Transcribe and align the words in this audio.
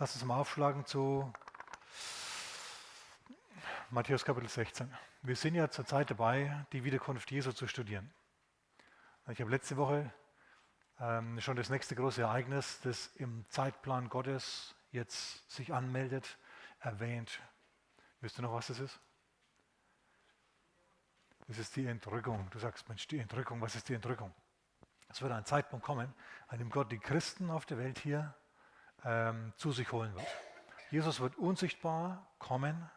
Lass 0.00 0.14
uns 0.14 0.24
mal 0.24 0.36
aufschlagen 0.36 0.86
zu 0.86 1.32
Matthäus 3.90 4.24
Kapitel 4.24 4.48
16. 4.48 4.96
Wir 5.22 5.34
sind 5.34 5.56
ja 5.56 5.70
zurzeit 5.70 6.08
dabei, 6.08 6.64
die 6.70 6.84
Wiederkunft 6.84 7.28
Jesu 7.32 7.50
zu 7.50 7.66
studieren. 7.66 8.08
Ich 9.28 9.40
habe 9.40 9.50
letzte 9.50 9.76
Woche 9.76 10.14
ähm, 11.00 11.40
schon 11.40 11.56
das 11.56 11.68
nächste 11.68 11.96
große 11.96 12.22
Ereignis, 12.22 12.78
das 12.84 13.08
im 13.16 13.44
Zeitplan 13.48 14.08
Gottes 14.08 14.76
jetzt 14.92 15.50
sich 15.50 15.74
anmeldet, 15.74 16.38
erwähnt. 16.78 17.40
Wisst 18.20 18.38
ihr 18.38 18.42
noch, 18.42 18.52
was 18.52 18.68
das 18.68 18.78
ist? 18.78 19.00
Das 21.48 21.58
ist 21.58 21.74
die 21.74 21.86
Entrückung. 21.86 22.48
Du 22.50 22.60
sagst, 22.60 22.88
Mensch, 22.88 23.08
die 23.08 23.18
Entrückung, 23.18 23.60
was 23.60 23.74
ist 23.74 23.88
die 23.88 23.94
Entrückung? 23.94 24.32
Es 25.08 25.20
wird 25.22 25.32
ein 25.32 25.44
Zeitpunkt 25.44 25.84
kommen, 25.84 26.14
an 26.46 26.58
dem 26.60 26.70
Gott 26.70 26.92
die 26.92 27.00
Christen 27.00 27.50
auf 27.50 27.66
der 27.66 27.78
Welt 27.78 27.98
hier 27.98 28.32
ähm, 29.04 29.52
zu 29.56 29.72
sich 29.72 29.90
holen 29.92 30.14
wird. 30.14 30.26
Jesus 30.90 31.20
wird 31.20 31.36
unsichtbar 31.36 32.26
kommen 32.38 32.90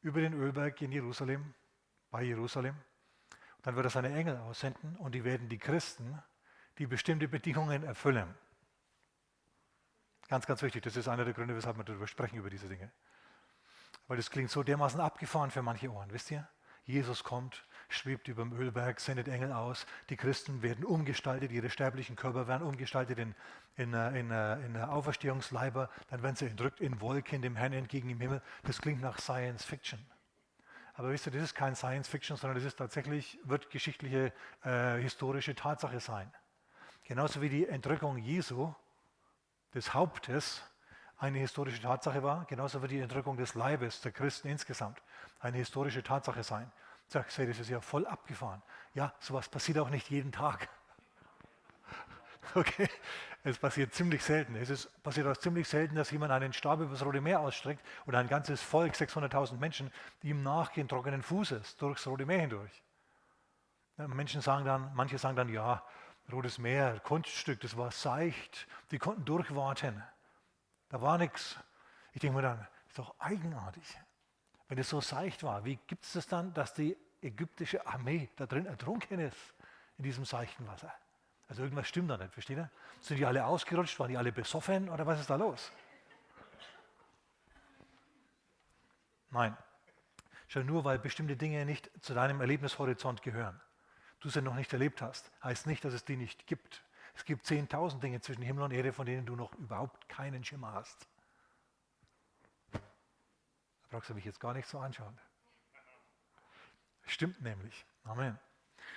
über 0.00 0.20
den 0.20 0.34
Ölberg 0.34 0.80
in 0.82 0.92
Jerusalem, 0.92 1.54
bei 2.10 2.22
Jerusalem. 2.22 2.76
Dann 3.62 3.74
wird 3.76 3.86
er 3.86 3.90
seine 3.90 4.14
Engel 4.14 4.36
aussenden 4.36 4.96
und 4.96 5.12
die 5.12 5.24
werden 5.24 5.48
die 5.48 5.58
Christen, 5.58 6.22
die 6.78 6.86
bestimmte 6.86 7.28
Bedingungen 7.28 7.82
erfüllen. 7.82 8.34
Ganz, 10.28 10.46
ganz 10.46 10.62
wichtig. 10.62 10.82
Das 10.82 10.96
ist 10.96 11.08
einer 11.08 11.24
der 11.24 11.34
Gründe, 11.34 11.54
weshalb 11.56 11.76
wir 11.76 11.84
darüber 11.84 12.06
sprechen, 12.06 12.36
über 12.36 12.50
diese 12.50 12.68
Dinge. 12.68 12.92
Weil 14.08 14.16
das 14.16 14.30
klingt 14.30 14.50
so 14.50 14.62
dermaßen 14.62 15.00
abgefahren 15.00 15.50
für 15.50 15.62
manche 15.62 15.90
Ohren, 15.90 16.12
wisst 16.12 16.30
ihr? 16.30 16.48
Jesus 16.84 17.24
kommt, 17.24 17.66
schwebt 17.88 18.28
über 18.28 18.42
dem 18.42 18.52
Ölberg, 18.52 19.00
sendet 19.00 19.28
Engel 19.28 19.52
aus. 19.52 19.86
Die 20.10 20.16
Christen 20.16 20.62
werden 20.62 20.84
umgestaltet, 20.84 21.52
ihre 21.52 21.70
sterblichen 21.70 22.16
Körper 22.16 22.48
werden 22.48 22.66
umgestaltet 22.66 23.18
in, 23.18 23.34
in, 23.76 23.94
äh, 23.94 24.18
in, 24.18 24.30
äh, 24.30 24.60
in 24.66 24.76
Auferstehungsleiber. 24.76 25.90
Dann 26.08 26.22
werden 26.22 26.36
sie 26.36 26.46
entrückt 26.46 26.80
in 26.80 27.00
Wolken 27.00 27.42
dem 27.42 27.56
Herrn 27.56 27.72
entgegen 27.72 28.10
im 28.10 28.20
Himmel. 28.20 28.42
Das 28.64 28.80
klingt 28.80 29.00
nach 29.00 29.18
Science 29.18 29.64
Fiction. 29.64 30.04
Aber 30.94 31.10
wisst 31.10 31.26
ihr, 31.26 31.32
das 31.32 31.42
ist 31.42 31.54
kein 31.54 31.76
Science 31.76 32.08
Fiction, 32.08 32.36
sondern 32.36 32.56
das 32.56 32.64
ist 32.64 32.76
tatsächlich, 32.76 33.38
wird 33.44 33.70
geschichtliche, 33.70 34.32
äh, 34.64 34.96
historische 34.96 35.54
Tatsache 35.54 36.00
sein. 36.00 36.32
Genauso 37.04 37.42
wie 37.42 37.50
die 37.50 37.68
Entrückung 37.68 38.16
Jesu, 38.16 38.74
des 39.74 39.92
Hauptes, 39.92 40.62
eine 41.18 41.38
historische 41.38 41.80
Tatsache 41.80 42.22
war, 42.22 42.44
genauso 42.46 42.82
wird 42.82 42.92
die 42.92 43.00
Entrückung 43.00 43.36
des 43.36 43.54
Leibes 43.54 44.00
der 44.00 44.12
Christen 44.12 44.48
insgesamt 44.48 45.00
eine 45.40 45.56
historische 45.56 46.02
Tatsache 46.02 46.42
sein. 46.42 46.70
Sag, 47.08 47.26
hey, 47.36 47.46
das 47.46 47.60
ist 47.60 47.70
ja 47.70 47.80
voll 47.80 48.06
abgefahren. 48.06 48.62
Ja, 48.94 49.14
sowas 49.20 49.48
passiert 49.48 49.78
auch 49.78 49.90
nicht 49.90 50.10
jeden 50.10 50.32
Tag. 50.32 50.68
Okay, 52.54 52.88
es 53.42 53.58
passiert 53.58 53.92
ziemlich 53.92 54.22
selten. 54.22 54.54
Es 54.54 54.70
ist, 54.70 55.02
passiert 55.02 55.26
auch 55.26 55.36
ziemlich 55.36 55.68
selten, 55.68 55.96
dass 55.96 56.12
jemand 56.12 56.30
einen 56.30 56.52
Stab 56.52 56.78
über 56.78 56.92
das 56.92 57.04
Rote 57.04 57.20
Meer 57.20 57.40
ausstreckt 57.40 57.84
und 58.06 58.14
ein 58.14 58.28
ganzes 58.28 58.62
Volk, 58.62 58.94
600.000 58.94 59.58
Menschen, 59.58 59.92
die 60.22 60.28
ihm 60.28 60.44
nachgehen, 60.44 60.88
trockenen 60.88 61.24
Fußes 61.24 61.76
durchs 61.76 62.06
Rote 62.06 62.24
Meer 62.24 62.42
hindurch. 62.42 62.82
Menschen 63.96 64.40
sagen 64.42 64.64
dann, 64.64 64.92
manche 64.94 65.18
sagen 65.18 65.36
dann, 65.36 65.48
ja, 65.48 65.82
Rotes 66.32 66.58
Meer, 66.58 67.00
Kunststück, 67.00 67.60
das 67.60 67.76
war 67.76 67.90
seicht, 67.90 68.66
die 68.90 68.98
konnten 68.98 69.24
durchwarten. 69.24 70.02
Da 70.88 71.00
war 71.00 71.18
nichts. 71.18 71.56
Ich 72.12 72.20
denke 72.20 72.36
mir 72.36 72.42
dann, 72.42 72.58
das 72.58 72.88
ist 72.88 72.98
doch 72.98 73.14
eigenartig. 73.18 73.98
Wenn 74.68 74.78
es 74.78 74.88
so 74.88 75.00
seicht 75.00 75.42
war, 75.42 75.64
wie 75.64 75.76
gibt 75.86 76.04
es 76.04 76.12
das 76.12 76.26
dann, 76.26 76.52
dass 76.54 76.74
die 76.74 76.96
ägyptische 77.22 77.86
Armee 77.86 78.28
da 78.36 78.46
drin 78.46 78.66
ertrunken 78.66 79.20
ist, 79.20 79.54
in 79.98 80.04
diesem 80.04 80.24
seichten 80.24 80.66
Wasser? 80.66 80.92
Also 81.48 81.62
irgendwas 81.62 81.88
stimmt 81.88 82.10
da 82.10 82.16
nicht, 82.16 82.32
versteht 82.32 82.58
ihr? 82.58 82.70
Sind 83.00 83.18
die 83.18 83.26
alle 83.26 83.44
ausgerutscht, 83.44 83.98
waren 84.00 84.10
die 84.10 84.16
alle 84.16 84.32
besoffen 84.32 84.88
oder 84.88 85.06
was 85.06 85.20
ist 85.20 85.30
da 85.30 85.36
los? 85.36 85.70
Nein. 89.30 89.56
Schon 90.48 90.66
nur, 90.66 90.84
weil 90.84 90.98
bestimmte 90.98 91.36
Dinge 91.36 91.64
nicht 91.64 91.90
zu 92.00 92.14
deinem 92.14 92.40
Erlebnishorizont 92.40 93.22
gehören. 93.22 93.60
Du 94.20 94.28
sie 94.28 94.42
noch 94.42 94.54
nicht 94.54 94.72
erlebt 94.72 95.02
hast, 95.02 95.30
heißt 95.42 95.66
nicht, 95.66 95.84
dass 95.84 95.92
es 95.92 96.04
die 96.04 96.16
nicht 96.16 96.46
gibt. 96.46 96.82
Es 97.14 97.24
gibt 97.24 97.46
10.000 97.46 98.00
Dinge 98.00 98.20
zwischen 98.20 98.42
Himmel 98.42 98.64
und 98.64 98.72
Erde, 98.72 98.92
von 98.92 99.06
denen 99.06 99.26
du 99.26 99.36
noch 99.36 99.52
überhaupt 99.54 100.08
keinen 100.08 100.44
Schimmer 100.44 100.72
hast. 100.72 101.06
Brauchst 103.96 104.10
du 104.10 104.14
mich 104.14 104.26
jetzt 104.26 104.40
gar 104.40 104.52
nicht 104.52 104.68
so 104.68 104.78
anschauen. 104.78 105.18
Stimmt 107.06 107.40
nämlich. 107.40 107.86
Amen. 108.04 108.38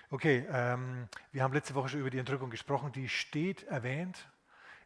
Okay, 0.09 0.45
ähm, 0.51 1.07
wir 1.31 1.41
haben 1.41 1.53
letzte 1.53 1.73
Woche 1.73 1.87
schon 1.87 2.01
über 2.01 2.09
die 2.09 2.17
Entrückung 2.17 2.49
gesprochen. 2.49 2.91
Die 2.91 3.07
steht 3.07 3.63
erwähnt 3.63 4.27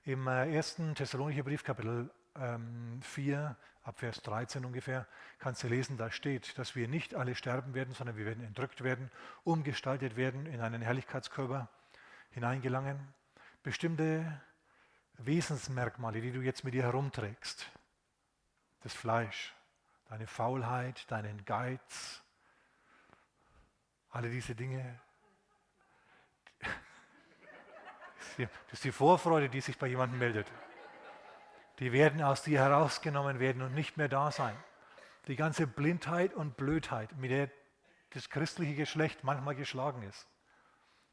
im 0.03 0.27
äh, 0.27 0.53
ersten 0.53 0.93
Thessalonicher 0.93 1.41
Brief, 1.41 1.63
Kapitel 1.63 2.11
ähm, 2.35 3.01
4, 3.01 3.57
ab 3.81 3.97
Vers 3.97 4.21
13 4.21 4.63
ungefähr, 4.65 5.07
kannst 5.39 5.63
du 5.63 5.67
lesen, 5.67 5.97
da 5.97 6.11
steht, 6.11 6.59
dass 6.59 6.75
wir 6.75 6.87
nicht 6.87 7.15
alle 7.15 7.33
sterben 7.33 7.73
werden, 7.73 7.95
sondern 7.95 8.15
wir 8.15 8.27
werden 8.27 8.43
entrückt 8.43 8.83
werden, 8.83 9.09
umgestaltet 9.43 10.15
werden, 10.15 10.45
in 10.45 10.61
einen 10.61 10.83
Herrlichkeitskörper 10.83 11.69
hineingelangen. 12.29 12.99
Bestimmte 13.63 14.39
Wesensmerkmale, 15.17 16.21
die 16.21 16.31
du 16.31 16.41
jetzt 16.41 16.63
mit 16.63 16.75
dir 16.75 16.83
herumträgst, 16.83 17.71
das 18.81 18.93
Fleisch, 18.93 19.55
deine 20.13 20.27
Faulheit, 20.27 21.09
deinen 21.09 21.43
Geiz, 21.43 22.21
alle 24.11 24.29
diese 24.29 24.53
Dinge. 24.53 24.99
Das 28.37 28.73
ist 28.73 28.83
die 28.83 28.91
Vorfreude, 28.91 29.49
die 29.49 29.59
sich 29.59 29.79
bei 29.79 29.87
jemandem 29.87 30.19
meldet. 30.19 30.51
Die 31.79 31.91
werden 31.91 32.21
aus 32.21 32.43
dir 32.43 32.59
herausgenommen 32.59 33.39
werden 33.39 33.63
und 33.63 33.73
nicht 33.73 33.97
mehr 33.97 34.07
da 34.07 34.29
sein. 34.29 34.55
Die 35.25 35.35
ganze 35.35 35.65
Blindheit 35.65 36.35
und 36.35 36.57
Blödheit, 36.57 37.17
mit 37.17 37.31
der 37.31 37.49
das 38.11 38.29
christliche 38.29 38.75
Geschlecht 38.75 39.23
manchmal 39.23 39.55
geschlagen 39.55 40.03
ist, 40.03 40.27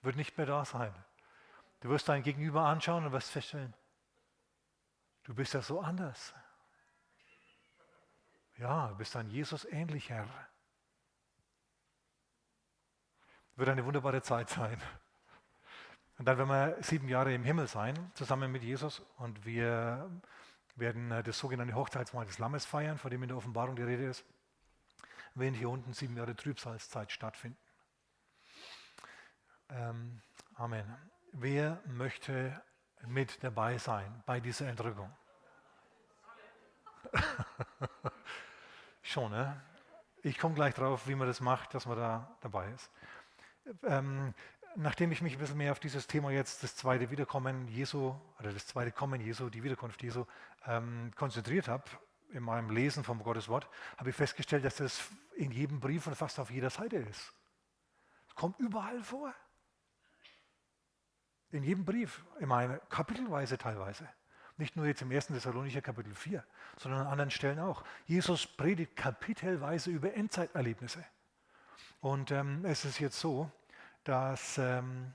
wird 0.02 0.16
nicht 0.16 0.36
mehr 0.36 0.46
da 0.46 0.66
sein. 0.66 0.94
Du 1.80 1.88
wirst 1.88 2.06
dein 2.10 2.22
Gegenüber 2.22 2.66
anschauen 2.66 3.06
und 3.06 3.12
wirst 3.12 3.30
feststellen, 3.30 3.72
du 5.24 5.34
bist 5.34 5.54
ja 5.54 5.62
so 5.62 5.80
anders. 5.80 6.34
Ja, 8.60 8.88
du 8.88 8.97
bist 8.97 9.16
ein 9.16 9.31
Jesus 9.31 9.65
ähnlich, 9.65 10.10
Herr. 10.10 10.28
Wird 13.56 13.71
eine 13.71 13.87
wunderbare 13.87 14.21
Zeit 14.21 14.50
sein. 14.50 14.78
Und 16.19 16.26
dann 16.26 16.37
werden 16.37 16.50
wir 16.50 16.76
sieben 16.82 17.09
Jahre 17.09 17.32
im 17.32 17.43
Himmel 17.43 17.66
sein, 17.69 18.12
zusammen 18.12 18.53
mit 18.53 18.62
Jesus. 18.62 19.00
Und 19.16 19.47
wir 19.47 20.10
werden 20.76 21.10
äh, 21.10 21.22
das 21.22 21.38
sogenannte 21.38 21.75
Hochzeitsmahl 21.75 22.26
des 22.26 22.38
Lammes 22.38 22.66
feiern, 22.66 22.98
von 22.98 23.10
dem 23.10 23.22
in 23.22 23.28
der 23.28 23.38
Offenbarung 23.38 23.76
die 23.76 23.82
Rede 23.82 24.04
ist. 24.04 24.26
Während 25.34 25.56
hier 25.56 25.71
unten 25.71 25.94
sieben 25.94 26.15
Jahre 26.19 26.37
Trübsalzeit 26.37 27.10
stattfinden. 27.10 27.56
Ähm, 29.71 30.21
Amen. 30.56 30.84
Wer 31.32 31.81
möchte 31.87 32.62
mit 33.06 33.42
dabei 33.42 33.78
sein 33.78 34.22
bei 34.27 34.38
dieser 34.38 34.69
Entrückung? 34.69 35.10
Schon, 39.10 39.32
ne? 39.32 39.60
Ich 40.22 40.38
komme 40.38 40.54
gleich 40.54 40.75
drauf, 40.75 41.09
wie 41.09 41.15
man 41.15 41.26
das 41.26 41.41
macht, 41.41 41.75
dass 41.75 41.87
man 41.87 41.97
da 41.97 42.37
dabei 42.41 42.71
ist 42.71 42.91
ähm, 43.84 44.34
nachdem 44.76 45.12
ich 45.12 45.22
mich 45.22 45.34
ein 45.34 45.38
bisschen 45.38 45.56
mehr 45.56 45.72
auf 45.72 45.81
dieses 45.81 46.06
Thema 46.06 46.31
jetzt, 46.31 46.62
das 46.62 46.76
zweite 46.76 47.10
Wiederkommen 47.10 47.69
Jesu, 47.69 48.15
oder 48.38 48.53
das 48.53 48.66
zweite 48.66 48.93
Kommen 48.93 49.21
Jesu, 49.21 49.50
die 49.50 49.62
Wiederkunft 49.62 50.03
Jesu, 50.03 50.26
ähm, 50.66 51.10
konzentriert 51.16 51.69
habe, 51.69 51.84
in 52.32 52.43
meinem 52.43 52.71
Lesen 52.71 53.03
vom 53.03 53.22
Gottes 53.22 53.48
Wort, 53.48 53.69
habe 53.97 54.10
ich 54.10 54.16
festgestellt, 54.16 54.65
dass 54.65 54.76
das 54.76 55.03
in 55.34 55.50
jedem 55.50 55.81
Brief 55.81 56.06
und 56.06 56.15
fast 56.15 56.38
auf 56.38 56.50
jeder 56.50 56.71
Seite 56.71 56.97
ist. 56.97 57.32
Es 58.28 58.34
kommt 58.34 58.59
überall 58.60 59.03
vor. 59.03 59.34
In 61.50 61.65
jedem 61.65 61.84
Brief, 61.84 62.25
ich 62.38 62.47
meine, 62.47 62.81
kapitelweise 62.88 63.59
teilweise. 63.59 64.09
Nicht 64.60 64.76
nur 64.76 64.84
jetzt 64.84 65.00
im 65.00 65.10
1. 65.10 65.28
Thessalonicher 65.28 65.81
Kapitel 65.81 66.15
4, 66.15 66.45
sondern 66.77 67.01
an 67.01 67.07
anderen 67.07 67.30
Stellen 67.30 67.59
auch. 67.59 67.83
Jesus 68.04 68.47
predigt 68.47 68.95
kapitelweise 68.95 69.91
über 69.91 70.12
Endzeiterlebnisse. 70.12 71.03
Und 72.03 72.30
ähm, 72.30 72.66
es 72.66 72.84
ist 72.84 73.01
jetzt 73.01 73.18
so, 73.18 73.51
dass, 74.04 74.59
ähm, 74.59 75.15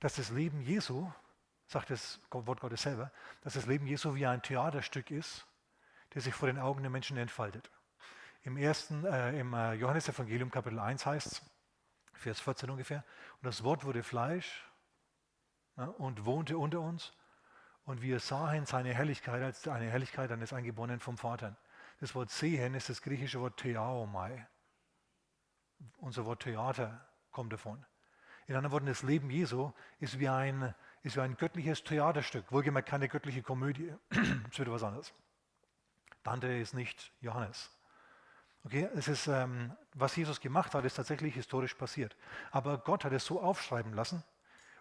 dass 0.00 0.16
das 0.16 0.30
Leben 0.30 0.60
Jesu, 0.60 1.08
sagt 1.68 1.90
das 1.90 2.18
Wort 2.32 2.60
Gottes 2.60 2.82
selber, 2.82 3.12
dass 3.42 3.54
das 3.54 3.66
Leben 3.66 3.86
Jesu 3.86 4.16
wie 4.16 4.26
ein 4.26 4.42
Theaterstück 4.42 5.12
ist, 5.12 5.46
der 6.12 6.20
sich 6.20 6.34
vor 6.34 6.48
den 6.48 6.58
Augen 6.58 6.82
der 6.82 6.90
Menschen 6.90 7.16
entfaltet. 7.16 7.70
Im 8.42 8.56
ersten, 8.56 9.04
äh, 9.04 9.38
im 9.38 9.54
äh, 9.54 9.74
Johannesevangelium 9.74 10.50
Kapitel 10.50 10.80
1 10.80 11.06
heißt 11.06 11.26
es, 11.28 11.42
Vers 12.14 12.40
14 12.40 12.70
ungefähr, 12.70 13.04
und 13.40 13.46
das 13.46 13.62
Wort 13.62 13.84
wurde 13.84 14.02
Fleisch 14.02 14.68
ja, 15.76 15.84
und 15.84 16.24
wohnte 16.24 16.58
unter 16.58 16.80
uns 16.80 17.12
und 17.90 18.02
wir 18.02 18.20
sahen 18.20 18.66
seine 18.66 18.94
Herrlichkeit 18.94 19.42
als 19.42 19.66
eine 19.66 19.90
Herrlichkeit 19.90 20.30
eines 20.30 20.52
Eingeborenen 20.52 21.00
vom 21.00 21.18
Vater. 21.18 21.56
Das 21.98 22.14
Wort 22.14 22.30
sehen 22.30 22.74
ist 22.74 22.88
das 22.88 23.02
griechische 23.02 23.40
Wort 23.40 23.56
theaomai. 23.56 24.46
Unser 25.98 26.24
Wort 26.24 26.44
Theater 26.44 27.04
kommt 27.32 27.52
davon. 27.52 27.84
In 28.46 28.54
anderen 28.54 28.72
Worten, 28.72 28.86
das 28.86 29.02
Leben 29.02 29.28
Jesu 29.28 29.72
ist 29.98 30.20
wie 30.20 30.28
ein, 30.28 30.72
ist 31.02 31.16
wie 31.16 31.20
ein 31.20 31.36
göttliches 31.36 31.82
Theaterstück, 31.82 32.52
wohlgemerkt 32.52 32.88
keine 32.88 33.08
göttliche 33.08 33.42
Komödie. 33.42 33.92
ist 34.50 34.60
wieder 34.60 34.70
was 34.70 34.84
anderes. 34.84 35.12
Dante 36.22 36.46
ist 36.46 36.74
nicht 36.74 37.10
Johannes. 37.20 37.76
Okay, 38.64 38.88
es 38.94 39.08
ist, 39.08 39.26
ähm, 39.26 39.72
was 39.94 40.14
Jesus 40.14 40.40
gemacht 40.40 40.74
hat, 40.74 40.84
ist 40.84 40.94
tatsächlich 40.94 41.34
historisch 41.34 41.74
passiert. 41.74 42.16
Aber 42.52 42.78
Gott 42.78 43.04
hat 43.04 43.12
es 43.12 43.24
so 43.24 43.42
aufschreiben 43.42 43.94
lassen, 43.94 44.22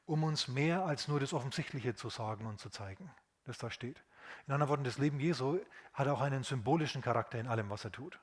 um 0.09 0.23
uns 0.23 0.47
mehr 0.47 0.85
als 0.85 1.07
nur 1.07 1.19
das 1.19 1.33
Offensichtliche 1.33 1.93
zu 1.93 2.09
sagen 2.09 2.47
und 2.47 2.59
zu 2.59 2.71
zeigen, 2.71 3.11
das 3.45 3.59
da 3.59 3.69
steht. 3.69 4.03
In 4.47 4.53
anderen 4.53 4.69
Worten, 4.69 4.83
das 4.83 4.97
Leben 4.97 5.19
Jesu 5.19 5.59
hat 5.93 6.07
auch 6.07 6.21
einen 6.21 6.43
symbolischen 6.43 7.03
Charakter 7.03 7.39
in 7.39 7.45
allem, 7.45 7.69
was 7.69 7.85
er 7.85 7.91
tut. 7.91 8.19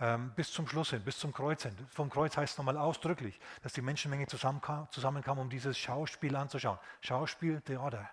Ähm, 0.00 0.32
bis 0.34 0.50
zum 0.50 0.66
Schluss 0.66 0.90
hin, 0.90 1.02
bis 1.04 1.18
zum 1.18 1.32
Kreuz 1.32 1.62
hin. 1.62 1.76
Vom 1.90 2.10
Kreuz 2.10 2.36
heißt 2.36 2.54
es 2.54 2.58
nochmal 2.58 2.76
ausdrücklich, 2.76 3.38
dass 3.62 3.74
die 3.74 3.80
Menschenmenge 3.80 4.26
zusammenkam, 4.26 4.90
zusammenkam, 4.90 5.38
um 5.38 5.48
dieses 5.48 5.78
Schauspiel 5.78 6.34
anzuschauen. 6.34 6.78
Schauspiel, 7.00 7.60
Theater. 7.60 8.10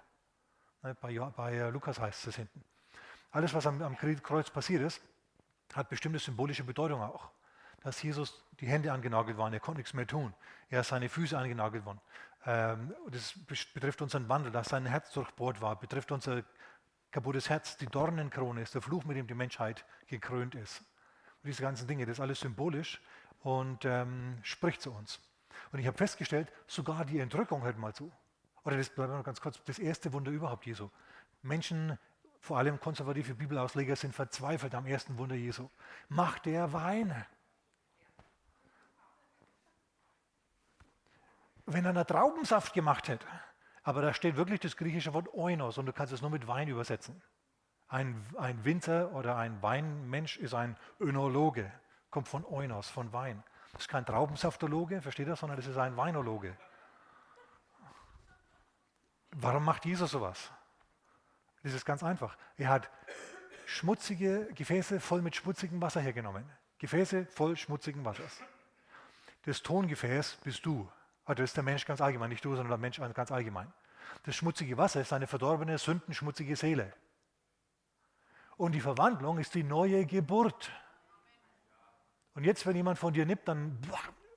Ne, 0.84 0.96
bei, 1.02 1.18
bei 1.18 1.56
äh, 1.56 1.70
Lukas 1.72 2.00
heißt 2.00 2.28
es 2.28 2.36
hinten. 2.36 2.64
Alles, 3.32 3.56
was 3.56 3.66
am, 3.66 3.82
am 3.82 3.98
Kreuz 3.98 4.52
passiert 4.52 4.84
ist, 4.84 5.02
hat 5.74 5.90
bestimmte 5.90 6.20
symbolische 6.20 6.64
Bedeutung 6.64 7.02
auch. 7.02 7.32
Dass 7.82 8.02
Jesus 8.02 8.46
die 8.60 8.68
Hände 8.68 8.94
angenagelt 8.94 9.38
waren, 9.38 9.52
er 9.54 9.60
konnte 9.60 9.80
nichts 9.80 9.94
mehr 9.94 10.08
tun. 10.08 10.34
Er 10.70 10.82
ist 10.82 10.90
seine 10.90 11.10
Füße 11.10 11.38
angenagelt 11.38 11.84
worden. 11.84 12.00
Ähm, 12.46 12.94
das 13.12 13.34
betrifft 13.74 14.02
unseren 14.02 14.28
Wandel, 14.30 14.52
dass 14.52 14.70
sein 14.70 14.86
Herz 14.86 15.12
durchbohrt 15.12 15.62
war, 15.62 15.80
betrifft 15.80 16.12
unser 16.12 16.44
kaputtes 17.12 17.50
Herz. 17.50 17.78
Die 17.78 17.88
Dornenkrone 17.88 18.62
ist 18.62 18.76
der 18.76 18.82
Fluch, 18.82 19.06
mit 19.06 19.18
dem 19.18 19.28
die 19.28 19.34
Menschheit 19.34 19.86
gekrönt 20.08 20.56
ist 20.56 20.84
diese 21.44 21.62
ganzen 21.62 21.88
Dinge, 21.88 22.06
das 22.06 22.18
ist 22.18 22.22
alles 22.22 22.40
symbolisch 22.40 23.02
und 23.42 23.86
ähm, 23.86 24.38
spricht 24.44 24.82
zu 24.82 24.92
uns. 24.92 25.20
Und 25.72 25.80
ich 25.80 25.88
habe 25.88 25.98
festgestellt, 25.98 26.52
sogar 26.68 27.06
die 27.06 27.20
Entrückung, 27.20 27.64
hört 27.64 27.78
mal 27.78 27.94
zu. 27.94 28.12
Oder 28.64 28.78
das, 28.78 28.96
noch 28.96 29.24
ganz 29.24 29.42
kurz, 29.42 29.62
das 29.66 29.80
erste 29.80 30.14
Wunder 30.14 30.32
überhaupt 30.32 30.66
Jesu. 30.66 30.90
Menschen, 31.42 31.98
vor 32.40 32.58
allem 32.58 32.80
konservative 32.80 33.36
Bibelausleger, 33.36 33.96
sind 33.96 34.16
verzweifelt 34.16 34.74
am 34.76 34.86
ersten 34.86 35.18
Wunder 35.18 35.36
Jesu. 35.36 35.70
Macht 36.10 36.46
der 36.46 36.72
Wein? 36.72 37.26
Wenn 41.66 41.86
er 41.86 41.92
einen 41.92 42.06
Traubensaft 42.06 42.74
gemacht 42.74 43.08
hätte, 43.08 43.26
aber 43.84 44.02
da 44.02 44.14
steht 44.14 44.36
wirklich 44.36 44.60
das 44.60 44.78
griechische 44.78 45.14
Wort 45.14 45.34
oinos 45.34 45.78
und 45.78 45.86
du 45.86 45.94
kannst 45.94 46.14
es 46.14 46.22
nur 46.22 46.32
mit 46.32 46.48
Wein 46.48 46.68
übersetzen. 46.68 47.22
Ein, 47.88 48.26
ein 48.38 48.64
Winzer 48.66 49.12
oder 49.12 49.36
ein 49.36 49.62
Weinmensch 49.62 50.38
ist 50.38 50.54
ein 50.54 50.78
Önologe, 51.00 51.72
kommt 52.10 52.28
von 52.28 52.46
Oinos, 52.46 52.90
von 52.90 53.12
Wein. 53.14 53.44
Das 53.74 53.82
ist 53.82 53.88
kein 53.88 54.06
Traubensaftologe, 54.06 55.02
versteht 55.02 55.28
ihr, 55.28 55.36
sondern 55.36 55.58
das 55.58 55.68
ist 55.68 55.78
ein 55.78 55.98
Weinologe. 55.98 56.58
Warum 59.32 59.66
macht 59.66 59.86
Jesus 59.86 60.12
sowas? 60.12 60.52
Das 61.64 61.74
ist 61.74 61.86
ganz 61.86 62.04
einfach. 62.04 62.38
Er 62.58 62.70
hat 62.70 62.90
schmutzige 63.66 64.48
Gefäße 64.54 65.00
voll 65.00 65.22
mit 65.22 65.36
schmutzigem 65.36 65.82
Wasser 65.82 66.02
hergenommen. 66.02 66.50
Gefäße 66.78 67.26
voll 67.26 67.56
schmutzigen 67.58 68.04
Wassers. 68.06 68.44
Das 69.44 69.62
Tongefäß 69.62 70.38
bist 70.44 70.66
du. 70.66 70.90
Also 71.26 71.42
das 71.42 71.52
ist 71.52 71.58
der 71.58 71.64
Mensch 71.64 71.86
ganz 71.86 72.02
allgemein, 72.02 72.30
nicht 72.30 72.44
du, 72.44 72.50
sondern 72.56 72.70
der 72.70 72.78
Mensch 72.78 73.00
ganz 73.14 73.32
allgemein. 73.32 73.72
Das 74.24 74.36
schmutzige 74.36 74.78
Wasser 74.78 75.02
ist 75.02 75.14
eine 75.14 75.28
verdorbene, 75.28 75.78
sündenschmutzige 75.78 76.56
Seele. 76.56 76.94
Und 78.58 78.74
die 78.74 78.82
Verwandlung 78.82 79.40
ist 79.40 79.56
die 79.56 79.64
neue 79.64 80.06
Geburt. 80.06 80.72
Und 82.36 82.44
jetzt, 82.44 82.66
wenn 82.66 82.76
jemand 82.76 83.00
von 83.00 83.14
dir 83.14 83.26
nimmt, 83.26 83.48
dann 83.48 83.80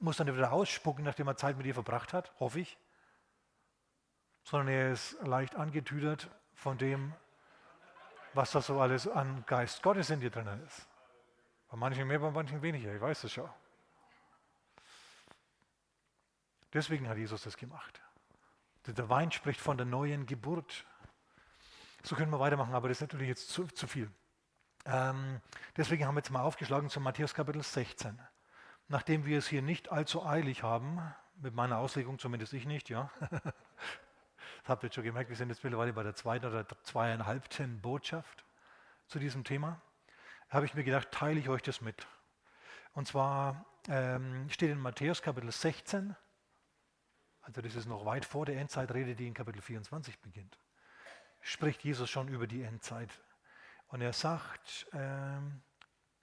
muss 0.01 0.21
er 0.21 0.27
wieder 0.27 0.53
ausspucken, 0.53 1.05
nachdem 1.05 1.27
er 1.29 1.37
Zeit 1.37 1.57
mit 1.57 1.67
dir 1.67 1.75
verbracht 1.75 2.13
hat, 2.13 2.33
hoffe 2.39 2.61
ich. 2.61 2.79
Sondern 4.45 4.69
er 4.69 4.93
ist 4.93 5.17
leicht 5.23 5.57
angetüdert 5.57 6.31
von 6.55 6.79
dem, 6.79 7.13
was 8.33 8.53
da 8.53 8.61
so 8.61 8.81
alles 8.81 9.09
an 9.09 9.45
Geist 9.47 9.83
Gottes 9.83 10.11
in 10.11 10.21
dir 10.21 10.31
drin 10.31 10.47
ist. 10.67 10.87
Bei 11.69 11.77
manchen 11.77 12.07
mehr, 12.07 12.19
bei 12.19 12.31
manchen 12.31 12.63
weniger, 12.63 12.95
ich 12.95 13.01
weiß 13.01 13.25
es 13.25 13.33
schon. 13.33 13.49
Deswegen 16.77 17.09
hat 17.09 17.17
Jesus 17.17 17.41
das 17.43 17.57
gemacht. 17.57 18.03
Der 18.87 19.09
Wein 19.09 19.33
spricht 19.33 19.63
von 19.63 19.79
der 19.79 19.87
neuen 19.87 20.27
Geburt. 20.27 20.85
So 22.03 22.15
können 22.17 22.31
wir 22.31 22.39
weitermachen, 22.39 22.75
aber 22.75 22.89
das 22.89 22.99
ist 22.99 23.01
natürlich 23.01 23.29
jetzt 23.29 23.49
zu, 23.49 23.65
zu 23.65 23.87
viel. 23.87 24.11
Ähm, 24.85 25.41
deswegen 25.79 26.05
haben 26.05 26.17
wir 26.17 26.19
jetzt 26.19 26.31
mal 26.31 26.43
aufgeschlagen 26.43 26.91
zum 26.91 27.03
Matthäus 27.03 27.33
Kapitel 27.33 27.63
16. 27.63 28.21
Nachdem 28.89 29.25
wir 29.25 29.39
es 29.39 29.49
hier 29.49 29.63
nicht 29.63 29.91
allzu 29.91 30.27
eilig 30.27 30.65
haben, 30.65 31.01
mit 31.37 31.55
meiner 31.55 31.79
Auslegung 31.79 32.19
zumindest 32.19 32.53
ich 32.53 32.67
nicht, 32.67 32.91
ja. 32.91 33.11
das 33.31 34.69
habt 34.69 34.85
ihr 34.85 34.93
schon 34.93 35.03
gemerkt, 35.03 35.31
wir 35.31 35.37
sind 35.37 35.49
jetzt 35.49 35.65
mittlerweile 35.65 35.95
bei 35.95 36.03
der 36.03 36.15
zweiten 36.15 36.45
oder 36.45 36.67
zweieinhalbten 36.83 37.81
Botschaft 37.81 38.45
zu 39.09 39.19
diesem 39.19 39.45
Thema. 39.45 39.81
Habe 40.51 40.67
ich 40.67 40.75
mir 40.75 40.85
gedacht, 40.85 41.11
teile 41.11 41.41
ich 41.41 41.49
euch 41.49 41.63
das 41.63 41.81
mit. 41.81 42.07
Und 42.93 43.09
zwar 43.09 43.65
ähm, 43.89 44.51
steht 44.51 44.73
in 44.73 44.79
Matthäus 44.79 45.23
Kapitel 45.23 45.51
16, 45.51 46.15
also 47.47 47.61
das 47.63 47.75
ist 47.75 47.87
noch 47.87 48.05
weit 48.05 48.25
vor 48.25 48.47
der 48.47 48.61
Endzeitrede, 48.61 49.17
die 49.17 49.27
in 49.27 49.35
Kapitel 49.35 49.61
24 49.61 50.21
beginnt 50.21 50.59
spricht 51.47 51.85
Jesus 51.85 52.11
schon 52.11 52.29
über 52.29 52.47
die 52.47 52.63
Endzeit. 52.63 53.11
Und 53.89 54.01
er 54.01 54.13
sagt, 54.13 54.87
ähm, 54.93 55.63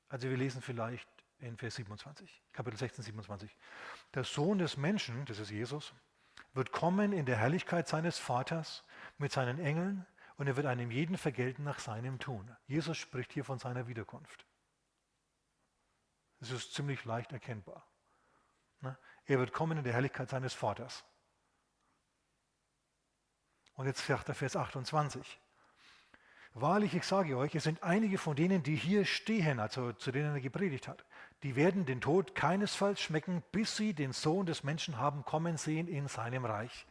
also 0.09 0.29
wir 0.29 0.35
lesen 0.35 0.61
vielleicht 0.61 1.07
in 1.39 1.57
Vers 1.57 1.75
27, 1.75 2.43
Kapitel 2.51 2.77
16, 2.77 3.05
27, 3.05 3.55
der 4.13 4.25
Sohn 4.25 4.57
des 4.57 4.75
Menschen, 4.75 5.25
das 5.25 5.39
ist 5.39 5.49
Jesus, 5.49 5.93
wird 6.53 6.71
kommen 6.71 7.13
in 7.13 7.25
der 7.25 7.37
Herrlichkeit 7.37 7.87
seines 7.87 8.19
Vaters 8.19 8.83
mit 9.17 9.31
seinen 9.31 9.59
Engeln 9.59 10.05
und 10.35 10.47
er 10.47 10.57
wird 10.57 10.67
einem 10.67 10.91
jeden 10.91 11.17
vergelten 11.17 11.63
nach 11.63 11.79
seinem 11.79 12.19
Tun. 12.19 12.55
Jesus 12.67 12.97
spricht 12.97 13.31
hier 13.31 13.45
von 13.45 13.59
seiner 13.59 13.87
Wiederkunft. 13.87 14.45
Das 16.41 16.51
ist 16.51 16.73
ziemlich 16.73 17.05
leicht 17.05 17.31
erkennbar. 17.31 17.87
Ne? 18.81 18.97
Er 19.25 19.39
wird 19.39 19.53
kommen 19.53 19.77
in 19.77 19.85
der 19.85 19.93
Herrlichkeit 19.93 20.29
seines 20.29 20.53
Vaters. 20.53 21.05
Und 23.75 23.87
jetzt 23.87 24.05
sagt 24.05 24.29
er 24.29 24.35
Vers 24.35 24.55
28. 24.55 25.39
Wahrlich, 26.55 26.93
ich 26.93 27.03
sage 27.03 27.35
euch, 27.35 27.55
es 27.55 27.63
sind 27.63 27.81
einige 27.81 28.19
von 28.19 28.35
denen, 28.35 28.61
die 28.61 28.75
hier 28.75 29.05
stehen, 29.05 29.59
also 29.59 29.91
zu 29.93 30.11
denen 30.11 30.35
er 30.35 30.41
gepredigt 30.41 30.87
hat, 30.87 31.03
die 31.41 31.55
werden 31.55 31.85
den 31.85 31.99
Tod 31.99 32.35
keinesfalls 32.35 33.01
schmecken, 33.01 33.41
bis 33.51 33.75
sie 33.75 33.93
den 33.93 34.13
Sohn 34.13 34.45
des 34.45 34.63
Menschen 34.63 34.99
haben 34.99 35.25
kommen 35.25 35.57
sehen 35.57 35.87
in 35.87 36.07
seinem 36.07 36.45
Reich. 36.45 36.85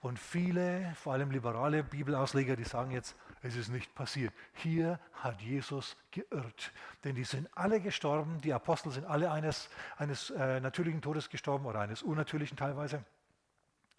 Und 0.00 0.18
viele, 0.18 0.92
vor 0.96 1.14
allem 1.14 1.30
liberale 1.30 1.82
Bibelausleger, 1.84 2.56
die 2.56 2.64
sagen 2.64 2.90
jetzt, 2.90 3.16
es 3.42 3.56
ist 3.56 3.68
nicht 3.68 3.94
passiert. 3.94 4.34
Hier 4.52 4.98
hat 5.14 5.40
Jesus 5.40 5.96
geirrt. 6.10 6.72
Denn 7.04 7.14
die 7.14 7.24
sind 7.24 7.48
alle 7.54 7.80
gestorben, 7.80 8.40
die 8.40 8.52
Apostel 8.52 8.90
sind 8.90 9.06
alle 9.06 9.30
eines, 9.30 9.70
eines 9.96 10.30
äh, 10.30 10.60
natürlichen 10.60 11.00
Todes 11.00 11.30
gestorben 11.30 11.66
oder 11.66 11.80
eines 11.80 12.02
unnatürlichen 12.02 12.56
teilweise. 12.56 13.04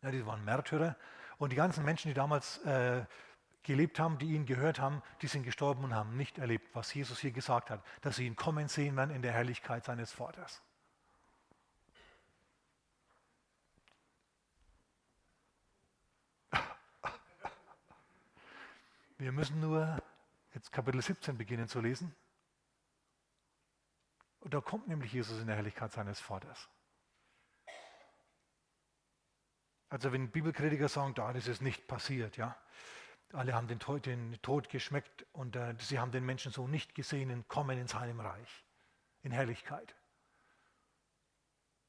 Ja, 0.01 0.11
die 0.11 0.25
waren 0.25 0.43
Märtyrer. 0.45 0.95
Und 1.37 1.51
die 1.51 1.55
ganzen 1.55 1.83
Menschen, 1.83 2.07
die 2.09 2.13
damals 2.13 2.57
äh, 2.59 3.05
gelebt 3.63 3.99
haben, 3.99 4.17
die 4.17 4.33
ihn 4.33 4.45
gehört 4.45 4.79
haben, 4.79 5.01
die 5.21 5.27
sind 5.27 5.43
gestorben 5.43 5.83
und 5.83 5.95
haben 5.95 6.15
nicht 6.15 6.37
erlebt, 6.37 6.73
was 6.73 6.93
Jesus 6.93 7.19
hier 7.19 7.31
gesagt 7.31 7.69
hat, 7.69 7.83
dass 8.01 8.17
sie 8.17 8.25
ihn 8.25 8.35
kommen 8.35 8.67
sehen 8.67 8.95
werden 8.95 9.13
in 9.13 9.21
der 9.21 9.33
Herrlichkeit 9.33 9.83
seines 9.83 10.11
Vaters. 10.11 10.61
Wir 19.17 19.31
müssen 19.31 19.59
nur 19.61 19.97
jetzt 20.53 20.71
Kapitel 20.71 21.01
17 21.01 21.37
beginnen 21.37 21.67
zu 21.67 21.79
lesen. 21.79 22.13
Und 24.41 24.53
da 24.53 24.61
kommt 24.61 24.87
nämlich 24.87 25.13
Jesus 25.13 25.39
in 25.39 25.47
der 25.47 25.55
Herrlichkeit 25.55 25.91
seines 25.91 26.19
Vaters. 26.19 26.69
Also 29.95 30.11
wenn 30.11 30.29
Bibelkritiker 30.29 30.89
sagen, 30.89 31.13
da 31.13 31.31
ist 31.31 31.61
nicht 31.61 31.87
passiert, 31.87 32.35
ja. 32.35 32.53
Alle 33.31 33.53
haben 33.53 33.69
den 33.69 33.79
Tod, 33.79 34.05
den 34.05 34.37
Tod 34.41 34.67
geschmeckt 34.67 35.25
und 35.31 35.55
äh, 35.55 35.73
sie 35.79 35.99
haben 35.99 36.11
den 36.11 36.25
Menschen 36.25 36.51
so 36.51 36.67
nicht 36.67 36.95
gesehen 36.95 37.31
und 37.31 37.47
kommen 37.47 37.79
in 37.79 37.87
seinem 37.87 38.19
Reich, 38.19 38.65
in 39.23 39.31
Herrlichkeit. 39.31 39.95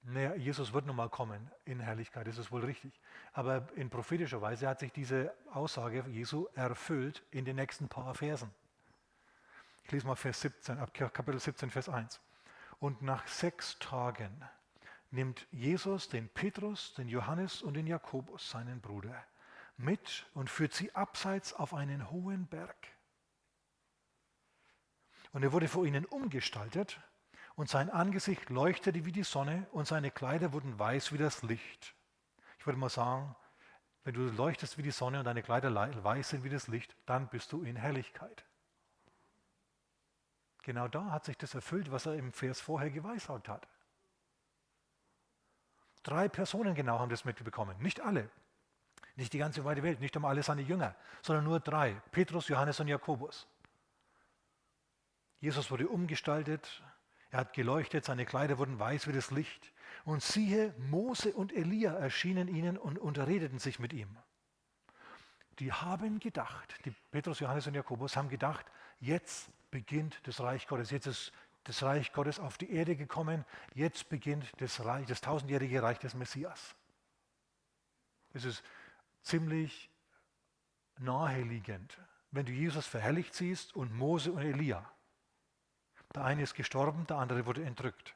Naja, 0.02 0.36
Jesus 0.36 0.72
wird 0.72 0.86
nun 0.86 0.94
mal 0.94 1.08
kommen 1.08 1.50
in 1.64 1.80
Herrlichkeit, 1.80 2.28
das 2.28 2.38
ist 2.38 2.52
wohl 2.52 2.64
richtig. 2.64 3.00
Aber 3.32 3.66
in 3.74 3.90
prophetischer 3.90 4.40
Weise 4.40 4.68
hat 4.68 4.78
sich 4.78 4.92
diese 4.92 5.34
Aussage 5.52 6.04
Jesu 6.06 6.46
erfüllt 6.54 7.24
in 7.32 7.44
den 7.44 7.56
nächsten 7.56 7.88
paar 7.88 8.14
Versen. 8.14 8.54
Ich 9.82 9.90
lese 9.90 10.06
mal 10.06 10.14
Vers 10.14 10.42
17, 10.42 10.78
ab 10.78 10.94
Kapitel 10.94 11.40
17, 11.40 11.70
Vers 11.70 11.88
1. 11.88 12.20
Und 12.78 13.02
nach 13.02 13.26
sechs 13.26 13.80
Tagen 13.80 14.44
nimmt 15.10 15.46
Jesus 15.50 16.08
den 16.08 16.28
Petrus, 16.28 16.94
den 16.94 17.08
Johannes 17.08 17.62
und 17.62 17.74
den 17.74 17.86
Jakobus, 17.86 18.50
seinen 18.50 18.80
Bruder, 18.80 19.24
mit 19.76 20.26
und 20.34 20.50
führt 20.50 20.72
sie 20.72 20.94
abseits 20.94 21.52
auf 21.52 21.74
einen 21.74 22.10
hohen 22.10 22.46
Berg. 22.46 22.76
Und 25.32 25.42
er 25.42 25.52
wurde 25.52 25.68
vor 25.68 25.84
ihnen 25.84 26.04
umgestaltet 26.04 27.00
und 27.56 27.68
sein 27.68 27.90
Angesicht 27.90 28.48
leuchtete 28.50 29.04
wie 29.04 29.12
die 29.12 29.24
Sonne 29.24 29.66
und 29.72 29.86
seine 29.86 30.10
Kleider 30.10 30.52
wurden 30.52 30.78
weiß 30.78 31.12
wie 31.12 31.18
das 31.18 31.42
Licht. 31.42 31.94
Ich 32.58 32.66
würde 32.66 32.78
mal 32.78 32.88
sagen, 32.88 33.34
wenn 34.04 34.14
du 34.14 34.22
leuchtest 34.30 34.78
wie 34.78 34.82
die 34.82 34.92
Sonne 34.92 35.18
und 35.18 35.24
deine 35.24 35.42
Kleider 35.42 35.74
weiß 35.74 36.30
sind 36.30 36.44
wie 36.44 36.48
das 36.48 36.68
Licht, 36.68 36.96
dann 37.06 37.28
bist 37.28 37.52
du 37.52 37.62
in 37.62 37.76
Herrlichkeit. 37.76 38.44
Genau 40.62 40.88
da 40.88 41.10
hat 41.10 41.24
sich 41.24 41.36
das 41.36 41.54
erfüllt, 41.54 41.90
was 41.90 42.06
er 42.06 42.14
im 42.14 42.32
Vers 42.32 42.60
vorher 42.60 42.90
geweissagt 42.90 43.48
hat. 43.48 43.68
Drei 46.06 46.28
Personen 46.28 46.76
genau 46.76 47.00
haben 47.00 47.10
das 47.10 47.24
mitbekommen, 47.24 47.76
nicht 47.80 48.00
alle. 48.00 48.30
Nicht 49.16 49.32
die 49.32 49.38
ganze 49.38 49.64
weite 49.64 49.82
Welt, 49.82 49.98
nicht 49.98 50.14
einmal 50.14 50.30
alle 50.30 50.44
seine 50.44 50.62
Jünger, 50.62 50.94
sondern 51.20 51.44
nur 51.44 51.58
drei. 51.58 52.00
Petrus, 52.12 52.46
Johannes 52.46 52.78
und 52.78 52.86
Jakobus. 52.86 53.48
Jesus 55.40 55.68
wurde 55.68 55.88
umgestaltet, 55.88 56.80
er 57.32 57.40
hat 57.40 57.54
geleuchtet, 57.54 58.04
seine 58.04 58.24
Kleider 58.24 58.58
wurden 58.58 58.78
weiß 58.78 59.08
wie 59.08 59.12
das 59.12 59.32
Licht. 59.32 59.72
Und 60.04 60.22
siehe, 60.22 60.72
Mose 60.78 61.32
und 61.32 61.52
Elia 61.52 61.94
erschienen 61.94 62.46
ihnen 62.46 62.78
und 62.78 63.00
unterredeten 63.00 63.58
sich 63.58 63.80
mit 63.80 63.92
ihm. 63.92 64.16
Die 65.58 65.72
haben 65.72 66.20
gedacht, 66.20 66.72
die 66.84 66.94
Petrus, 67.10 67.40
Johannes 67.40 67.66
und 67.66 67.74
Jakobus 67.74 68.16
haben 68.16 68.28
gedacht, 68.28 68.64
jetzt 69.00 69.50
beginnt 69.72 70.20
das 70.22 70.40
Reich 70.40 70.68
Gottes, 70.68 70.92
jetzt 70.92 71.08
ist 71.08 71.32
das 71.66 71.82
Reich 71.82 72.12
Gottes 72.12 72.38
auf 72.38 72.58
die 72.58 72.70
Erde 72.70 72.96
gekommen, 72.96 73.44
jetzt 73.74 74.08
beginnt 74.08 74.50
das, 74.60 74.84
Reich, 74.84 75.06
das 75.06 75.20
tausendjährige 75.20 75.82
Reich 75.82 75.98
des 75.98 76.14
Messias. 76.14 76.76
Es 78.32 78.44
ist 78.44 78.62
ziemlich 79.22 79.90
naheliegend, 80.98 81.98
wenn 82.30 82.46
du 82.46 82.52
Jesus 82.52 82.86
verherrlicht 82.86 83.34
siehst 83.34 83.74
und 83.74 83.92
Mose 83.92 84.30
und 84.30 84.42
Elia. 84.42 84.88
Der 86.14 86.24
eine 86.24 86.42
ist 86.42 86.54
gestorben, 86.54 87.06
der 87.08 87.16
andere 87.16 87.46
wurde 87.46 87.64
entrückt. 87.64 88.14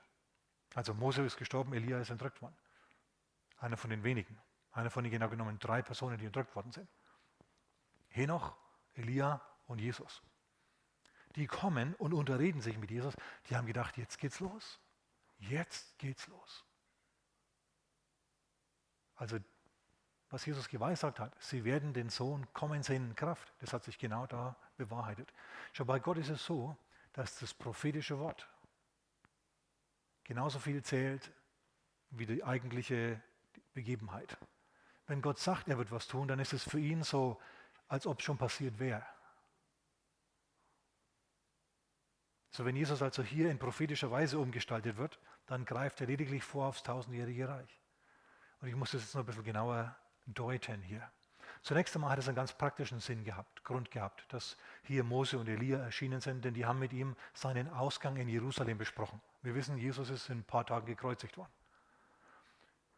Also 0.75 0.95
Mose 0.95 1.23
ist 1.23 1.37
gestorben, 1.37 1.73
Elia 1.75 1.99
ist 2.01 2.11
entrückt 2.11 2.41
worden. 2.41 2.57
Einer 3.59 3.77
von 3.77 3.91
den 3.91 4.05
wenigen. 4.05 4.39
Einer 4.73 4.91
von 4.91 5.03
den 5.03 5.11
genau 5.11 5.29
genommen 5.29 5.59
drei 5.59 5.83
Personen, 5.83 6.19
die 6.19 6.27
entrückt 6.27 6.55
worden 6.55 6.71
sind. 6.71 6.89
Henoch, 8.09 8.57
Elia 8.95 9.41
und 9.67 9.81
Jesus. 9.81 10.23
Die 11.37 11.47
kommen 11.47 11.95
und 11.95 12.13
unterreden 12.13 12.61
sich 12.61 12.79
mit 12.79 12.91
Jesus. 12.91 13.15
Die 13.49 13.57
haben 13.57 13.67
gedacht, 13.67 13.97
jetzt 13.97 14.19
geht's 14.19 14.41
los. 14.41 14.81
Jetzt 15.39 15.99
geht's 15.99 16.27
los. 16.27 16.65
Also, 19.15 19.39
was 20.31 20.47
Jesus 20.47 20.69
geweissagt 20.69 21.19
hat, 21.19 21.35
sie 21.43 21.65
werden 21.65 21.93
den 21.93 22.09
Sohn 22.09 22.47
kommen 22.53 22.83
sehen 22.83 23.11
in 23.11 23.17
Kraft. 23.17 23.53
Das 23.61 23.73
hat 23.73 23.85
sich 23.85 23.99
genau 23.99 24.27
da 24.27 24.57
bewahrheitet. 24.77 25.33
Schon 25.73 25.87
bei 25.87 25.99
Gott 25.99 26.19
ist 26.19 26.31
es 26.31 26.45
so, 26.45 26.77
dass 27.13 27.39
das 27.39 27.53
prophetische 27.53 28.19
Wort 28.19 28.49
genauso 30.25 30.61
viel 30.61 30.83
zählt 30.83 31.33
wie 32.11 32.27
die 32.27 32.45
eigentliche 32.45 33.21
Begebenheit. 33.75 34.39
Wenn 35.07 35.23
Gott 35.23 35.39
sagt, 35.39 35.69
er 35.69 35.77
wird 35.77 35.91
was 35.91 36.07
tun, 36.07 36.29
dann 36.29 36.39
ist 36.39 36.53
es 36.53 36.63
für 36.63 36.79
ihn 36.79 37.03
so, 37.03 37.41
als 37.89 38.07
ob 38.07 38.21
es 38.21 38.25
schon 38.25 38.39
passiert 38.39 38.79
wäre. 38.79 39.05
So, 42.51 42.65
wenn 42.65 42.77
Jesus 42.77 43.01
also 43.01 43.23
hier 43.23 43.51
in 43.51 43.59
prophetischer 43.59 44.11
Weise 44.11 44.39
umgestaltet 44.39 44.97
wird, 44.97 45.19
dann 45.47 45.65
greift 45.65 46.01
er 46.01 46.09
lediglich 46.09 46.43
vor 46.43 46.67
aufs 46.67 46.83
tausendjährige 46.83 47.49
Reich. 47.49 47.81
Und 48.61 48.69
ich 48.69 48.75
muss 48.75 48.91
das 48.91 49.03
jetzt 49.03 49.15
noch 49.15 49.23
ein 49.23 49.27
bisschen 49.27 49.45
genauer 49.45 49.97
deuten 50.27 50.83
hier. 50.83 51.09
Zunächst 51.63 51.95
einmal 51.95 52.11
hat 52.11 52.19
es 52.19 52.27
einen 52.27 52.37
ganz 52.37 52.53
praktischen 52.53 53.01
Sinn 53.01 53.23
gehabt, 53.23 53.65
Grund 53.65 53.91
gehabt, 53.91 54.25
dass 54.33 54.57
hier 54.83 55.05
Mose 55.05 55.39
und 55.39 55.49
Elia 55.49 55.79
erschienen 55.79 56.21
sind, 56.21 56.45
denn 56.45 56.55
die 56.55 56.65
haben 56.65 56.79
mit 56.79 56.93
ihm 56.93 57.17
seinen 57.35 57.69
Ausgang 57.69 58.17
in 58.17 58.29
Jerusalem 58.29 58.79
besprochen. 58.79 59.21
Wir 59.43 59.55
wissen, 59.55 59.77
Jesus 59.77 60.11
ist 60.11 60.31
in 60.31 60.39
ein 60.39 60.45
paar 60.45 60.65
Tagen 60.65 60.87
gekreuzigt 60.87 61.37
worden. 61.37 61.53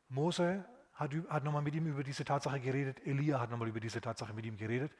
Mose 0.08 0.64
hat, 0.94 1.12
hat 1.28 1.44
nochmal 1.44 1.62
mit 1.62 1.74
ihm 1.74 1.86
über 1.86 2.04
diese 2.04 2.24
Tatsache 2.24 2.60
geredet, 2.60 3.04
Elia 3.04 3.40
hat 3.40 3.50
nochmal 3.50 3.68
über 3.68 3.80
diese 3.80 4.00
Tatsache 4.00 4.32
mit 4.32 4.46
ihm 4.46 4.56
geredet, 4.56 4.92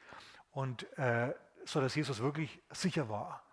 und 0.51 0.83
äh, 0.97 1.33
so 1.65 1.79
dass 1.79 1.95
Jesus 1.95 2.19
wirklich 2.19 2.61
sicher 2.71 3.07
war, 3.09 3.43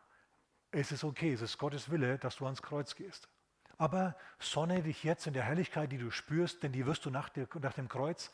es 0.72 0.92
ist 0.92 1.04
okay, 1.04 1.32
es 1.32 1.42
ist 1.42 1.58
Gottes 1.58 1.90
Wille, 1.90 2.18
dass 2.18 2.36
du 2.36 2.44
ans 2.44 2.62
Kreuz 2.62 2.94
gehst. 2.94 3.28
Aber 3.78 4.16
sonne 4.38 4.82
dich 4.82 5.04
jetzt 5.04 5.26
in 5.26 5.32
der 5.32 5.44
Herrlichkeit, 5.44 5.90
die 5.90 5.98
du 5.98 6.10
spürst, 6.10 6.62
denn 6.62 6.72
die 6.72 6.86
wirst 6.86 7.04
du 7.06 7.10
nach, 7.10 7.28
der, 7.28 7.48
nach 7.60 7.72
dem 7.72 7.88
Kreuz 7.88 8.30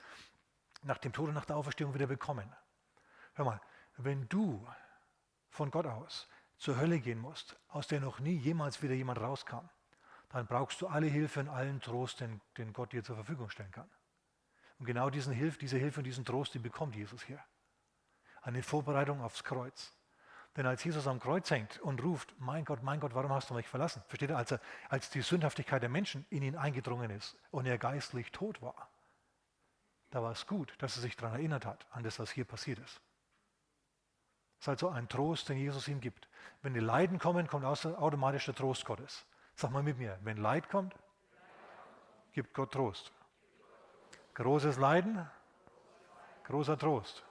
nach 0.83 0.99
dem 0.99 1.13
Tod 1.13 1.29
und 1.29 1.35
nach 1.35 1.45
der 1.45 1.57
Auferstehung 1.57 1.95
wieder 1.95 2.07
bekommen. 2.07 2.51
Hör 3.35 3.45
mal, 3.45 3.61
wenn 3.97 4.29
du 4.29 4.67
von 5.51 5.71
Gott 5.71 5.87
aus 5.87 6.29
zur 6.59 6.79
Hölle 6.79 7.01
gehen 7.01 7.19
musst, 7.19 7.57
aus 7.69 7.87
der 7.87 8.01
noch 8.01 8.21
nie 8.21 8.37
jemals 8.37 8.83
wieder 8.83 8.95
jemand 8.95 9.21
rauskam, 9.21 9.69
dann 10.31 10.47
brauchst 10.47 10.81
du 10.81 10.87
alle 10.87 11.07
Hilfe 11.07 11.41
und 11.41 11.49
allen 11.49 11.81
Trost, 11.81 12.21
den, 12.21 12.41
den 12.57 12.73
Gott 12.73 12.93
dir 12.93 13.05
zur 13.05 13.17
Verfügung 13.17 13.51
stellen 13.51 13.71
kann. 13.71 13.89
Und 14.79 14.87
genau 14.87 15.11
diesen 15.11 15.33
Hilf, 15.33 15.59
diese 15.59 15.79
Hilfe 15.79 16.01
und 16.01 16.05
diesen 16.05 16.25
Trost, 16.25 16.55
die 16.55 16.59
bekommt 16.59 16.95
Jesus 16.95 17.23
hier. 17.23 17.43
Eine 18.43 18.63
Vorbereitung 18.63 19.23
aufs 19.23 19.45
Kreuz. 19.45 19.96
Denn 20.57 20.67
als 20.67 20.83
Jesus 20.83 21.07
am 21.07 21.21
Kreuz 21.21 21.51
hängt 21.51 21.79
und 21.81 22.03
ruft, 22.03 22.35
mein 22.39 22.65
Gott, 22.65 22.83
mein 22.83 22.99
Gott, 22.99 23.15
warum 23.15 23.31
hast 23.33 23.51
du 23.51 23.55
mich 23.55 23.69
verlassen? 23.69 24.03
Versteht 24.09 24.31
ihr, 24.31 24.39
als, 24.39 24.53
er, 24.53 24.61
als 24.89 25.11
die 25.11 25.21
Sündhaftigkeit 25.21 25.83
der 25.83 25.91
Menschen 25.91 26.25
in 26.31 26.43
ihn 26.43 26.57
eingedrungen 26.57 27.11
ist 27.11 27.37
und 27.51 27.67
er 27.67 27.77
geistlich 27.77 28.33
tot 28.33 28.63
war, 28.63 28.89
da 30.11 30.23
war 30.23 30.33
es 30.33 30.47
gut, 30.47 30.75
dass 30.79 30.97
er 30.97 31.03
sich 31.03 31.17
daran 31.17 31.35
erinnert 31.35 31.67
hat, 31.67 31.87
an 31.91 32.03
das, 32.03 32.19
was 32.19 32.31
hier 32.31 32.47
passiert 32.47 32.79
ist. 32.79 33.01
Es 34.59 34.63
ist 34.63 34.69
also 34.69 34.89
ein 34.89 35.09
Trost, 35.09 35.51
den 35.51 35.59
Jesus 35.59 35.89
ihm 35.89 36.01
gibt. 36.01 36.29
Wenn 36.63 36.73
die 36.73 36.81
Leiden 36.81 37.19
kommen, 37.19 37.47
kommt 37.47 37.67
automatisch 37.67 38.47
der 38.47 38.55
Trost 38.55 38.87
Gottes. 38.87 39.27
Sag 39.55 39.71
mal 39.71 39.83
mit 39.83 39.99
mir, 39.99 40.19
wenn 40.23 40.39
Leid 40.39 40.71
kommt, 40.71 40.95
gibt 42.33 42.55
Gott 42.55 42.73
Trost. 42.73 43.13
Großes 44.33 44.79
Leiden, 44.79 45.29
großer 46.45 46.79
Trost. 46.79 47.25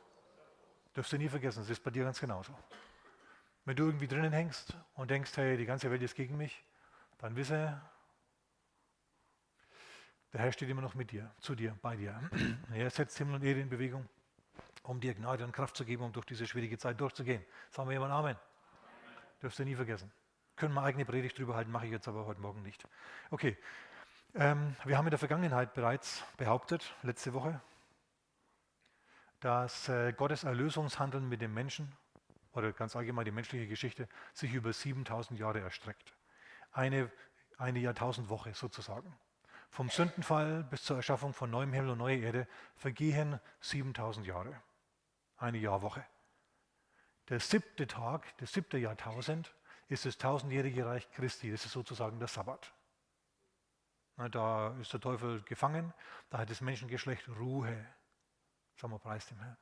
Dürfst 0.95 1.11
du 1.11 1.17
nie 1.17 1.29
vergessen, 1.29 1.61
das 1.61 1.69
ist 1.71 1.83
bei 1.83 1.89
dir 1.89 2.03
ganz 2.03 2.19
genauso. 2.19 2.53
Wenn 3.65 3.75
du 3.75 3.85
irgendwie 3.85 4.07
drinnen 4.07 4.31
hängst 4.31 4.77
und 4.93 5.09
denkst, 5.09 5.35
hey, 5.37 5.57
die 5.57 5.65
ganze 5.65 5.89
Welt 5.89 6.01
ist 6.03 6.15
gegen 6.15 6.37
mich, 6.37 6.63
dann 7.17 7.35
wisse, 7.35 7.81
der 10.31 10.41
Herr 10.41 10.51
steht 10.51 10.69
immer 10.69 10.81
noch 10.81 10.93
mit 10.93 11.11
dir, 11.11 11.33
zu 11.39 11.55
dir, 11.55 11.75
bei 11.81 11.95
dir. 11.95 12.19
Er 12.73 12.89
setzt 12.91 13.17
Himmel 13.17 13.35
und 13.35 13.43
Erde 13.43 13.61
in 13.61 13.69
Bewegung, 13.69 14.07
um 14.83 14.99
dir 14.99 15.15
Gnade 15.15 15.43
und 15.43 15.51
Kraft 15.51 15.75
zu 15.75 15.83
geben, 15.83 16.03
um 16.03 16.13
durch 16.13 16.25
diese 16.27 16.45
schwierige 16.45 16.77
Zeit 16.77 17.01
durchzugehen. 17.01 17.43
Sagen 17.71 17.89
wir 17.89 17.93
jemand 17.93 18.11
Amen. 18.11 18.37
Dürft 19.41 19.57
ihr 19.57 19.65
nie 19.65 19.75
vergessen. 19.75 20.11
Können 20.55 20.73
wir 20.73 20.83
eigene 20.83 21.05
Predigt 21.05 21.37
drüber 21.37 21.55
halten, 21.55 21.71
mache 21.71 21.85
ich 21.85 21.91
jetzt 21.91 22.07
aber 22.07 22.25
heute 22.25 22.41
Morgen 22.41 22.61
nicht. 22.61 22.87
Okay, 23.31 23.57
ähm, 24.35 24.75
wir 24.85 24.97
haben 24.97 25.07
in 25.07 25.11
der 25.11 25.19
Vergangenheit 25.19 25.73
bereits 25.73 26.23
behauptet, 26.37 26.93
letzte 27.01 27.33
Woche, 27.33 27.61
dass 29.39 29.89
äh, 29.89 30.13
Gottes 30.13 30.43
Erlösungshandeln 30.43 31.27
mit 31.27 31.41
dem 31.41 31.53
Menschen 31.53 31.91
oder 32.55 32.71
ganz 32.73 32.95
allgemein 32.95 33.25
die 33.25 33.31
menschliche 33.31 33.67
Geschichte 33.67 34.07
sich 34.33 34.53
über 34.53 34.71
7000 34.71 35.39
Jahre 35.39 35.59
erstreckt. 35.59 36.13
Eine, 36.71 37.11
eine 37.57 37.79
Jahrtausendwoche 37.79 38.53
sozusagen. 38.53 39.17
Vom 39.69 39.89
Sündenfall 39.89 40.63
bis 40.63 40.83
zur 40.83 40.97
Erschaffung 40.97 41.33
von 41.33 41.49
neuem 41.49 41.73
Himmel 41.73 41.91
und 41.91 41.97
neuer 41.97 42.17
Erde 42.17 42.47
vergehen 42.75 43.39
7000 43.59 44.25
Jahre, 44.25 44.61
eine 45.37 45.57
Jahrwoche. 45.57 46.05
Der 47.29 47.39
siebte 47.39 47.87
Tag, 47.87 48.37
das 48.37 48.53
siebte 48.53 48.77
Jahrtausend, 48.77 49.53
ist 49.87 50.05
das 50.05 50.17
tausendjährige 50.17 50.85
Reich 50.85 51.09
Christi. 51.11 51.51
Das 51.51 51.65
ist 51.65 51.73
sozusagen 51.73 52.19
der 52.19 52.27
Sabbat. 52.27 52.73
Da 54.31 54.75
ist 54.79 54.93
der 54.93 55.01
Teufel 55.01 55.41
gefangen, 55.43 55.93
da 56.29 56.37
hat 56.37 56.49
das 56.49 56.61
Menschengeschlecht 56.61 57.27
Ruhe. 57.27 57.85
Sagen 58.77 58.93
wir 58.93 58.99
Preis 58.99 59.25
dem 59.27 59.39
Herrn. 59.39 59.57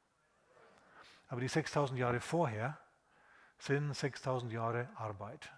Aber 1.33 1.41
die 1.41 1.47
6000 1.47 1.97
Jahre 1.97 2.19
vorher 2.19 2.79
sind 3.57 3.91
6000 3.91 4.53
Jahre 4.53 4.87
Arbeit. 4.95 5.51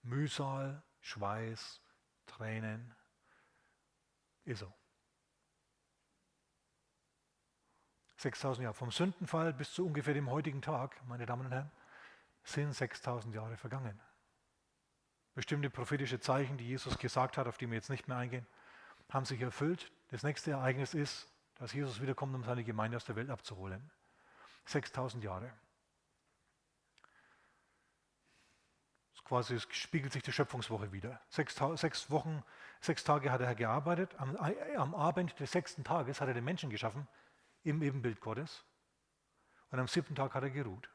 Mühsal, 0.00 0.82
Schweiß, 1.02 1.82
Tränen, 2.24 2.96
ist 4.46 4.60
so. 4.60 4.72
6000 8.16 8.62
Jahre. 8.62 8.72
Vom 8.72 8.90
Sündenfall 8.90 9.52
bis 9.52 9.74
zu 9.74 9.84
ungefähr 9.84 10.14
dem 10.14 10.30
heutigen 10.30 10.62
Tag, 10.62 10.96
meine 11.06 11.26
Damen 11.26 11.44
und 11.44 11.52
Herren, 11.52 11.70
sind 12.42 12.72
6000 12.72 13.34
Jahre 13.34 13.58
vergangen. 13.58 14.00
Bestimmte 15.34 15.68
prophetische 15.68 16.18
Zeichen, 16.18 16.56
die 16.56 16.66
Jesus 16.66 16.96
gesagt 16.96 17.36
hat, 17.36 17.46
auf 17.46 17.58
die 17.58 17.68
wir 17.68 17.74
jetzt 17.74 17.90
nicht 17.90 18.08
mehr 18.08 18.16
eingehen, 18.16 18.46
haben 19.10 19.26
sich 19.26 19.42
erfüllt. 19.42 19.92
Das 20.08 20.22
nächste 20.22 20.52
Ereignis 20.52 20.94
ist, 20.94 21.30
dass 21.56 21.74
Jesus 21.74 22.00
wiederkommt, 22.00 22.34
um 22.34 22.42
seine 22.42 22.64
Gemeinde 22.64 22.96
aus 22.96 23.04
der 23.04 23.16
Welt 23.16 23.28
abzuholen. 23.28 23.90
6000 24.64 25.22
Jahre. 25.24 25.52
quasi 29.24 29.54
es 29.54 29.66
spiegelt 29.70 30.12
sich 30.12 30.22
die 30.22 30.32
Schöpfungswoche 30.32 30.92
wieder. 30.92 31.20
Sechs, 31.28 31.56
sechs, 31.76 32.10
Wochen, 32.10 32.42
sechs 32.80 33.04
Tage 33.04 33.32
hat 33.32 33.40
er 33.40 33.54
gearbeitet. 33.54 34.14
Am, 34.18 34.36
äh, 34.36 34.76
am 34.76 34.94
Abend 34.94 35.38
des 35.40 35.50
sechsten 35.50 35.82
Tages 35.82 36.20
hat 36.20 36.28
er 36.28 36.34
den 36.34 36.44
Menschen 36.44 36.70
geschaffen, 36.70 37.08
im 37.62 37.82
Ebenbild 37.82 38.20
Gottes. 38.20 38.64
Und 39.70 39.80
am 39.80 39.88
siebten 39.88 40.14
Tag 40.14 40.34
hat 40.34 40.42
er 40.42 40.50
geruht. 40.50 40.88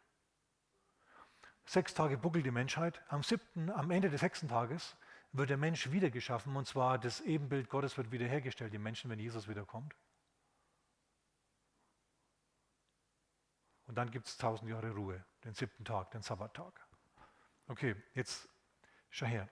Sechs 1.66 1.94
Tage 1.94 2.18
buckelt 2.18 2.46
die 2.46 2.52
Menschheit. 2.52 3.02
Am 3.10 3.24
siebten, 3.24 3.70
am 3.72 3.92
Ende 3.92 4.10
des 4.10 4.22
sechsten 4.22 4.48
Tages 4.48 4.96
wird 5.32 5.50
der 5.50 5.58
Mensch 5.58 5.92
wieder 5.92 6.10
geschaffen. 6.10 6.56
Und 6.56 6.68
zwar 6.68 6.98
das 6.98 7.22
Ebenbild 7.22 7.70
Gottes 7.70 7.98
wird 7.98 8.12
wiederhergestellt, 8.12 8.74
die 8.74 8.80
Menschen, 8.80 9.10
wenn 9.10 9.20
Jesus 9.20 9.48
wiederkommt. 9.48 9.96
Und 13.90 13.96
dann 13.96 14.12
gibt 14.12 14.28
es 14.28 14.38
tausend 14.38 14.70
Jahre 14.70 14.92
Ruhe, 14.92 15.26
den 15.44 15.56
siebten 15.56 15.84
Tag, 15.84 16.12
den 16.12 16.22
Sabbattag. 16.22 16.80
Okay, 17.68 17.96
jetzt 18.14 18.48
schau 19.10 19.26
her. 19.26 19.50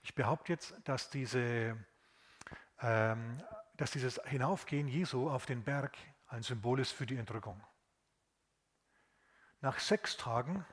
Ich 0.00 0.14
behaupte 0.14 0.54
jetzt, 0.54 0.74
dass, 0.84 1.10
diese, 1.10 1.76
ähm, 2.80 3.44
dass 3.76 3.90
dieses 3.90 4.18
Hinaufgehen 4.24 4.88
Jesu 4.88 5.28
auf 5.28 5.44
den 5.44 5.62
Berg 5.62 5.94
ein 6.28 6.42
Symbol 6.42 6.80
ist 6.80 6.92
für 6.92 7.04
die 7.04 7.18
Entrückung. 7.18 7.62
Nach 9.60 9.78
sechs 9.78 10.16
Tagen, 10.16 10.64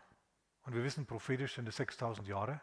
und 0.61 0.73
wir 0.73 0.85
wissen 0.85 1.05
prophetisch 1.05 1.55
sind 1.55 1.67
es 1.67 1.75
6000 1.75 2.25
Jahre, 2.25 2.61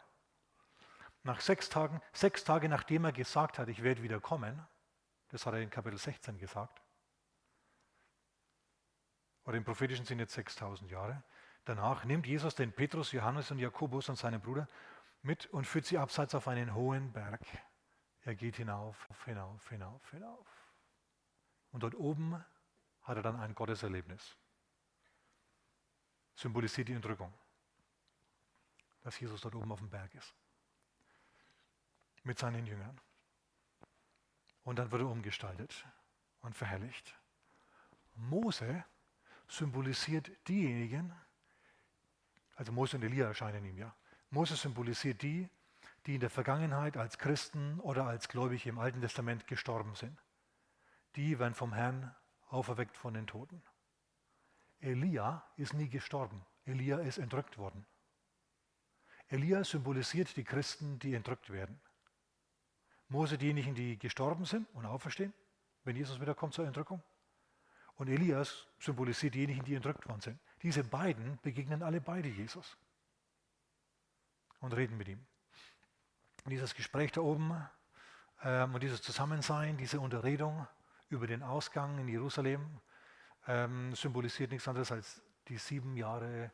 nach 1.21 1.39
sechs 1.39 1.69
Tagen, 1.69 2.01
sechs 2.13 2.43
Tage 2.43 2.67
nachdem 2.67 3.05
er 3.05 3.11
gesagt 3.11 3.59
hat, 3.59 3.67
ich 3.67 3.83
werde 3.83 4.01
wieder 4.01 4.19
kommen, 4.19 4.65
das 5.27 5.45
hat 5.45 5.53
er 5.53 5.61
in 5.61 5.69
Kapitel 5.69 5.99
16 5.99 6.39
gesagt, 6.39 6.81
oder 9.45 9.57
im 9.57 9.63
prophetischen 9.63 10.05
sind 10.05 10.19
jetzt 10.19 10.33
6000 10.33 10.89
Jahre. 10.91 11.23
Danach 11.65 12.03
nimmt 12.03 12.27
Jesus 12.27 12.55
den 12.55 12.71
Petrus, 12.71 13.11
Johannes 13.11 13.51
und 13.51 13.59
Jakobus 13.59 14.09
und 14.09 14.17
seinen 14.17 14.41
Bruder 14.41 14.67
mit 15.21 15.47
und 15.47 15.65
führt 15.65 15.85
sie 15.85 15.97
abseits 15.97 16.35
auf 16.35 16.47
einen 16.47 16.73
hohen 16.75 17.11
Berg. 17.11 17.41
Er 18.23 18.35
geht 18.35 18.57
hinauf, 18.57 19.07
hinauf, 19.25 19.69
hinauf, 19.69 20.11
hinauf. 20.11 20.47
Und 21.71 21.83
dort 21.83 21.95
oben 21.95 22.43
hat 23.03 23.17
er 23.17 23.23
dann 23.23 23.39
ein 23.39 23.53
Gotteserlebnis. 23.53 24.35
Symbolisiert 26.35 26.87
die 26.87 26.93
Entrückung, 26.93 27.33
dass 29.03 29.19
Jesus 29.19 29.41
dort 29.41 29.55
oben 29.55 29.71
auf 29.71 29.79
dem 29.79 29.89
Berg 29.89 30.13
ist. 30.15 30.33
Mit 32.23 32.39
seinen 32.39 32.65
Jüngern. 32.65 32.99
Und 34.63 34.79
dann 34.79 34.91
wird 34.91 35.03
er 35.03 35.07
umgestaltet 35.07 35.85
und 36.41 36.55
verherrlicht. 36.55 37.15
Mose 38.15 38.83
symbolisiert 39.47 40.31
diejenigen, 40.47 41.13
also 42.55 42.71
Mose 42.71 42.97
und 42.97 43.03
Elia 43.03 43.27
erscheinen 43.27 43.65
ihm 43.65 43.77
ja. 43.77 43.95
Mose 44.29 44.55
symbolisiert 44.55 45.21
die, 45.21 45.49
die 46.05 46.15
in 46.15 46.21
der 46.21 46.29
Vergangenheit 46.29 46.97
als 46.97 47.17
Christen 47.17 47.79
oder 47.79 48.05
als 48.05 48.29
Gläubige 48.29 48.69
im 48.69 48.79
Alten 48.79 49.01
Testament 49.01 49.47
gestorben 49.47 49.95
sind. 49.95 50.17
Die 51.15 51.39
werden 51.39 51.53
vom 51.53 51.73
Herrn 51.73 52.15
auferweckt 52.47 52.95
von 52.97 53.13
den 53.13 53.27
Toten. 53.27 53.61
Elia 54.79 55.45
ist 55.55 55.73
nie 55.73 55.89
gestorben. 55.89 56.45
Elia 56.65 56.99
ist 56.99 57.17
entrückt 57.17 57.57
worden. 57.57 57.85
Elia 59.27 59.63
symbolisiert 59.63 60.35
die 60.37 60.43
Christen, 60.43 60.99
die 60.99 61.15
entrückt 61.15 61.49
werden. 61.49 61.79
Mose 63.07 63.37
diejenigen, 63.37 63.75
die 63.75 63.97
gestorben 63.97 64.45
sind 64.45 64.67
und 64.73 64.85
auferstehen, 64.85 65.33
wenn 65.83 65.95
Jesus 65.95 66.19
wiederkommt 66.19 66.53
zur 66.53 66.67
Entrückung. 66.67 67.01
Und 67.95 68.09
Elias 68.09 68.67
symbolisiert 68.79 69.35
diejenigen, 69.35 69.63
die 69.63 69.75
entrückt 69.75 70.07
worden 70.07 70.21
sind. 70.21 70.39
Diese 70.61 70.83
beiden 70.83 71.39
begegnen 71.41 71.81
alle 71.81 72.01
beide 72.01 72.27
Jesus 72.27 72.77
und 74.59 74.73
reden 74.73 74.97
mit 74.97 75.07
ihm. 75.07 75.25
Und 76.43 76.51
dieses 76.51 76.75
Gespräch 76.75 77.11
da 77.11 77.21
oben 77.21 77.55
ähm, 78.43 78.73
und 78.73 78.83
dieses 78.83 79.01
Zusammensein, 79.01 79.77
diese 79.77 79.99
Unterredung 79.99 80.67
über 81.09 81.27
den 81.27 81.41
Ausgang 81.41 81.97
in 81.99 82.07
Jerusalem 82.07 82.81
ähm, 83.47 83.95
symbolisiert 83.95 84.51
nichts 84.51 84.67
anderes 84.67 84.91
als 84.91 85.21
die 85.47 85.57
sieben 85.57 85.95
Jahre 85.95 86.51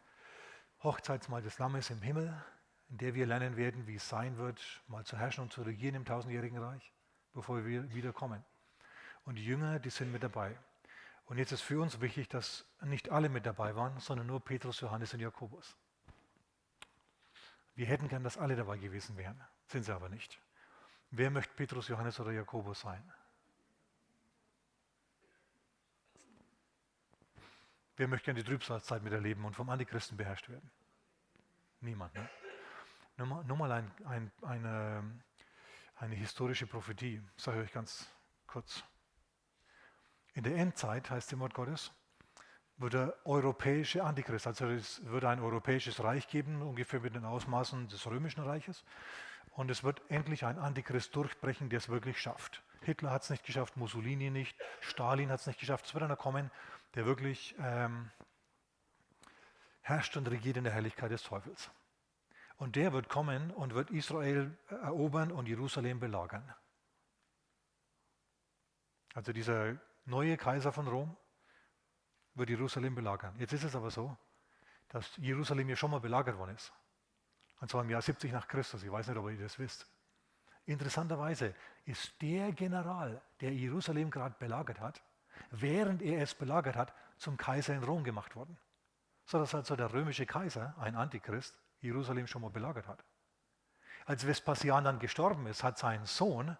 Hochzeitsmahl 0.84 1.42
des 1.42 1.58
Lammes 1.60 1.90
im 1.90 2.02
Himmel, 2.02 2.34
in 2.90 2.98
der 2.98 3.14
wir 3.14 3.26
lernen 3.26 3.56
werden, 3.56 3.88
wie 3.88 3.96
es 3.96 4.08
sein 4.08 4.38
wird, 4.38 4.62
mal 4.88 5.06
zu 5.06 5.18
herrschen 5.18 5.44
und 5.44 5.54
zu 5.54 5.62
regieren 5.62 5.96
im 5.96 6.06
tausendjährigen 6.06 6.58
Reich, 6.58 6.94
bevor 7.34 7.66
wir 7.66 7.94
wiederkommen. 7.94 8.44
Und 9.24 9.36
die 9.36 9.46
Jünger, 9.46 9.80
die 9.80 9.90
sind 9.90 10.12
mit 10.12 10.24
dabei. 10.24 10.58
Und 11.32 11.38
jetzt 11.38 11.54
ist 11.54 11.62
für 11.62 11.82
uns 11.82 12.02
wichtig, 12.02 12.28
dass 12.28 12.66
nicht 12.82 13.10
alle 13.10 13.30
mit 13.30 13.46
dabei 13.46 13.74
waren, 13.74 13.98
sondern 14.02 14.28
nur 14.28 14.44
Petrus, 14.44 14.82
Johannes 14.82 15.14
und 15.14 15.22
Jakobus. 15.22 15.78
Wir 17.74 17.86
hätten 17.86 18.10
gern, 18.10 18.22
dass 18.22 18.38
alle 18.38 18.58
dabei 18.58 18.78
gewesen 18.78 19.16
wären, 19.16 19.42
sind 19.68 19.86
sie 19.86 19.96
aber 19.96 20.10
nicht. 20.10 20.42
Wer 21.10 21.32
möchte 21.32 21.53
Petrus, 21.53 21.88
Johannes 21.88 22.20
oder 22.20 22.34
Jakobus 22.34 22.82
sein? 22.82 23.01
Wer 27.96 28.10
möchte 28.10 28.25
gerne 28.25 28.44
die 28.44 28.50
Trübsalzeit 28.50 29.01
miterleben 29.01 29.46
und 29.46 29.55
vom 29.55 29.70
Antichristen 29.70 30.18
beherrscht 30.18 30.50
werden? 30.50 30.70
Niemand. 31.79 32.14
Ne? 32.14 32.29
Nur 33.16 33.27
mal, 33.27 33.44
nur 33.46 33.55
mal 33.55 33.72
ein, 33.72 33.90
ein, 34.03 34.32
eine, 34.42 35.22
eine 35.96 36.16
historische 36.16 36.68
Prophetie, 36.68 37.24
sage 37.38 37.62
ich 37.62 37.68
euch 37.68 37.74
ganz 37.74 38.05
kurz. 38.48 38.84
In 40.33 40.44
der 40.44 40.55
Endzeit, 40.55 41.09
heißt 41.09 41.33
im 41.33 41.39
Wort 41.39 41.53
Gottes, 41.53 41.91
wird 42.77 42.94
der 42.94 43.15
europäische 43.25 44.03
Antichrist, 44.03 44.48
also 44.48 44.67
es 44.67 45.05
wird 45.05 45.25
ein 45.25 45.39
europäisches 45.39 46.03
Reich 46.03 46.27
geben, 46.27 46.61
ungefähr 46.61 47.00
mit 47.00 47.15
den 47.15 47.25
Ausmaßen 47.25 47.87
des 47.89 48.07
römischen 48.07 48.44
Reiches. 48.44 48.83
Und 49.51 49.70
es 49.70 49.83
wird 49.83 50.01
endlich 50.09 50.46
ein 50.46 50.57
Antichrist 50.57 51.15
durchbrechen, 51.15 51.70
der 51.70 51.77
es 51.77 51.89
wirklich 51.89 52.20
schafft. 52.20 52.63
Hitler 52.81 53.11
hat 53.11 53.24
es 53.24 53.29
nicht 53.29 53.46
geschafft, 53.46 53.77
Mussolini 53.77 54.29
nicht, 54.29 54.57
Stalin 54.79 55.29
hat 55.29 55.41
es 55.41 55.48
nicht 55.48 55.59
geschafft. 55.59 55.85
Es 55.85 55.94
wird 55.94 56.03
einer 56.03 56.15
kommen, 56.15 56.50
der 56.96 57.05
wirklich 57.05 57.55
ähm, 57.59 58.09
herrscht 59.81 60.15
und 60.17 60.29
regiert 60.29 60.57
in 60.57 60.63
der 60.63 60.74
Herrlichkeit 60.74 61.11
des 61.11 61.24
Teufels. 61.24 61.70
Und 62.57 62.75
der 62.75 62.94
wird 62.94 63.09
kommen 63.09 63.51
und 63.51 63.74
wird 63.74 63.91
Israel 63.91 64.57
erobern 64.70 65.31
und 65.31 65.48
Jerusalem 65.48 66.00
belagern. 66.00 66.53
Also 69.13 69.33
dieser 69.33 69.77
neue 70.05 70.37
Kaiser 70.37 70.72
von 70.72 70.87
Rom 70.87 71.16
wird 72.35 72.50
Jerusalem 72.50 72.96
belagern. 72.96 73.35
Jetzt 73.37 73.53
ist 73.53 73.64
es 73.64 73.75
aber 73.75 73.92
so, 73.92 74.18
dass 74.90 75.16
Jerusalem 75.18 75.70
ja 75.70 75.75
schon 75.75 75.92
mal 75.92 76.00
belagert 76.00 76.37
worden 76.37 76.55
ist. 76.55 76.72
Und 77.59 77.70
zwar 77.70 77.83
im 77.83 77.90
Jahr 77.90 78.01
70 78.01 78.31
nach 78.31 78.48
Christus. 78.48 78.83
Ich 78.83 78.92
weiß 78.92 79.07
nicht, 79.07 79.18
ob 79.18 79.29
ihr 79.29 79.37
das 79.37 79.59
wisst. 79.59 79.87
Interessanterweise 80.66 81.55
ist 81.85 82.22
der 82.22 82.51
General, 82.51 83.22
der 83.40 83.53
Jerusalem 83.53 84.09
gerade 84.09 84.35
belagert 84.37 84.79
hat, 84.79 85.01
während 85.50 86.01
er 86.01 86.22
es 86.22 86.35
belagert 86.35 86.75
hat, 86.75 86.94
zum 87.18 87.37
Kaiser 87.37 87.74
in 87.74 87.83
Rom 87.83 88.03
gemacht 88.03 88.35
worden. 88.35 88.57
So 89.25 89.40
dass 89.40 89.55
also 89.55 89.75
der 89.75 89.94
römische 89.94 90.25
Kaiser, 90.25 90.75
ein 90.79 90.96
Antichrist, 90.96 91.57
Jerusalem 91.79 92.27
schon 92.27 92.42
mal 92.42 92.51
belagert 92.51 92.87
hat. 92.87 93.03
Als 94.05 94.25
Vespasian 94.25 94.83
dann 94.83 95.00
gestorben 95.00 95.46
ist, 95.48 95.64
hat 95.64 95.77
sein 95.77 96.05
Sohn 96.05 96.57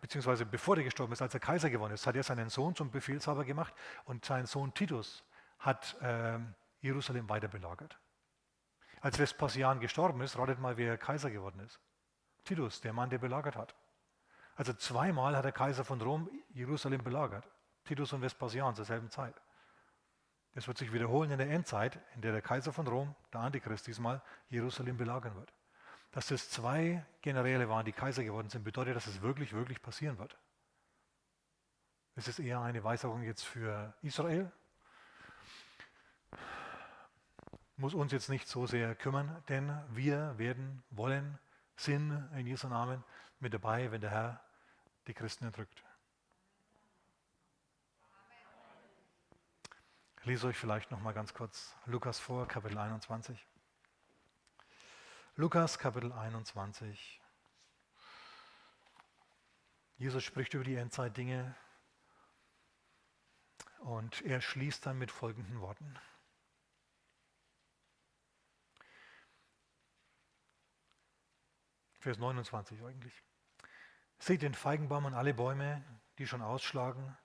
beziehungsweise 0.00 0.44
bevor 0.44 0.76
er 0.76 0.82
gestorben 0.82 1.12
ist, 1.12 1.22
als 1.22 1.32
er 1.32 1.40
Kaiser 1.40 1.70
geworden 1.70 1.92
ist, 1.92 2.06
hat 2.06 2.16
er 2.16 2.24
seinen 2.24 2.48
Sohn 2.48 2.74
zum 2.74 2.90
Befehlshaber 2.90 3.44
gemacht 3.44 3.72
und 4.04 4.24
sein 4.24 4.46
Sohn 4.46 4.74
Titus 4.74 5.24
hat 5.60 5.96
ähm, 6.02 6.54
Jerusalem 6.80 7.28
weiter 7.28 7.46
belagert. 7.46 7.98
Als 9.00 9.16
Vespasian 9.16 9.78
gestorben 9.78 10.20
ist, 10.22 10.36
ratet 10.36 10.58
mal, 10.58 10.76
wer 10.76 10.98
Kaiser 10.98 11.30
geworden 11.30 11.60
ist. 11.60 11.78
Titus, 12.44 12.80
der 12.80 12.92
Mann, 12.92 13.10
der 13.10 13.18
belagert 13.18 13.54
hat. 13.54 13.74
Also 14.56 14.72
zweimal 14.72 15.36
hat 15.36 15.44
der 15.44 15.52
Kaiser 15.52 15.84
von 15.84 16.00
Rom 16.00 16.28
Jerusalem 16.52 17.02
belagert. 17.02 17.48
Titus 17.84 18.12
und 18.12 18.22
Vespasian 18.22 18.74
zur 18.74 18.84
selben 18.84 19.10
Zeit. 19.10 19.40
Das 20.54 20.66
wird 20.66 20.78
sich 20.78 20.92
wiederholen 20.92 21.30
in 21.30 21.38
der 21.38 21.50
Endzeit, 21.50 22.00
in 22.14 22.22
der 22.22 22.32
der 22.32 22.42
Kaiser 22.42 22.72
von 22.72 22.86
Rom, 22.86 23.14
der 23.32 23.40
Antichrist 23.40 23.86
diesmal, 23.86 24.20
Jerusalem 24.48 24.96
belagern 24.96 25.34
wird 25.36 25.52
dass 26.14 26.30
es 26.30 26.48
zwei 26.48 27.04
Generäle 27.22 27.68
waren, 27.68 27.84
die 27.84 27.92
Kaiser 27.92 28.22
geworden 28.22 28.48
sind, 28.48 28.62
bedeutet, 28.62 28.94
dass 28.94 29.08
es 29.08 29.20
wirklich, 29.20 29.52
wirklich 29.52 29.82
passieren 29.82 30.16
wird. 30.16 30.38
Es 32.14 32.28
ist 32.28 32.38
eher 32.38 32.60
eine 32.60 32.84
Weisung 32.84 33.24
jetzt 33.24 33.42
für 33.42 33.92
Israel. 34.00 34.52
Muss 37.76 37.94
uns 37.94 38.12
jetzt 38.12 38.28
nicht 38.28 38.46
so 38.46 38.64
sehr 38.64 38.94
kümmern, 38.94 39.42
denn 39.48 39.76
wir 39.88 40.38
werden, 40.38 40.84
wollen, 40.90 41.36
sind 41.74 42.30
in 42.36 42.46
Jesu 42.46 42.68
Namen 42.68 43.02
mit 43.40 43.52
dabei, 43.52 43.90
wenn 43.90 44.00
der 44.00 44.10
Herr 44.10 44.40
die 45.08 45.14
Christen 45.14 45.46
entrückt. 45.46 45.82
Ich 50.20 50.26
lese 50.26 50.46
euch 50.46 50.56
vielleicht 50.56 50.92
noch 50.92 51.00
mal 51.00 51.12
ganz 51.12 51.34
kurz 51.34 51.74
Lukas 51.86 52.20
vor, 52.20 52.46
Kapitel 52.46 52.78
21. 52.78 53.44
Lukas 55.36 55.80
Kapitel 55.80 56.12
21. 56.12 57.20
Jesus 59.96 60.22
spricht 60.22 60.54
über 60.54 60.62
die 60.62 60.76
Endzeitdinge 60.76 61.56
und 63.80 64.22
er 64.22 64.40
schließt 64.40 64.86
dann 64.86 64.96
mit 64.96 65.10
folgenden 65.10 65.60
Worten. 65.60 65.98
Vers 71.98 72.18
29 72.18 72.84
eigentlich. 72.84 73.24
Seht 74.20 74.42
den 74.42 74.54
Feigenbaum 74.54 75.06
und 75.06 75.14
alle 75.14 75.34
Bäume, 75.34 75.82
die 76.18 76.28
schon 76.28 76.42
ausschlagen. 76.42 77.18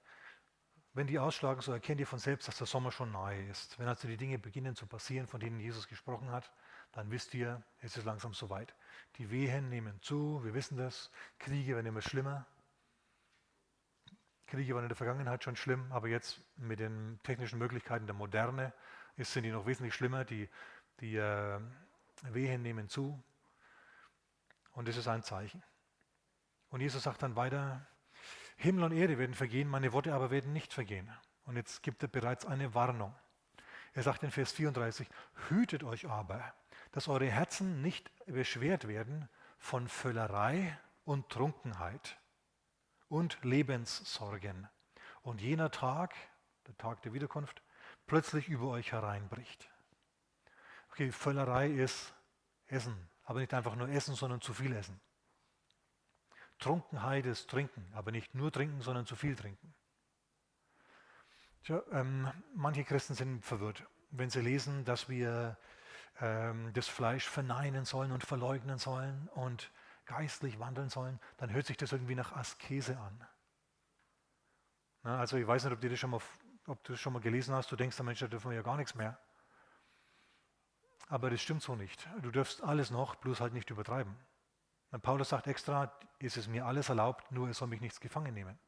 Wenn 0.93 1.05
die 1.05 1.19
ausschlagen, 1.19 1.61
so 1.61 1.71
erkennt 1.71 1.99
ihr 1.99 2.07
von 2.07 2.17
selbst, 2.17 2.47
dass 2.47 2.57
der 2.57 2.65
Sommer 2.65 2.91
schon 2.91 3.11
nahe 3.11 3.45
ist. 3.49 3.77
Wenn 3.77 3.87
also 3.87 4.07
die 4.07 4.17
Dinge 4.17 4.39
beginnen 4.39 4.75
zu 4.75 4.87
passieren, 4.87 5.27
von 5.27 5.39
denen 5.39 5.59
Jesus 5.59 5.87
gesprochen 5.87 6.31
hat, 6.31 6.51
dann 6.91 7.11
wisst 7.11 7.33
ihr, 7.33 7.61
es 7.81 7.97
ist 7.97 8.05
langsam 8.05 8.33
soweit. 8.33 8.73
Die 9.17 9.29
Wehen 9.29 9.69
nehmen 9.69 10.01
zu, 10.01 10.43
wir 10.43 10.53
wissen 10.53 10.77
das, 10.77 11.11
Kriege 11.37 11.75
werden 11.75 11.87
immer 11.87 12.01
schlimmer. 12.01 12.45
Kriege 14.47 14.73
waren 14.73 14.83
in 14.83 14.89
der 14.89 14.95
Vergangenheit 14.95 15.43
schon 15.43 15.55
schlimm, 15.55 15.91
aber 15.91 16.07
jetzt 16.07 16.41
mit 16.57 16.79
den 16.79 17.19
technischen 17.23 17.59
Möglichkeiten 17.59 18.07
der 18.07 18.15
Moderne 18.15 18.73
ist, 19.15 19.33
sind 19.33 19.43
die 19.43 19.51
noch 19.51 19.67
wesentlich 19.67 19.93
schlimmer. 19.93 20.25
Die, 20.25 20.49
die 20.99 21.17
äh, 21.17 21.59
Wehen 22.23 22.61
nehmen 22.61 22.89
zu. 22.89 23.21
Und 24.71 24.87
das 24.87 24.97
ist 24.97 25.07
ein 25.07 25.23
Zeichen. 25.23 25.63
Und 26.69 26.81
Jesus 26.81 27.03
sagt 27.03 27.23
dann 27.23 27.35
weiter, 27.35 27.85
Himmel 28.57 28.83
und 28.83 28.91
Erde 28.91 29.17
werden 29.17 29.35
vergehen, 29.35 29.67
meine 29.67 29.93
Worte 29.93 30.13
aber 30.13 30.31
werden 30.31 30.53
nicht 30.53 30.73
vergehen. 30.73 31.09
Und 31.45 31.55
jetzt 31.55 31.81
gibt 31.81 32.03
er 32.03 32.09
bereits 32.09 32.45
eine 32.45 32.73
Warnung. 32.73 33.15
Er 33.93 34.03
sagt 34.03 34.23
in 34.23 34.31
Vers 34.31 34.51
34, 34.51 35.07
hütet 35.49 35.83
euch 35.83 36.07
aber, 36.07 36.53
dass 36.91 37.07
eure 37.07 37.29
Herzen 37.29 37.81
nicht 37.81 38.11
beschwert 38.25 38.87
werden 38.87 39.29
von 39.57 39.87
Völlerei 39.87 40.77
und 41.03 41.29
Trunkenheit 41.29 42.17
und 43.07 43.37
Lebenssorgen 43.43 44.67
und 45.21 45.41
jener 45.41 45.71
Tag, 45.71 46.15
der 46.67 46.77
Tag 46.77 47.01
der 47.01 47.13
Wiederkunft, 47.13 47.61
plötzlich 48.07 48.47
über 48.47 48.67
euch 48.69 48.91
hereinbricht. 48.91 49.69
Okay, 50.91 51.11
Völlerei 51.11 51.69
ist 51.69 52.13
Essen, 52.67 53.09
aber 53.23 53.39
nicht 53.39 53.53
einfach 53.53 53.75
nur 53.75 53.89
Essen, 53.89 54.15
sondern 54.15 54.41
zu 54.41 54.53
viel 54.53 54.73
Essen. 54.73 54.99
Trunkenheit 56.59 57.25
ist 57.25 57.49
Trinken, 57.49 57.89
aber 57.93 58.11
nicht 58.11 58.35
nur 58.35 58.51
trinken, 58.51 58.81
sondern 58.81 59.05
zu 59.05 59.15
viel 59.15 59.35
trinken. 59.35 59.73
Tja, 61.63 61.81
ähm, 61.91 62.29
manche 62.55 62.83
Christen 62.83 63.13
sind 63.13 63.45
verwirrt, 63.45 63.85
wenn 64.11 64.29
sie 64.29 64.41
lesen, 64.41 64.85
dass 64.85 65.07
wir 65.09 65.57
ähm, 66.21 66.71
das 66.73 66.87
Fleisch 66.87 67.27
verneinen 67.27 67.85
sollen 67.85 68.11
und 68.11 68.23
verleugnen 68.23 68.77
sollen 68.77 69.29
und 69.35 69.71
geistlich 70.05 70.59
wandeln 70.59 70.89
sollen, 70.89 71.19
dann 71.37 71.51
hört 71.51 71.67
sich 71.67 71.77
das 71.77 71.91
irgendwie 71.91 72.15
nach 72.15 72.31
Askese 72.33 72.97
an. 72.97 73.27
Na, 75.03 75.19
also 75.19 75.37
ich 75.37 75.47
weiß 75.47 75.63
nicht, 75.63 75.73
ob 75.73 75.81
du, 75.81 75.89
das 75.89 75.99
schon 75.99 76.09
mal, 76.09 76.21
ob 76.67 76.83
du 76.83 76.93
das 76.93 76.99
schon 76.99 77.13
mal 77.13 77.21
gelesen 77.21 77.53
hast, 77.53 77.71
du 77.71 77.75
denkst, 77.75 77.95
der 77.95 78.05
Mensch, 78.05 78.19
da 78.19 78.27
dürfen 78.27 78.49
wir 78.49 78.57
ja 78.57 78.63
gar 78.63 78.77
nichts 78.77 78.95
mehr. 78.95 79.17
Aber 81.07 81.29
das 81.29 81.41
stimmt 81.41 81.63
so 81.63 81.75
nicht. 81.75 82.07
Du 82.21 82.31
darfst 82.31 82.61
alles 82.63 82.91
noch, 82.91 83.15
bloß 83.15 83.41
halt 83.41 83.53
nicht 83.53 83.69
übertreiben. 83.69 84.15
Und 84.91 85.01
Paulus 85.01 85.29
sagt 85.29 85.47
extra, 85.47 85.91
ist 86.19 86.37
es 86.37 86.47
mir 86.47 86.65
alles 86.65 86.89
erlaubt, 86.89 87.31
nur 87.31 87.47
es 87.49 87.57
soll 87.57 87.67
mich 87.67 87.81
nichts 87.81 87.99
gefangen 87.99 88.33
nehmen. 88.33 88.59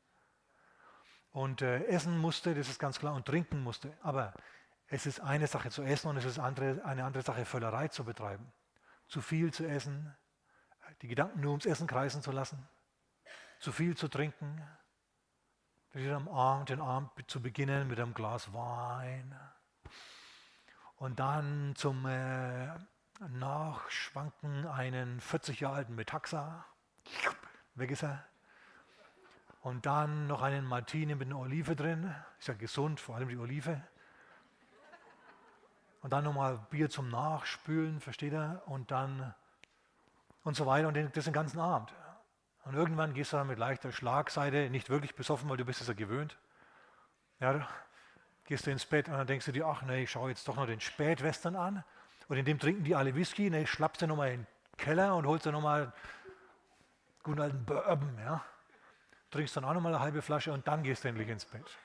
Und 1.32 1.62
äh, 1.62 1.86
essen 1.86 2.18
musste, 2.18 2.54
das 2.54 2.68
ist 2.68 2.80
ganz 2.80 3.00
klar, 3.00 3.14
und 3.14 3.26
trinken 3.26 3.64
musste. 3.64 3.98
Aber 4.02 4.34
es 4.93 5.06
ist 5.06 5.21
eine 5.21 5.47
Sache 5.47 5.69
zu 5.69 5.84
essen 5.84 6.10
und 6.10 6.17
es 6.17 6.25
ist 6.25 6.38
andere, 6.38 6.84
eine 6.84 7.06
andere 7.06 7.23
Sache, 7.23 7.45
Völlerei 7.45 7.88
zu 7.88 8.04
betreiben. 8.04 8.51
Zu 9.08 9.21
viel 9.21 9.54
zu 9.54 9.65
essen, 9.65 10.13
die 11.01 11.08
Gedanken 11.08 11.39
nur 11.39 11.51
ums 11.51 11.65
Essen 11.65 11.88
kreisen 11.88 12.21
zu 12.21 12.32
lassen, 12.32 12.67
zu 13.60 13.71
viel 13.71 13.95
zu 13.95 14.10
trinken, 14.10 14.62
am 15.93 16.27
Abend, 16.27 16.69
den 16.69 16.82
Abend 16.82 17.10
zu 17.27 17.41
beginnen 17.41 17.88
mit 17.88 17.99
einem 17.99 18.13
Glas 18.13 18.54
Wein. 18.54 19.39
Und 20.97 21.19
dann 21.19 21.73
zum 21.77 22.06
äh, 22.06 22.67
Nachschwanken 23.30 24.67
einen 24.67 25.21
40 25.21 25.62
Jahre 25.62 25.77
alten 25.77 25.95
Metaxa, 25.95 26.65
weg 27.75 27.91
ist 27.91 28.04
er, 28.04 28.25
und 29.62 29.86
dann 29.86 30.27
noch 30.27 30.41
einen 30.41 30.65
Martini 30.65 31.15
mit 31.15 31.27
einer 31.27 31.39
Olive 31.39 31.77
drin, 31.77 32.13
ist 32.39 32.49
ja 32.49 32.56
gesund, 32.56 32.99
vor 32.99 33.15
allem 33.15 33.30
die 33.30 33.38
Olive. 33.38 33.82
Und 36.02 36.14
dann 36.14 36.24
nochmal 36.24 36.60
Bier 36.70 36.90
zum 36.90 37.10
Nachspülen, 37.10 38.00
versteht 38.00 38.34
er? 38.34 38.64
Und 38.66 38.92
dann 38.92 39.34
und 40.44 40.56
so 40.56 40.66
weiter 40.66 40.88
und 40.88 40.98
das 41.16 41.26
den 41.26 41.34
ganzen 41.34 41.60
Abend. 41.60 41.94
Und 42.66 42.76
irgendwann 42.76 43.14
gehst 43.14 43.34
du 43.34 43.38
dann 43.38 43.48
mit 43.48 43.60
leichter 43.60 43.92
Schlagseite, 43.92 44.70
nicht 44.70 44.90
wirklich 44.90 45.16
besoffen, 45.16 45.50
weil 45.50 45.58
du 45.58 45.66
bist 45.66 45.82
es 45.82 45.88
ja 45.88 45.94
gewöhnt. 45.94 46.38
Ja, 47.40 47.68
gehst 48.46 48.68
du 48.68 48.72
ins 48.72 48.86
Bett 48.86 49.08
und 49.08 49.16
dann 49.16 49.28
denkst 49.28 49.46
du 49.46 49.52
dir, 49.52 49.66
ach 49.66 49.82
nee, 49.84 50.04
ich 50.04 50.12
schaue 50.12 50.30
jetzt 50.30 50.48
doch 50.48 50.56
noch 50.56 50.66
den 50.66 50.80
Spätwestern 50.80 51.56
an. 51.56 51.84
Und 52.28 52.38
in 52.38 52.46
dem 52.46 52.60
trinken 52.60 52.84
die 52.84 52.96
alle 52.96 53.16
Whisky, 53.16 53.50
ne, 53.50 53.66
schlappst 53.66 54.02
du 54.02 54.08
nochmal 54.08 54.32
in 54.32 54.42
den 54.42 54.48
Keller 54.78 55.16
und 55.16 55.26
holst 55.26 55.46
dir 55.46 55.52
nochmal 55.52 55.92
guten 57.24 57.42
alten 57.42 57.66
Bourbon, 57.66 58.18
ja. 58.20 58.44
Trinkst 59.32 59.56
dann 59.56 59.66
auch 59.66 59.74
nochmal 59.74 59.94
eine 59.94 60.04
halbe 60.04 60.22
Flasche 60.22 60.52
und 60.52 60.68
dann 60.68 60.84
gehst 60.84 61.04
du 61.04 61.08
endlich 61.08 61.30
ins 61.30 61.46
Bett. 61.46 61.78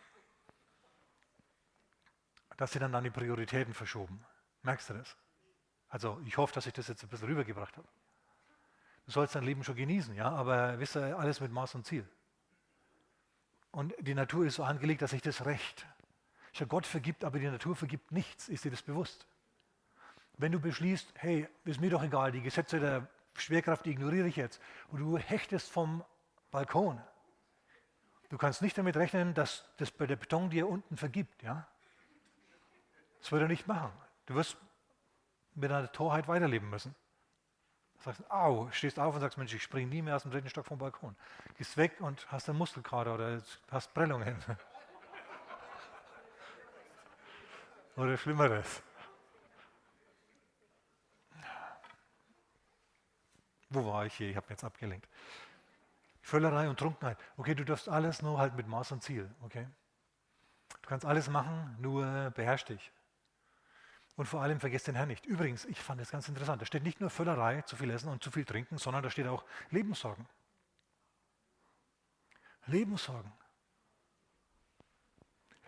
Das 2.57 2.73
sind 2.73 2.83
dann 2.83 2.93
deine 2.93 3.11
Prioritäten 3.11 3.75
verschoben. 3.75 4.25
Merkst 4.63 4.91
du 4.91 4.95
das? 4.95 5.17
Also 5.89 6.21
ich 6.25 6.37
hoffe, 6.37 6.55
dass 6.55 6.67
ich 6.67 6.73
das 6.73 6.89
jetzt 6.89 7.03
ein 7.03 7.09
bisschen 7.09 7.29
rübergebracht 7.29 7.77
habe. 7.77 7.89
Du 9.05 9.13
sollst 9.13 9.35
dein 9.35 9.45
Leben 9.45 9.63
schon 9.63 9.77
genießen, 9.77 10.15
ja, 10.15 10.31
aber 10.31 10.79
wisst 10.79 10.97
ihr, 10.97 11.17
alles 11.17 11.41
mit 11.41 11.53
Maß 11.53 11.77
und 11.77 11.87
Ziel. 11.87 12.09
Und 13.71 13.95
die 14.01 14.15
Natur 14.15 14.47
ist 14.47 14.57
so 14.57 14.65
angelegt, 14.65 15.03
dass 15.03 15.11
sich 15.11 15.23
das 15.23 15.45
recht. 15.45 15.87
Ich 16.53 16.59
sage, 16.59 16.69
Gott 16.69 16.87
vergibt, 16.87 17.25
aber 17.25 17.39
die 17.39 17.47
Natur 17.47 17.77
vergibt 17.77 18.11
nichts. 18.11 18.49
Ist 18.49 18.65
dir 18.65 18.71
das 18.71 18.83
bewusst? 18.83 19.27
Wenn 20.39 20.51
du 20.51 20.59
beschließt, 20.59 21.13
hey, 21.19 21.49
ist 21.65 21.81
mir 21.81 21.91
doch 21.91 22.03
egal, 22.03 22.33
die 22.33 22.43
Gesetze 22.43 22.81
der 22.81 23.09
Schwerkraft 23.35 23.87
ignoriere 23.87 24.27
ich 24.27 24.37
jetzt, 24.37 24.61
und 24.89 25.01
du 25.01 25.19
hechtest 25.19 25.71
vom 25.71 26.03
Balkon, 26.51 27.01
du 28.31 28.39
kannst 28.39 28.63
nicht 28.63 28.77
damit 28.77 28.97
rechnen, 28.97 29.35
dass 29.35 29.71
das 29.77 29.91
bei 29.91 30.07
der 30.07 30.17
Beton 30.17 30.51
dir 30.51 30.69
unten 30.69 30.97
vergibt, 30.97 31.43
ja? 31.43 31.69
Das 33.27 33.33
wird 33.33 33.43
er 33.43 33.49
nicht 33.49 33.67
machen. 33.67 33.91
Du 34.27 34.37
wirst 34.37 34.57
mit 35.57 35.73
einer 35.73 35.91
Torheit 35.91 36.29
weiterleben 36.29 36.71
müssen. 36.71 36.95
Sagst, 37.99 38.23
au, 38.31 38.71
stehst 38.71 39.01
auf 39.01 39.17
und 39.17 39.21
sagst, 39.21 39.37
Mensch, 39.37 39.53
ich 39.53 39.65
springe 39.65 39.89
nie 39.89 40.01
mehr 40.01 40.15
aus 40.15 40.23
dem 40.23 40.31
dritten 40.31 40.49
Stock 40.49 40.65
vom 40.65 40.79
Balkon. 40.79 41.17
Gehst 41.59 41.77
weg 41.77 42.01
und 42.01 42.31
hast 42.31 42.49
einen 42.49 42.57
Muskelkater 42.57 43.17
oder 43.17 43.43
hast 43.69 43.93
Prellungen. 43.95 44.37
oder 47.97 48.17
Schlimmeres. 48.17 48.81
Wo 53.71 53.87
war 53.87 54.07
ich 54.07 54.15
hier? 54.15 54.31
Ich 54.31 54.37
habe 54.37 54.47
jetzt 54.51 54.63
abgelenkt. 54.63 55.09
Völlerei 56.23 56.69
und 56.69 56.79
Trunkenheit. 56.79 57.19
Okay, 57.37 57.57
du 57.57 57.65
darfst 57.65 57.89
alles 57.89 58.23
nur 58.23 58.39
halt 58.39 58.55
mit 58.55 58.69
Maß 58.69 58.93
und 58.93 59.03
Ziel. 59.03 59.29
Okay? 59.43 59.67
Du 60.69 60.89
kannst 60.89 61.05
alles 61.05 61.29
machen, 61.29 61.77
nur 61.81 62.31
beherrsch 62.31 62.67
dich. 62.67 62.93
Und 64.17 64.27
vor 64.27 64.43
allem 64.43 64.61
vergesst 64.61 64.87
den 64.87 64.95
Herrn 64.95 65.09
nicht. 65.09 65.27
Übrigens, 65.27 65.67
ich 65.67 65.79
fand 65.79 66.01
das 66.01 66.11
ganz 66.11 66.27
interessant. 66.29 66.63
Da 66.63 66.67
steht 66.67 66.83
nicht 66.83 67.01
nur 67.01 67.11
Völlerei, 67.11 67.61
zu 67.63 67.77
viel 67.77 67.91
essen 67.91 68.09
und 68.09 68.23
zu 68.23 68.31
viel 68.31 68.47
trinken, 68.47 68.79
sondern 68.79 69.03
da 69.03 69.11
steht 69.11 69.27
auch 69.27 69.45
Lebenssorgen. 69.71 70.27
Lebenssorgen. 72.65 73.31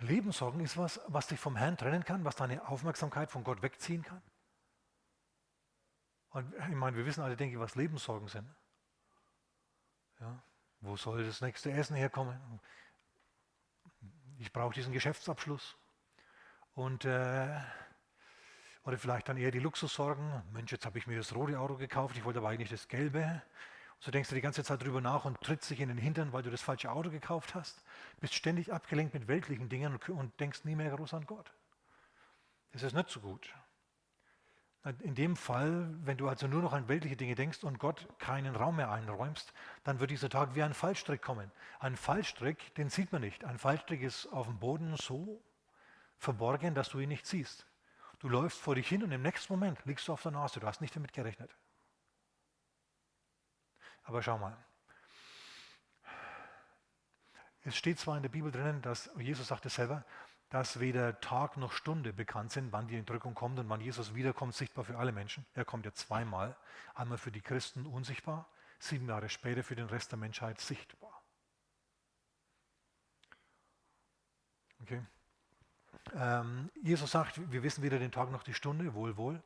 Lebenssorgen 0.01 0.61
ist 0.61 0.77
was, 0.79 1.01
was 1.09 1.27
dich 1.27 1.39
vom 1.39 1.57
Herrn 1.57 1.77
trennen 1.77 2.05
kann, 2.05 2.25
was 2.25 2.37
deine 2.37 2.67
Aufmerksamkeit 2.67 3.31
von 3.31 3.45
Gott 3.45 3.63
wegziehen 3.63 4.03
kann. 4.03 4.23
Und 6.31 6.55
ich 6.55 6.69
meine, 6.69 6.97
wir 6.97 7.05
wissen 7.05 7.23
alle, 7.23 7.37
denke 7.37 7.55
ich, 7.55 7.61
was 7.61 7.75
Lebenssorgen 7.75 8.29
sind. 8.29 8.49
Ja, 10.21 10.43
wo 10.81 10.97
soll 10.97 11.25
das 11.25 11.41
nächste 11.41 11.71
Essen 11.73 11.97
herkommen? 11.97 12.61
Ich 14.39 14.53
brauche 14.53 14.75
diesen 14.75 14.93
Geschäftsabschluss. 14.93 15.77
Und 16.75 17.05
äh, 17.05 17.61
oder 18.89 18.97
vielleicht 18.97 19.29
dann 19.29 19.37
eher 19.37 19.51
die 19.51 19.59
Luxussorgen. 19.59 20.43
Mensch, 20.55 20.73
jetzt 20.73 20.87
habe 20.87 20.97
ich 20.97 21.07
mir 21.07 21.19
das 21.19 21.35
rote 21.35 21.61
Auto 21.61 21.77
gekauft, 21.77 22.17
ich 22.17 22.25
wollte 22.25 22.39
aber 22.39 22.49
eigentlich 22.49 22.71
das 22.71 22.89
gelbe. 22.89 23.21
Und 23.21 24.03
so 24.03 24.11
denkst 24.11 24.31
du 24.31 24.35
die 24.35 24.41
ganze 24.41 24.65
Zeit 24.65 24.83
drüber 24.83 25.03
nach 25.03 25.27
und 25.27 25.39
trittst 25.43 25.69
dich 25.69 25.81
in 25.81 25.89
den 25.89 25.99
Hintern, 25.99 26.33
weil 26.33 26.43
du 26.43 26.51
das 26.51 26.63
falsche 26.63 26.91
Auto 26.91 27.11
gekauft 27.11 27.55
hast. 27.55 27.85
Bist 28.21 28.33
ständig 28.33 28.73
abgelenkt 28.73 29.13
mit 29.13 29.29
weltlichen 29.29 29.69
Dingen 29.69 29.95
und, 29.95 30.41
denkst 30.41 30.65
nie 30.65 30.75
mehr 30.75 30.91
groß 30.97 31.13
an 31.13 31.27
Gott. 31.27 31.53
Das 32.73 32.83
ist 32.83 32.95
nicht 32.95 33.11
so 33.11 33.21
gut. 33.21 33.55
In 35.01 35.15
dem 35.15 35.37
Fall, 35.37 35.95
wenn 36.05 36.17
du 36.17 36.27
also 36.27 36.47
nur 36.47 36.63
noch 36.63 36.73
an 36.73 36.89
weltliche 36.89 37.17
Dinge 37.17 37.35
denkst 37.35 37.65
und 37.65 37.79
Gott 37.79 38.09
keinen 38.19 38.57
Raum 38.57 38.77
mehr 38.77 38.91
einräumst, 38.91 39.53
dann 39.85 40.01
wird 40.01 40.13
dieser 40.13 40.31
Tag 40.31 40.55
wie 40.55 40.63
ein 40.63 40.73
Fallstrick 40.73 41.21
kommen. 41.21 41.53
Ein 41.79 41.95
Fallstrick, 41.95 42.75
den 42.77 42.89
sieht 42.89 43.13
man 43.13 43.21
nicht. 43.21 43.45
Ein 43.45 43.59
Fallstrick 43.59 44.01
ist 44.01 44.29
auf 44.29 44.47
dem 44.47 44.59
Boden 44.59 44.97
so 44.97 45.43
verborgen, 46.17 46.75
dass 46.75 46.89
du 46.89 47.01
ihn 47.01 47.11
nicht 47.11 47.27
siehst. 47.27 47.68
Du 48.19 48.29
läufst 48.29 48.59
vor 48.59 48.75
dich 48.75 48.89
hin 48.89 49.03
und 49.03 49.13
im 49.13 49.23
nächsten 49.23 49.53
Moment 49.53 49.85
liegst 49.85 50.09
du 50.09 50.13
auf 50.13 50.23
der 50.23 50.33
Nase. 50.33 50.59
Du 50.61 50.67
hast 50.67 50.81
nicht 50.81 50.95
damit 50.95 51.13
gerechnet. 51.13 51.55
Aber 54.03 54.23
schau 54.23 54.39
mal. 54.39 54.57
Es 57.63 57.77
steht 57.77 57.99
zwar 57.99 58.17
in 58.17 58.23
der 58.23 58.31
Bibel 58.31 58.51
drinnen, 58.51 58.83
dass 58.83 59.11
Jesus 59.19 59.49
sagte 59.49 59.69
selber, 59.69 60.05
dass 60.49 60.81
weder 60.81 61.21
Tag 61.21 61.57
noch 61.59 61.73
Stunde 61.73 62.13
bekannt 62.13 62.51
sind, 62.53 62.73
wann 62.73 62.89
die 62.89 62.97
Entrückung 62.97 63.35
kommt 63.35 63.59
und 63.59 63.69
wann 63.69 63.81
Jesus 63.81 64.15
wiederkommt, 64.15 64.55
sichtbar 64.55 64.85
für 64.85 64.97
alle 64.97 65.13
Menschen. 65.13 65.45
Er 65.55 65.65
kommt 65.65 65.85
ja 65.85 65.93
zweimal. 65.93 66.57
Einmal 66.95 67.19
für 67.19 67.31
die 67.31 67.43
Christen 67.43 67.87
unsichtbar, 67.87 68.49
sieben 68.79 69.07
Jahre 69.09 69.29
später 69.29 69.63
für 69.63 69.77
den 69.77 69.87
Rest 69.87 70.11
der 70.11 70.19
Menschheit 70.19 70.61
sichtbar. 70.61 71.23
Okay. 74.81 75.03
Ähm, 76.15 76.71
Jesus 76.83 77.11
sagt, 77.11 77.51
wir 77.51 77.63
wissen 77.63 77.83
weder 77.83 77.99
den 77.99 78.13
Tag 78.13 78.31
noch 78.31 78.43
die 78.43 78.55
Stunde, 78.55 78.95
wohl, 78.95 79.17
wohl. 79.17 79.43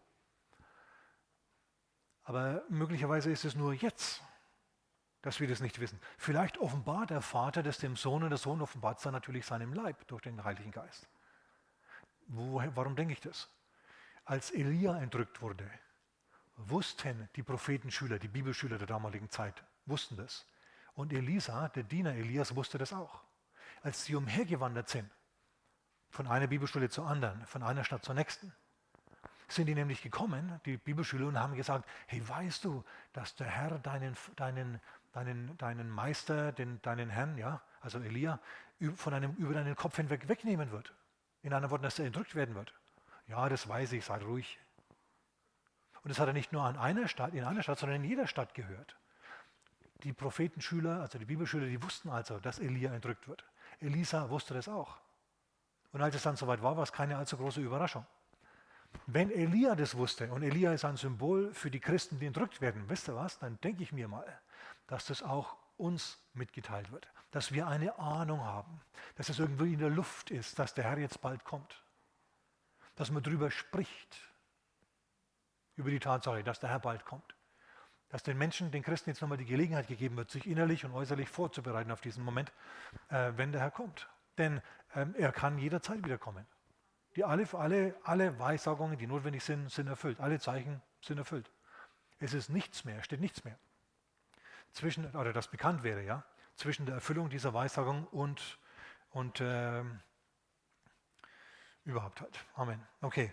Aber 2.25 2.63
möglicherweise 2.69 3.31
ist 3.31 3.45
es 3.45 3.55
nur 3.55 3.73
jetzt. 3.73 4.23
dass 5.23 5.39
wir 5.39 5.47
das 5.47 5.61
nicht 5.61 5.81
wissen. 5.81 6.01
Vielleicht 6.19 6.59
offenbart 6.59 7.11
der 7.11 7.23
Vater 7.23 7.63
das 7.63 7.79
dem 7.79 7.97
Sohn 7.97 8.25
und 8.25 8.31
der 8.31 8.39
Sohn 8.39 8.61
offenbart 8.61 8.99
es 8.99 9.05
dann 9.05 9.13
natürlich 9.13 9.47
seinem 9.47 9.73
Leib 9.73 10.07
durch 10.09 10.23
den 10.23 10.43
Heiligen 10.43 10.73
Geist. 10.73 11.09
Woher, 12.27 12.75
warum 12.77 12.97
denke 12.97 13.15
ich 13.15 13.21
das? 13.21 13.49
Als 14.25 14.51
Elia 14.51 15.01
entrückt 15.01 15.41
wurde, 15.41 15.69
wussten 16.57 17.29
die 17.37 17.43
Prophetenschüler, 17.43 18.19
die 18.19 18.29
Bibelschüler 18.29 18.79
der 18.79 18.87
damaligen 18.87 19.31
Zeit, 19.31 19.63
wussten 19.87 20.17
das. 20.17 20.47
Und 20.95 21.13
Elisa, 21.13 21.69
der 21.69 21.85
Diener 21.85 22.15
Elias, 22.15 22.55
wusste 22.55 22.79
das 22.79 22.93
auch. 22.93 23.23
Als 23.83 24.05
sie 24.05 24.15
umhergewandert 24.15 24.89
sind, 24.89 25.11
von 26.13 26.27
einer 26.27 26.47
Bibelschule 26.47 26.91
zur 26.91 27.07
anderen, 27.07 27.45
von 27.47 27.63
einer 27.63 27.85
Stadt 27.85 28.05
zur 28.05 28.15
nächsten, 28.15 28.53
sind 29.49 29.67
die 29.67 29.75
nämlich 29.75 30.03
gekommen, 30.03 30.61
die 30.67 30.77
Bibelschüler, 30.77 31.27
und 31.27 31.39
haben 31.39 31.55
gesagt, 31.55 31.89
hey, 32.07 32.27
weißt 32.27 32.65
du, 32.65 32.85
dass 33.15 33.35
der 33.35 33.47
Herr 33.47 33.79
deinen, 33.79 34.15
deinen, 34.37 34.81
deinen, 35.13 35.57
deinen 35.57 35.91
Meister, 35.91 36.53
den, 36.53 36.81
deinen 36.83 37.09
Herrn, 37.09 37.39
ja, 37.39 37.63
also 37.81 37.99
Elia, 37.99 38.39
von 38.95 39.15
einem, 39.15 39.33
über 39.37 39.55
deinen 39.55 39.75
Kopf 39.75 39.97
hinweg 39.97 40.29
wegnehmen 40.29 40.71
wird? 40.71 40.93
In 41.43 41.55
anderen 41.55 41.71
Worten, 41.71 41.85
dass 41.85 41.99
er 41.99 42.07
entrückt 42.07 42.35
werden 42.35 42.55
wird. 42.55 42.75
Ja, 43.27 43.49
das 43.49 43.67
weiß 43.67 43.93
ich, 43.93 44.05
sei 44.05 44.19
ruhig. 44.19 44.59
Und 46.03 46.11
das 46.11 46.19
hat 46.19 46.27
er 46.27 46.35
nicht 46.35 46.53
nur 46.53 46.63
an 46.63 46.77
einer 46.77 47.09
Stadt, 47.09 47.33
in 47.33 47.45
einer 47.45 47.63
Stadt, 47.63 47.79
sondern 47.79 48.03
in 48.03 48.09
jeder 48.09 48.27
Stadt 48.27 48.55
gehört. 48.55 48.97
Die 50.03 50.13
Prophetenschüler, 50.13 51.01
also 51.01 51.19
die 51.19 51.25
Bibelschüler, 51.25 51.67
die 51.67 51.83
wussten 51.83 52.11
also, 52.11 52.39
dass 52.39 52.59
Elia 52.59 52.93
entrückt 52.93 53.29
wird. 53.29 53.45
Elisa 53.81 54.29
wusste 54.29 54.53
das 54.53 54.69
auch. 54.69 54.99
Und 55.93 56.03
als 56.03 56.15
es 56.15 56.23
dann 56.23 56.37
soweit 56.37 56.63
war, 56.63 56.77
war 56.77 56.83
es 56.83 56.93
keine 56.93 57.17
allzu 57.17 57.37
große 57.37 57.61
Überraschung. 57.61 58.07
Wenn 59.07 59.31
Elia 59.31 59.75
das 59.75 59.97
wusste, 59.97 60.31
und 60.33 60.43
Elia 60.43 60.73
ist 60.73 60.85
ein 60.85 60.97
Symbol 60.97 61.53
für 61.55 61.71
die 61.71 61.81
Christen, 61.81 62.19
die 62.19 62.27
entrückt 62.27 62.61
werden, 62.61 62.89
wisst 62.89 63.09
ihr 63.09 63.17
was, 63.17 63.39
dann 63.39 63.59
denke 63.61 63.83
ich 63.83 63.93
mir 63.93 64.09
mal, 64.09 64.27
dass 64.87 65.07
das 65.07 65.23
auch 65.23 65.57
uns 65.77 66.19
mitgeteilt 66.35 66.93
wird. 66.93 67.09
Dass 67.31 67.53
wir 67.53 67.67
eine 67.67 67.99
Ahnung 67.99 68.45
haben, 68.45 68.81
dass 69.17 69.29
es 69.29 69.39
irgendwie 69.39 69.73
in 69.73 69.79
der 69.79 69.91
Luft 69.91 70.31
ist, 70.31 70.59
dass 70.59 70.75
der 70.75 70.85
Herr 70.85 70.99
jetzt 70.99 71.21
bald 71.21 71.45
kommt. 71.45 71.83
Dass 72.97 73.11
man 73.11 73.23
darüber 73.23 73.51
spricht, 73.51 74.17
über 75.77 75.91
die 75.91 76.01
Tatsache, 76.01 76.45
dass 76.45 76.61
der 76.61 76.71
Herr 76.71 76.81
bald 76.81 77.05
kommt. 77.05 77.35
Dass 78.11 78.23
den 78.23 78.37
Menschen, 78.37 78.71
den 78.71 78.83
Christen 78.83 79.11
jetzt 79.11 79.23
nochmal 79.23 79.39
die 79.39 79.47
Gelegenheit 79.47 79.89
gegeben 79.89 80.17
wird, 80.19 80.31
sich 80.31 80.47
innerlich 80.47 80.85
und 80.85 80.93
äußerlich 80.93 81.31
vorzubereiten 81.31 81.91
auf 81.91 82.03
diesen 82.03 82.23
Moment, 82.23 82.53
äh, 83.09 83.33
wenn 83.37 83.53
der 83.53 83.63
Herr 83.63 83.71
kommt. 83.71 84.09
Denn 84.37 84.61
er 84.95 85.33
kann 85.33 85.59
jederzeit 85.59 86.05
wiederkommen. 86.05 86.47
Die 87.17 87.25
alle, 87.25 87.47
alle, 87.53 87.95
alle 88.05 88.39
Weissagungen, 88.39 88.97
die 88.99 89.07
notwendig 89.07 89.45
sind, 89.45 89.71
sind 89.71 89.87
erfüllt. 89.87 90.21
Alle 90.21 90.39
Zeichen 90.39 90.81
sind 91.03 91.19
erfüllt. 91.19 91.51
Es 92.19 92.35
ist 92.35 92.49
nichts 92.49 92.85
mehr, 92.85 93.03
steht 93.03 93.21
nichts 93.21 93.45
mehr. 93.45 93.59
Zwischen, 94.73 95.15
oder 95.15 95.33
das 95.33 95.49
bekannt 95.49 95.83
wäre, 95.83 96.03
ja, 96.03 96.25
zwischen 96.57 96.87
der 96.87 96.95
Erfüllung 96.95 97.29
dieser 97.29 97.53
Weissagung 97.53 98.07
und, 98.07 98.59
und 99.11 99.41
äh, 99.41 99.83
überhaupt 101.85 102.21
halt. 102.21 102.39
Amen. 102.55 102.81
Okay. 103.01 103.33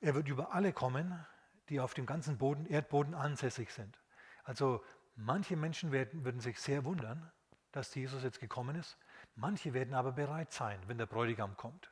Er 0.00 0.14
wird 0.14 0.28
über 0.28 0.52
alle 0.52 0.72
kommen, 0.72 1.24
die 1.68 1.78
auf 1.78 1.94
dem 1.94 2.06
ganzen 2.06 2.38
Boden, 2.38 2.66
Erdboden 2.66 3.14
ansässig 3.14 3.70
sind. 3.70 3.98
Also 4.42 4.84
manche 5.14 5.56
Menschen 5.56 5.92
werden, 5.92 6.24
würden 6.24 6.40
sich 6.40 6.58
sehr 6.58 6.84
wundern, 6.84 7.30
dass 7.70 7.94
Jesus 7.94 8.22
jetzt 8.24 8.40
gekommen 8.40 8.74
ist. 8.74 8.96
Manche 9.34 9.72
werden 9.72 9.94
aber 9.94 10.12
bereit 10.12 10.52
sein, 10.52 10.80
wenn 10.86 10.98
der 10.98 11.06
Bräutigam 11.06 11.56
kommt. 11.56 11.90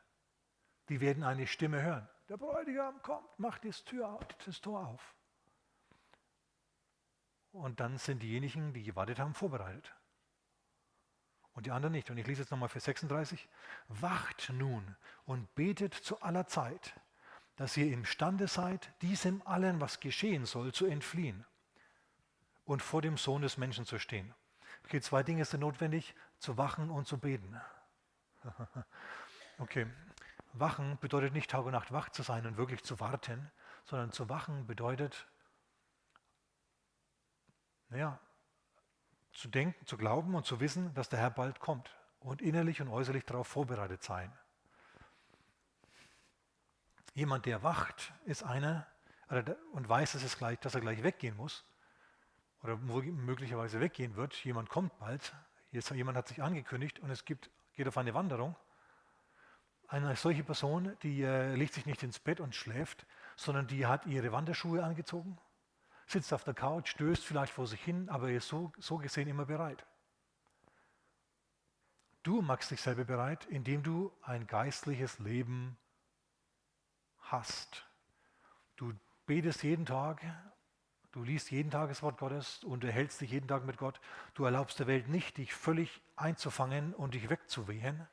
Die 0.89 1.01
werden 1.01 1.23
eine 1.23 1.47
Stimme 1.47 1.83
hören. 1.83 2.09
Der 2.29 2.37
Bräutigam 2.37 3.01
kommt, 3.03 3.39
macht 3.39 3.65
das, 3.65 3.85
Tür, 3.85 4.19
das 4.45 4.61
Tor 4.61 4.87
auf. 4.87 5.15
Und 7.53 7.81
dann 7.81 7.99
sind 7.99 8.23
diejenigen, 8.23 8.73
die 8.73 8.83
gewartet 8.83 9.19
haben, 9.19 9.35
vorbereitet. 9.35 9.93
Und 11.53 11.67
die 11.67 11.73
anderen 11.73 11.93
nicht. 11.93 12.11
Und 12.11 12.19
ich 12.19 12.27
lese 12.27 12.43
jetzt 12.43 12.51
nochmal 12.51 12.69
für 12.69 12.81
36. 12.81 13.49
Wacht 13.89 14.51
nun 14.55 14.97
und 15.25 15.53
betet 15.55 15.95
zu 15.95 16.21
aller 16.23 16.47
Zeit, 16.47 16.95
dass 17.57 17.77
ihr 17.77 17.93
imstande 17.93 18.47
seid, 18.47 18.93
diesem 19.03 19.47
allen, 19.47 19.81
was 19.81 20.01
geschehen 20.01 20.47
soll, 20.47 20.73
zu 20.73 20.87
entfliehen 20.87 21.45
und 22.65 22.83
vor 22.83 23.03
dem 23.03 23.17
Sohn 23.17 23.43
des 23.43 23.59
Menschen 23.59 23.85
zu 23.85 23.99
stehen. 23.99 24.33
Okay, 24.85 25.01
zwei 25.01 25.23
Dinge 25.23 25.45
sind 25.45 25.61
notwendig, 25.61 26.15
zu 26.41 26.57
wachen 26.57 26.91
und 26.91 27.07
zu 27.07 27.19
beten. 27.19 27.61
okay, 29.59 29.87
wachen 30.55 30.99
bedeutet 30.99 31.33
nicht 31.33 31.51
Tag 31.51 31.65
und 31.65 31.73
Nacht 31.73 31.93
wach 31.93 32.09
zu 32.09 32.23
sein 32.23 32.47
und 32.47 32.57
wirklich 32.57 32.83
zu 32.83 32.99
warten, 32.99 33.51
sondern 33.85 34.11
zu 34.11 34.29
wachen 34.29 34.67
bedeutet, 34.67 35.29
naja, 37.91 38.19
zu 39.33 39.49
denken, 39.49 39.87
zu 39.87 39.97
glauben 39.97 40.35
und 40.35 40.47
zu 40.47 40.61
wissen, 40.61 40.93
dass 40.95 41.09
der 41.09 41.19
Herr 41.19 41.31
bald 41.31 41.61
kommt 41.61 41.97
und 42.21 42.43
innerlich 42.43 42.81
und 42.81 42.89
äußerlich 42.89 43.25
darauf 43.25 43.47
vorbereitet 43.47 44.03
sein. 44.03 44.33
Jemand, 47.15 47.47
der 47.47 47.63
wacht, 47.63 48.13
ist 48.25 48.45
einer 48.45 48.87
und 49.73 49.89
weiß, 49.89 50.13
dass, 50.13 50.23
es 50.23 50.37
gleich, 50.37 50.59
dass 50.61 50.75
er 50.75 50.81
gleich 50.81 51.03
weggehen 51.03 51.37
muss 51.37 51.65
oder 52.63 52.77
möglicherweise 52.77 53.81
weggehen 53.81 54.17
wird. 54.17 54.35
Jemand 54.45 54.69
kommt 54.69 54.99
bald, 54.99 55.35
Jetzt, 55.71 55.91
jemand 55.91 56.17
hat 56.17 56.29
sich 56.29 56.43
angekündigt 56.43 56.99
und 57.01 57.11
es 57.11 57.25
gibt, 57.25 57.51
geht 57.75 57.87
auf 57.87 57.97
eine 57.97 58.15
Wanderung. 58.15 58.57
Eine 59.87 60.15
solche 60.17 60.45
Person, 60.45 60.97
die 61.03 61.23
äh, 61.23 61.55
legt 61.55 61.75
sich 61.75 61.87
nicht 61.87 62.03
ins 62.03 62.19
Bett 62.19 62.41
und 62.41 62.55
schläft, 62.55 63.07
sondern 63.37 63.67
die 63.67 63.87
hat 63.87 64.07
ihre 64.07 64.33
Wanderschuhe 64.33 64.85
angezogen, 64.85 65.39
sitzt 66.07 66.33
auf 66.33 66.45
der 66.45 66.55
Couch, 66.55 66.91
stößt 66.91 67.25
vielleicht 67.25 67.53
vor 67.53 67.67
sich 67.67 67.83
hin, 67.83 68.09
aber 68.09 68.31
ist 68.31 68.49
so, 68.49 68.73
so 68.79 68.99
gesehen 68.99 69.29
immer 69.29 69.47
bereit. 69.47 69.85
Du 72.23 72.43
machst 72.43 72.71
dich 72.71 72.81
selber 72.81 73.05
bereit, 73.05 73.47
indem 73.47 73.83
du 73.83 74.13
ein 74.23 74.47
geistliches 74.47 75.19
Leben 75.19 75.79
hast. 77.19 77.87
Du 78.77 78.93
betest 79.27 79.63
jeden 79.63 79.87
Tag, 79.87 80.23
du 81.13 81.23
liest 81.23 81.51
jeden 81.51 81.71
Tag 81.71 81.89
das 81.89 82.03
Wort 82.03 82.19
Gottes, 82.19 82.63
unterhältst 82.65 83.21
dich 83.21 83.31
jeden 83.31 83.49
Tag 83.49 83.65
mit 83.65 83.77
Gott. 83.77 84.01
Du 84.35 84.45
erlaubst 84.45 84.79
der 84.79 84.87
Welt 84.87 85.09
nicht, 85.09 85.37
dich 85.37 85.55
völlig 85.55 86.01
einzufangen 86.17 86.95
und 86.95 87.15
dich 87.15 87.29
wegzuwehen. 87.29 88.07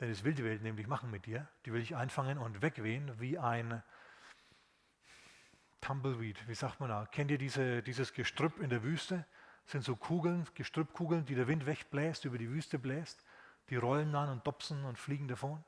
Denn 0.00 0.10
das 0.10 0.24
will 0.24 0.34
die 0.34 0.44
Welt 0.44 0.62
nämlich 0.62 0.86
machen 0.86 1.10
mit 1.10 1.26
dir. 1.26 1.48
Die 1.64 1.72
will 1.72 1.80
dich 1.80 1.96
einfangen 1.96 2.38
und 2.38 2.62
wegwehen 2.62 3.18
wie 3.20 3.38
ein 3.38 3.82
Tumbleweed, 5.80 6.48
wie 6.48 6.54
sagt 6.54 6.80
man 6.80 6.88
da? 6.88 7.06
Kennt 7.06 7.30
ihr 7.30 7.38
diese, 7.38 7.82
dieses 7.82 8.12
Gestrüpp 8.12 8.58
in 8.60 8.70
der 8.70 8.82
Wüste? 8.82 9.24
Das 9.64 9.72
sind 9.72 9.84
so 9.84 9.96
Kugeln, 9.96 10.46
Gestrüppkugeln, 10.54 11.24
die 11.24 11.34
der 11.34 11.46
Wind 11.46 11.66
wegbläst, 11.66 12.24
über 12.24 12.38
die 12.38 12.50
Wüste 12.50 12.78
bläst. 12.78 13.24
Die 13.70 13.76
rollen 13.76 14.12
dann 14.12 14.28
und 14.30 14.46
dopsen 14.46 14.84
und 14.84 14.98
fliegen 14.98 15.28
davon. 15.28 15.62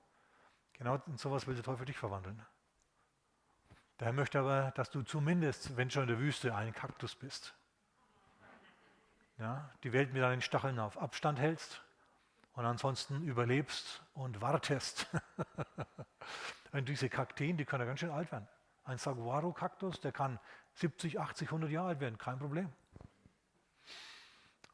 Genau 0.75 1.01
in 1.07 1.17
sowas 1.17 1.47
will 1.47 1.55
der 1.55 1.65
Teufel 1.65 1.85
dich 1.85 1.99
verwandeln. 1.99 2.43
Der 4.01 4.07
Herr 4.07 4.13
möchte 4.15 4.41
aber, 4.41 4.71
dass 4.71 4.91
du 4.91 5.03
zumindest, 5.03 5.77
wenn 5.77 5.91
schon 5.91 6.05
in 6.05 6.09
der 6.09 6.19
Wüste, 6.19 6.55
ein 6.55 6.73
Kaktus 6.73 7.15
bist. 7.15 7.55
Ja, 9.37 9.71
die 9.83 9.93
Welt 9.93 10.15
mit 10.15 10.23
deinen 10.23 10.41
Stacheln 10.41 10.79
auf 10.79 10.97
Abstand 10.97 11.39
hältst 11.39 11.83
und 12.55 12.65
ansonsten 12.65 13.23
überlebst 13.23 14.03
und 14.15 14.41
wartest. 14.41 15.07
und 16.73 16.89
diese 16.89 17.11
Kakteen, 17.11 17.59
die 17.59 17.67
können 17.67 17.83
ja 17.83 17.87
ganz 17.87 18.01
schön 18.01 18.11
alt 18.11 18.33
werden. 18.33 18.49
Ein 18.85 18.97
Saguaro-Kaktus, 18.97 20.01
der 20.01 20.13
kann 20.13 20.41
70, 20.75 21.21
80, 21.21 21.49
100 21.49 21.71
Jahre 21.71 21.89
alt 21.89 22.01
werden, 22.01 22.17
kein 22.17 22.39
Problem. 22.39 22.73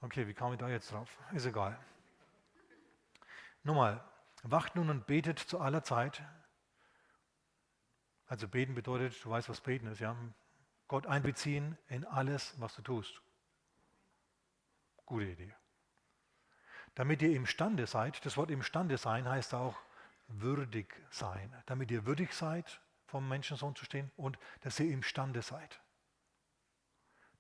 Okay, 0.03 0.29
wie 0.29 0.35
kam 0.35 0.53
ich 0.53 0.59
da 0.61 0.69
jetzt 0.69 0.93
drauf? 0.93 1.11
Ist 1.33 1.47
egal. 1.47 1.77
Nochmal, 3.65 4.05
wacht 4.45 4.77
nun 4.77 4.89
und 4.89 5.09
betet 5.09 5.41
zu 5.41 5.59
aller 5.59 5.83
Zeit. 5.83 6.23
Also 8.27 8.49
beten 8.49 8.75
bedeutet, 8.75 9.25
du 9.25 9.31
weißt, 9.31 9.49
was 9.49 9.61
beten 9.61 9.87
ist, 9.87 10.01
ja? 10.01 10.17
Gott 10.89 11.07
einbeziehen 11.07 11.77
in 11.89 12.05
alles, 12.05 12.55
was 12.61 12.75
du 12.75 12.83
tust. 12.83 13.21
Gute 15.05 15.27
Idee. 15.27 15.55
Damit 16.95 17.23
ihr 17.23 17.35
imstande 17.35 17.87
seid, 17.87 18.25
das 18.25 18.37
Wort 18.37 18.51
imstande 18.51 18.97
sein 18.97 19.29
heißt 19.29 19.55
auch 19.55 19.77
würdig 20.29 20.95
sein. 21.11 21.53
Damit 21.67 21.91
ihr 21.91 22.07
würdig 22.07 22.33
seid, 22.33 22.81
vom 23.07 23.29
Menschensohn 23.29 23.77
zu 23.77 23.85
stehen 23.85 24.11
und 24.17 24.39
dass 24.63 24.81
ihr 24.81 24.91
imstande 24.91 25.43
seid. 25.43 25.81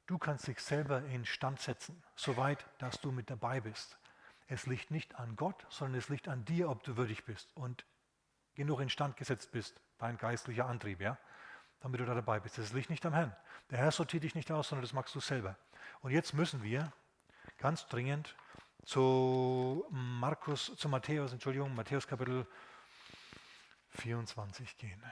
Du 0.07 0.18
kannst 0.18 0.46
dich 0.46 0.61
selber 0.61 1.03
instand 1.07 1.61
setzen, 1.61 2.01
soweit, 2.14 2.64
dass 2.79 3.01
du 3.01 3.11
mit 3.11 3.29
dabei 3.29 3.61
bist. 3.61 3.99
Es 4.46 4.66
liegt 4.66 4.92
nicht 4.92 5.16
an 5.16 5.35
Gott, 5.35 5.66
sondern 5.68 5.99
es 5.99 6.09
liegt 6.09 6.29
an 6.29 6.44
dir, 6.44 6.70
ob 6.70 6.85
du 6.85 6.96
würdig 6.96 7.25
bist 7.25 7.51
und 7.57 7.85
genug 8.57 8.81
instand 8.81 9.16
gesetzt 9.16 9.53
bist, 9.53 9.81
dein 9.99 10.19
geistlicher 10.19 10.66
Antrieb, 10.66 11.01
ja, 11.01 11.16
damit 11.81 12.01
du 12.01 12.07
da 12.07 12.14
dabei 12.14 12.40
bist. 12.40 12.59
Das 12.59 12.73
liegt 12.73 12.90
nicht 12.90 13.07
am 13.07 13.12
Herrn. 13.12 13.37
Der 13.71 13.79
Herr 13.79 13.92
sortiert 13.92 14.25
dich 14.25 14.35
nicht 14.35 14.51
aus, 14.51 14.69
sondern 14.69 14.83
das 14.83 14.92
machst 14.92 15.14
du 15.14 15.21
selber. 15.21 15.57
Und 16.01 16.11
jetzt 16.11 16.35
müssen 16.35 16.62
wir 16.62 16.92
ganz 17.59 17.87
dringend 17.87 18.35
zu 18.85 19.85
Markus, 19.90 20.75
zu 20.77 20.88
Matthäus, 20.88 21.33
Entschuldigung, 21.33 21.75
Matthäus 21.75 22.07
Kapitel 22.07 22.47
24 23.90 24.77
gehen. 24.77 25.03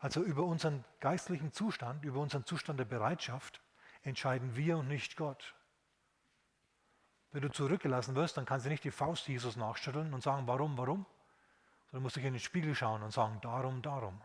Also 0.00 0.22
über 0.22 0.42
unseren 0.42 0.84
geistlichen 1.00 1.52
Zustand, 1.52 2.04
über 2.04 2.20
unseren 2.20 2.44
Zustand 2.44 2.80
der 2.80 2.84
Bereitschaft 2.84 3.62
entscheiden 4.02 4.56
wir 4.56 4.78
und 4.78 4.88
nicht 4.88 5.16
Gott. 5.16 5.54
Wenn 7.30 7.42
du 7.42 7.50
zurückgelassen 7.50 8.14
wirst, 8.16 8.36
dann 8.36 8.44
kannst 8.44 8.66
du 8.66 8.70
nicht 8.70 8.84
die 8.84 8.90
Faust 8.90 9.28
Jesus 9.28 9.56
nachschütteln 9.56 10.12
und 10.12 10.22
sagen, 10.22 10.46
warum, 10.46 10.76
warum, 10.76 11.06
sondern 11.92 12.04
musst 12.04 12.16
dich 12.16 12.24
in 12.24 12.32
den 12.32 12.40
Spiegel 12.40 12.74
schauen 12.74 13.02
und 13.02 13.10
sagen, 13.10 13.38
darum, 13.42 13.82
darum. 13.82 14.18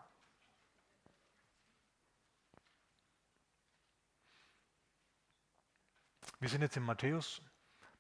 Wir 6.40 6.48
sind 6.48 6.62
jetzt 6.62 6.78
in 6.78 6.84
Matthäus 6.84 7.42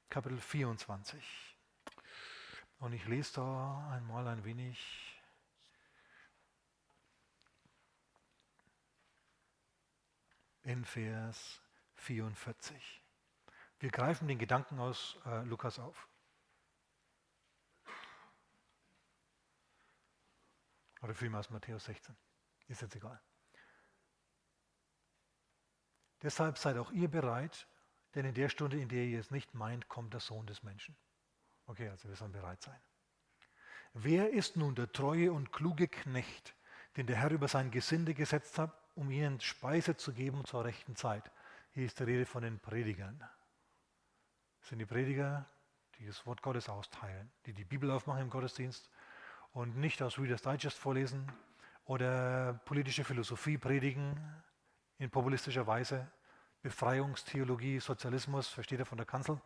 Kapitel 0.09 0.39
24. 0.39 1.57
Und 2.79 2.93
ich 2.93 3.05
lese 3.07 3.33
da 3.41 3.89
einmal 3.91 4.25
ein 4.29 4.45
wenig. 4.45 5.19
In 10.63 10.85
Vers 10.85 11.61
44. 11.95 13.03
Wir 13.79 13.89
greifen 13.89 14.29
den 14.29 14.39
Gedanken 14.39 14.79
aus 14.79 15.17
äh, 15.25 15.43
Lukas 15.43 15.77
auf. 15.77 16.07
Oder 21.01 21.13
vielmehr 21.13 21.39
aus 21.39 21.49
Matthäus 21.49 21.85
16. 21.85 22.15
Ist 22.67 22.81
jetzt 22.81 22.95
egal. 22.95 23.21
Deshalb 26.21 26.57
seid 26.57 26.77
auch 26.77 26.91
ihr 26.91 27.07
bereit, 27.07 27.67
denn 28.15 28.25
in 28.25 28.33
der 28.33 28.49
Stunde, 28.49 28.79
in 28.79 28.89
der 28.89 29.05
ihr 29.05 29.19
es 29.19 29.31
nicht 29.31 29.53
meint, 29.53 29.87
kommt 29.87 30.13
der 30.13 30.19
Sohn 30.19 30.47
des 30.47 30.63
Menschen. 30.63 30.97
Okay, 31.67 31.89
also 31.89 32.07
wir 32.07 32.15
sollen 32.15 32.31
bereit 32.31 32.61
sein. 32.61 32.79
Wer 33.93 34.31
ist 34.31 34.55
nun 34.55 34.75
der 34.75 34.91
treue 34.91 35.31
und 35.31 35.51
kluge 35.51 35.87
Knecht, 35.87 36.55
den 36.95 37.07
der 37.07 37.17
Herr 37.17 37.31
über 37.31 37.47
sein 37.47 37.71
Gesinde 37.71 38.13
gesetzt 38.13 38.57
hat, 38.57 38.73
um 38.95 39.11
ihnen 39.11 39.39
Speise 39.39 39.95
zu 39.95 40.13
geben 40.13 40.45
zur 40.45 40.65
rechten 40.65 40.95
Zeit? 40.95 41.31
Hier 41.71 41.85
ist 41.85 41.99
die 41.99 42.03
Rede 42.03 42.25
von 42.25 42.41
den 42.41 42.59
Predigern. 42.59 43.19
Das 44.59 44.69
sind 44.69 44.79
die 44.79 44.85
Prediger, 44.85 45.47
die 45.97 46.05
das 46.07 46.25
Wort 46.25 46.41
Gottes 46.41 46.69
austeilen, 46.69 47.31
die 47.45 47.53
die 47.53 47.65
Bibel 47.65 47.91
aufmachen 47.91 48.23
im 48.23 48.29
Gottesdienst 48.29 48.89
und 49.57 49.75
nicht 49.75 50.03
aus 50.03 50.19
Reader's 50.19 50.43
Digest 50.43 50.77
vorlesen 50.77 51.31
oder 51.85 52.61
politische 52.65 53.03
Philosophie 53.03 53.57
predigen 53.57 54.15
in 54.99 55.09
populistischer 55.09 55.65
Weise, 55.65 56.07
Befreiungstheologie, 56.61 57.79
Sozialismus, 57.79 58.47
versteht 58.47 58.77
er 58.77 58.85
von 58.85 58.99
der 58.99 59.07
Kanzel. 59.07 59.41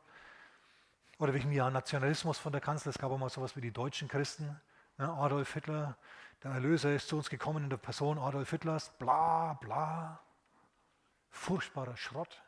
Oder 1.18 1.34
wegen 1.34 1.54
ja 1.54 1.70
Nationalismus 1.70 2.38
von 2.38 2.52
der 2.52 2.60
Kanzel. 2.60 2.90
Es 2.90 2.98
gab 2.98 3.10
auch 3.10 3.18
mal 3.18 3.30
sowas 3.30 3.56
wie 3.56 3.62
die 3.62 3.72
deutschen 3.72 4.10
Christen. 4.10 4.60
Ne? 4.98 5.10
Adolf 5.10 5.54
Hitler, 5.54 5.98
der 6.44 6.52
Erlöser 6.52 6.94
ist 6.94 7.08
zu 7.08 7.16
uns 7.16 7.30
gekommen 7.30 7.64
in 7.64 7.70
der 7.70 7.78
Person 7.78 8.20
Adolf 8.20 8.50
Hitlers. 8.50 8.90
Bla, 8.98 9.54
bla. 9.62 10.20
Furchtbarer 11.30 11.96
Schrott. 11.96 12.44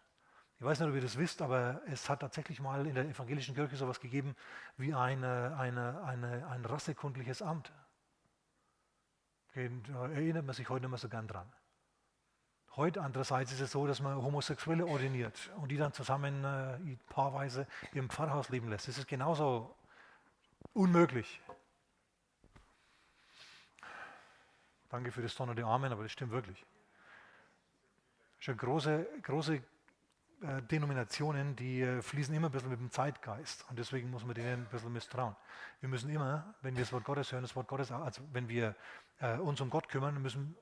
Ich 0.64 0.66
weiß 0.66 0.80
nicht, 0.80 0.88
ob 0.88 0.96
ihr 0.96 1.02
das 1.02 1.18
wisst, 1.18 1.42
aber 1.42 1.82
es 1.88 2.10
hat 2.10 2.22
tatsächlich 2.22 2.62
mal 2.62 2.88
in 2.88 2.96
der 2.96 3.04
evangelischen 3.04 3.54
Kirche 3.54 3.76
sowas 3.76 4.00
gegeben 4.00 4.34
wie 4.78 4.94
eine, 4.94 5.58
eine, 5.60 6.02
eine, 6.06 6.48
ein 6.48 6.64
rassekundliches 6.64 7.42
Amt. 7.42 7.74
Da 9.54 10.08
erinnert 10.08 10.46
man 10.46 10.56
sich 10.56 10.70
heute 10.70 10.84
nicht 10.84 10.92
mehr 10.92 10.98
so 10.98 11.10
gern 11.10 11.28
dran. 11.28 11.52
Heute 12.78 13.02
andererseits 13.02 13.52
ist 13.52 13.60
es 13.60 13.72
so, 13.72 13.86
dass 13.88 14.00
man 14.00 14.16
Homosexuelle 14.16 14.86
ordiniert 14.86 15.52
und 15.58 15.68
die 15.68 15.76
dann 15.76 15.92
zusammen 15.92 16.46
äh, 16.46 16.96
paarweise 17.10 17.68
im 17.92 18.10
Pfarrhaus 18.10 18.48
leben 18.48 18.70
lässt. 18.70 18.88
Das 18.88 18.98
ist 18.98 19.10
genauso 19.10 19.76
unmöglich. 20.72 21.42
Danke 24.88 25.12
für 25.12 25.22
das 25.22 25.36
donnernde 25.36 25.66
Amen, 25.66 25.92
aber 25.92 26.04
das 26.04 26.14
stimmt 26.14 26.32
wirklich. 26.32 26.66
Schon 28.40 28.56
große, 28.56 29.06
große 29.24 29.62
äh, 30.44 30.62
Denominationen, 30.62 31.56
die 31.56 31.82
äh, 31.82 32.02
fließen 32.02 32.36
immer 32.36 32.50
ein 32.50 32.52
bisschen 32.52 32.70
mit 32.70 32.80
dem 32.80 32.92
Zeitgeist 32.92 33.66
und 33.70 33.80
deswegen 33.80 34.10
muss 34.12 34.26
man 34.26 34.36
denen 34.36 34.64
ein 34.64 34.70
bisschen 34.70 34.92
misstrauen. 34.92 35.36
Wir 35.80 35.88
müssen 35.88 36.10
immer, 36.10 36.54
wenn 36.62 36.76
wir 36.76 36.84
das 36.84 36.92
Wort 36.92 37.06
Gottes 37.06 37.32
hören, 37.32 37.44
das 37.44 37.56
Wort 37.56 37.68
Gottes, 37.68 37.92
also 37.92 38.22
wenn 38.34 38.50
wir 38.50 38.76
äh, 39.20 39.38
uns 39.38 39.62
um 39.62 39.70
Gott 39.70 39.88
kümmern, 39.88 40.22
müssen 40.22 40.58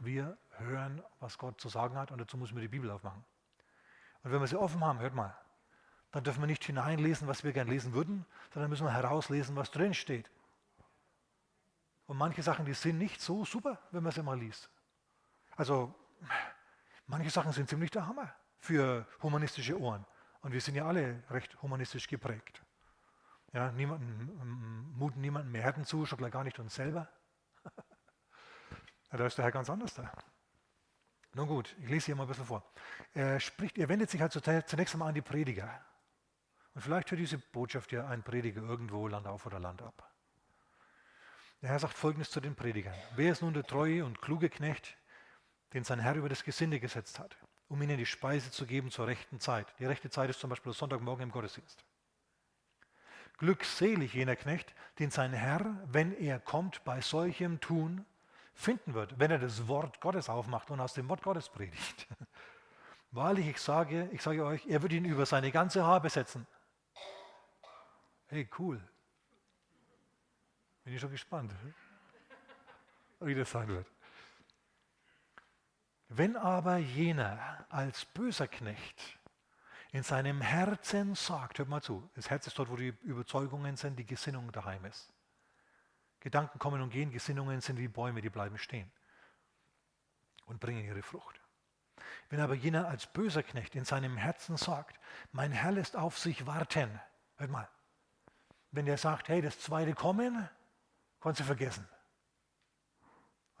wir 0.00 0.36
hören, 0.58 1.02
was 1.20 1.38
Gott 1.38 1.58
zu 1.58 1.70
sagen 1.70 1.96
hat 1.96 2.10
und 2.12 2.18
dazu 2.18 2.36
müssen 2.36 2.54
wir 2.54 2.60
die 2.60 2.68
Bibel 2.68 2.90
aufmachen. 2.90 3.24
Und 4.22 4.32
wenn 4.32 4.40
wir 4.40 4.46
sie 4.46 4.60
offen 4.60 4.84
haben, 4.84 4.98
hört 4.98 5.14
mal, 5.14 5.34
dann 6.10 6.22
dürfen 6.22 6.42
wir 6.42 6.46
nicht 6.46 6.64
hineinlesen, 6.64 7.26
was 7.26 7.44
wir 7.44 7.52
gern 7.52 7.68
lesen 7.68 7.94
würden, 7.94 8.26
sondern 8.52 8.68
müssen 8.68 8.84
wir 8.84 8.92
herauslesen, 8.92 9.56
was 9.56 9.70
drin 9.70 9.94
steht. 9.94 10.30
Und 12.06 12.18
manche 12.18 12.42
Sachen, 12.42 12.66
die 12.66 12.74
sind 12.74 12.98
nicht 12.98 13.22
so 13.22 13.44
super, 13.46 13.78
wenn 13.90 14.02
man 14.02 14.12
sie 14.12 14.22
mal 14.22 14.38
liest. 14.38 14.68
Also, 15.56 15.94
manche 17.06 17.30
Sachen 17.30 17.52
sind 17.52 17.70
ziemlich 17.70 17.90
der 17.90 18.06
Hammer 18.06 18.34
für 18.64 19.06
humanistische 19.22 19.78
Ohren. 19.78 20.04
Und 20.40 20.52
wir 20.52 20.60
sind 20.60 20.74
ja 20.74 20.86
alle 20.86 21.22
recht 21.30 21.60
humanistisch 21.62 22.08
geprägt. 22.08 22.62
Ja, 23.52 23.70
niemanden, 23.72 24.92
muten 24.96 25.20
niemandem 25.20 25.52
mehr 25.52 25.62
Härten 25.62 25.84
zu, 25.84 26.06
schon 26.06 26.18
gleich 26.18 26.32
gar 26.32 26.44
nicht 26.44 26.58
uns 26.58 26.74
selber. 26.74 27.08
Da 29.10 29.26
ist 29.26 29.38
der 29.38 29.44
Herr 29.44 29.52
ganz 29.52 29.70
anders 29.70 29.94
da. 29.94 30.10
Nun 31.34 31.46
gut, 31.46 31.76
ich 31.78 31.88
lese 31.88 32.06
hier 32.06 32.16
mal 32.16 32.24
ein 32.24 32.28
bisschen 32.28 32.46
vor. 32.46 32.68
Er, 33.12 33.38
spricht, 33.38 33.78
er 33.78 33.88
wendet 33.88 34.10
sich 34.10 34.20
halt 34.20 34.32
zunächst 34.32 34.92
einmal 34.92 35.08
an 35.08 35.14
die 35.14 35.22
Prediger. 35.22 35.84
Und 36.74 36.80
vielleicht 36.80 37.12
hört 37.12 37.20
diese 37.20 37.38
Botschaft 37.38 37.92
ja 37.92 38.08
ein 38.08 38.24
Prediger 38.24 38.62
irgendwo 38.62 39.06
Land 39.06 39.28
auf 39.28 39.46
oder 39.46 39.60
Land 39.60 39.82
ab. 39.82 40.12
Der 41.62 41.70
Herr 41.70 41.78
sagt 41.78 41.94
folgendes 41.96 42.32
zu 42.32 42.40
den 42.40 42.56
Predigern. 42.56 42.94
Wer 43.14 43.30
ist 43.30 43.40
nun 43.40 43.54
der 43.54 43.62
treue 43.62 44.04
und 44.04 44.20
kluge 44.20 44.50
Knecht, 44.50 44.96
den 45.74 45.84
sein 45.84 46.00
Herr 46.00 46.16
über 46.16 46.28
das 46.28 46.42
Gesinde 46.42 46.80
gesetzt 46.80 47.20
hat, 47.20 47.36
um 47.74 47.82
ihnen 47.82 47.98
die 47.98 48.06
Speise 48.06 48.52
zu 48.52 48.66
geben 48.66 48.92
zur 48.92 49.08
rechten 49.08 49.40
Zeit? 49.40 49.66
Die 49.80 49.84
rechte 49.84 50.08
Zeit 50.08 50.30
ist 50.30 50.38
zum 50.38 50.48
Beispiel 50.48 50.72
Sonntagmorgen 50.72 51.24
im 51.24 51.32
Gottesdienst. 51.32 51.84
Glückselig 53.36 54.14
jener 54.14 54.36
Knecht, 54.36 54.72
den 55.00 55.10
sein 55.10 55.32
Herr, 55.32 55.76
wenn 55.86 56.12
er 56.12 56.38
kommt, 56.38 56.84
bei 56.84 57.00
solchem 57.00 57.60
Tun 57.60 58.06
finden 58.54 58.94
wird, 58.94 59.18
wenn 59.18 59.32
er 59.32 59.40
das 59.40 59.66
Wort 59.66 60.00
Gottes 60.00 60.28
aufmacht 60.28 60.70
und 60.70 60.78
aus 60.78 60.94
dem 60.94 61.08
Wort 61.08 61.22
Gottes 61.22 61.48
predigt. 61.48 62.06
Wahrlich, 63.10 63.48
ich 63.48 63.60
sage, 63.60 64.08
ich 64.12 64.22
sage 64.22 64.44
euch, 64.44 64.64
er 64.66 64.80
wird 64.80 64.92
ihn 64.92 65.04
über 65.04 65.26
seine 65.26 65.50
ganze 65.50 65.84
Habe 65.84 66.08
setzen. 66.08 66.46
Hey, 68.28 68.48
cool. 68.56 68.80
Bin 70.84 70.94
ich 70.94 71.00
schon 71.00 71.10
gespannt, 71.10 71.52
wie 73.18 73.34
das 73.34 73.50
sein 73.50 73.66
wird. 73.66 73.93
Wenn 76.16 76.36
aber 76.36 76.76
jener 76.76 77.66
als 77.70 78.04
böser 78.04 78.46
Knecht 78.46 79.18
in 79.90 80.04
seinem 80.04 80.40
Herzen 80.40 81.16
sagt, 81.16 81.58
hört 81.58 81.68
mal 81.68 81.82
zu, 81.82 82.08
das 82.14 82.30
Herz 82.30 82.46
ist 82.46 82.56
dort, 82.56 82.70
wo 82.70 82.76
die 82.76 82.94
Überzeugungen 83.02 83.76
sind, 83.76 83.98
die 83.98 84.06
Gesinnung 84.06 84.52
daheim 84.52 84.84
ist. 84.84 85.12
Gedanken 86.20 86.60
kommen 86.60 86.80
und 86.82 86.90
gehen, 86.90 87.10
Gesinnungen 87.10 87.60
sind 87.60 87.78
wie 87.78 87.88
Bäume, 87.88 88.22
die 88.22 88.30
bleiben 88.30 88.58
stehen 88.58 88.92
und 90.46 90.60
bringen 90.60 90.84
ihre 90.84 91.02
Frucht. 91.02 91.40
Wenn 92.28 92.38
aber 92.38 92.54
jener 92.54 92.86
als 92.86 93.08
böser 93.08 93.42
Knecht 93.42 93.74
in 93.74 93.84
seinem 93.84 94.16
Herzen 94.16 94.56
sagt, 94.56 95.00
mein 95.32 95.50
Herr 95.50 95.72
lässt 95.72 95.96
auf 95.96 96.16
sich 96.16 96.46
warten, 96.46 97.00
hört 97.38 97.50
mal, 97.50 97.68
wenn 98.70 98.86
der 98.86 98.98
sagt, 98.98 99.28
hey, 99.28 99.42
das 99.42 99.58
zweite 99.58 99.94
Kommen, 99.94 100.48
kannst 101.20 101.40
du 101.40 101.44
vergessen. 101.44 101.88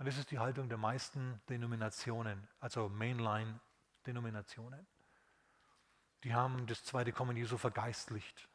Und 0.04 0.08
das 0.08 0.18
ist 0.18 0.30
die 0.32 0.38
Haltung 0.38 0.68
der 0.68 0.76
meisten 0.76 1.40
Denominationen, 1.48 2.46
also 2.60 2.90
Mainline-Denominationen. 2.90 4.86
Die 6.24 6.34
haben 6.34 6.66
das 6.66 6.84
zweite 6.84 7.10
Kommen 7.10 7.38
Jesu 7.38 7.56
vergeistlicht. 7.56 8.46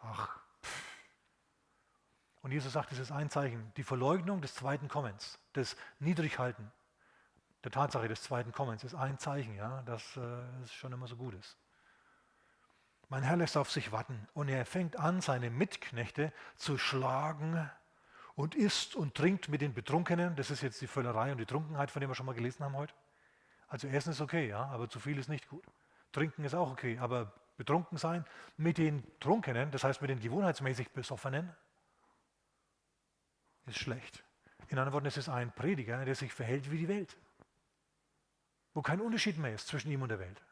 Ach, 0.00 0.40
und 2.40 2.52
Jesus 2.52 2.72
sagt, 2.72 2.90
es 2.92 2.98
ist 2.98 3.12
ein 3.12 3.28
Zeichen, 3.28 3.70
die 3.76 3.82
Verleugnung 3.82 4.40
des 4.40 4.54
zweiten 4.54 4.88
Kommens, 4.88 5.38
das 5.52 5.76
Niedrighalten 5.98 6.72
der 7.64 7.70
Tatsache 7.70 8.08
des 8.08 8.22
zweiten 8.22 8.52
Kommens 8.52 8.82
ist 8.82 8.94
ein 8.94 9.18
Zeichen, 9.18 9.54
ja, 9.54 9.82
dass 9.82 10.16
äh, 10.16 10.20
es 10.64 10.72
schon 10.72 10.94
immer 10.94 11.06
so 11.06 11.16
gut 11.16 11.34
ist. 11.34 11.58
Mein 13.10 13.24
Herr 13.24 13.36
lässt 13.36 13.58
auf 13.58 13.70
sich 13.70 13.92
warten 13.92 14.26
und 14.32 14.48
er 14.48 14.64
fängt 14.64 14.98
an, 14.98 15.20
seine 15.20 15.50
Mitknechte 15.50 16.32
zu 16.56 16.78
schlagen 16.78 17.70
und 18.34 18.54
isst 18.54 18.94
und 18.94 19.14
trinkt 19.14 19.48
mit 19.48 19.60
den 19.60 19.74
Betrunkenen. 19.74 20.36
Das 20.36 20.50
ist 20.50 20.62
jetzt 20.62 20.80
die 20.80 20.86
Völlerei 20.86 21.32
und 21.32 21.38
die 21.38 21.46
Trunkenheit, 21.46 21.90
von 21.90 22.00
der 22.00 22.08
wir 22.08 22.14
schon 22.14 22.26
mal 22.26 22.34
gelesen 22.34 22.64
haben 22.64 22.76
heute. 22.76 22.94
Also 23.68 23.88
Essen 23.88 24.10
ist 24.10 24.20
okay, 24.20 24.48
ja, 24.48 24.66
aber 24.66 24.88
zu 24.88 25.00
viel 25.00 25.18
ist 25.18 25.28
nicht 25.28 25.48
gut. 25.48 25.64
Trinken 26.12 26.44
ist 26.44 26.54
auch 26.54 26.70
okay, 26.70 26.98
aber 26.98 27.32
betrunken 27.56 27.96
sein 27.96 28.24
mit 28.56 28.78
den 28.78 29.02
Trunkenen, 29.18 29.70
das 29.70 29.84
heißt 29.84 30.00
mit 30.00 30.10
den 30.10 30.20
gewohnheitsmäßig 30.20 30.90
Besoffenen, 30.90 31.54
ist 33.66 33.78
schlecht. 33.78 34.24
In 34.68 34.78
anderen 34.78 34.94
Worten, 34.94 35.06
es 35.06 35.16
ist 35.16 35.28
ein 35.28 35.52
Prediger, 35.52 36.04
der 36.04 36.14
sich 36.14 36.32
verhält 36.32 36.70
wie 36.70 36.78
die 36.78 36.88
Welt. 36.88 37.16
Wo 38.74 38.82
kein 38.82 39.00
Unterschied 39.00 39.38
mehr 39.38 39.54
ist 39.54 39.68
zwischen 39.68 39.90
ihm 39.90 40.02
und 40.02 40.08
der 40.08 40.18
Welt. 40.18 40.42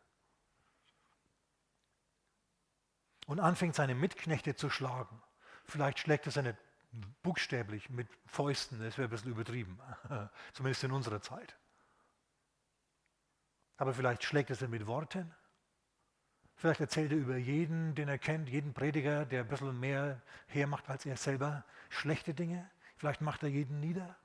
Und 3.27 3.41
anfängt 3.41 3.75
seine 3.75 3.95
Mitknechte 3.95 4.55
zu 4.57 4.69
schlagen. 4.69 5.23
Vielleicht 5.65 6.01
schlägt 6.01 6.27
er 6.27 6.33
seine 6.33 6.57
buchstäblich 7.23 7.91
mit 7.91 8.09
Fäusten, 8.27 8.81
das 8.81 8.99
wäre 8.99 9.09
ein 9.09 9.11
bisschen 9.11 9.31
übertrieben, 9.31 9.79
zumindest 10.53 10.85
in 10.85 10.93
unserer 10.93 11.21
Zeit. 11.21 11.57
Aber 13.77 13.95
vielleicht 13.95 14.25
schlägt 14.25 14.51
es 14.51 14.61
er 14.61 14.69
mit 14.69 14.87
Worten. 14.87 15.35
Vielleicht 16.57 16.81
erzählt 16.81 17.13
er 17.13 17.19
über 17.19 17.39
jeden, 17.39 17.95
den 17.95 18.09
er 18.09 18.19
kennt, 18.19 18.49
jeden 18.51 18.75
Prediger, 18.75 19.25
der 19.25 19.43
ein 19.43 19.49
bisschen 19.49 19.81
mehr 19.81 20.21
hermacht 20.47 20.91
als 20.91 21.07
er 21.07 21.17
selber, 21.17 21.65
schlechte 21.89 22.35
Dinge. 22.35 22.71
Vielleicht 22.99 23.23
macht 23.23 23.43
er 23.43 23.49
jeden 23.49 23.81
nieder. 23.81 24.17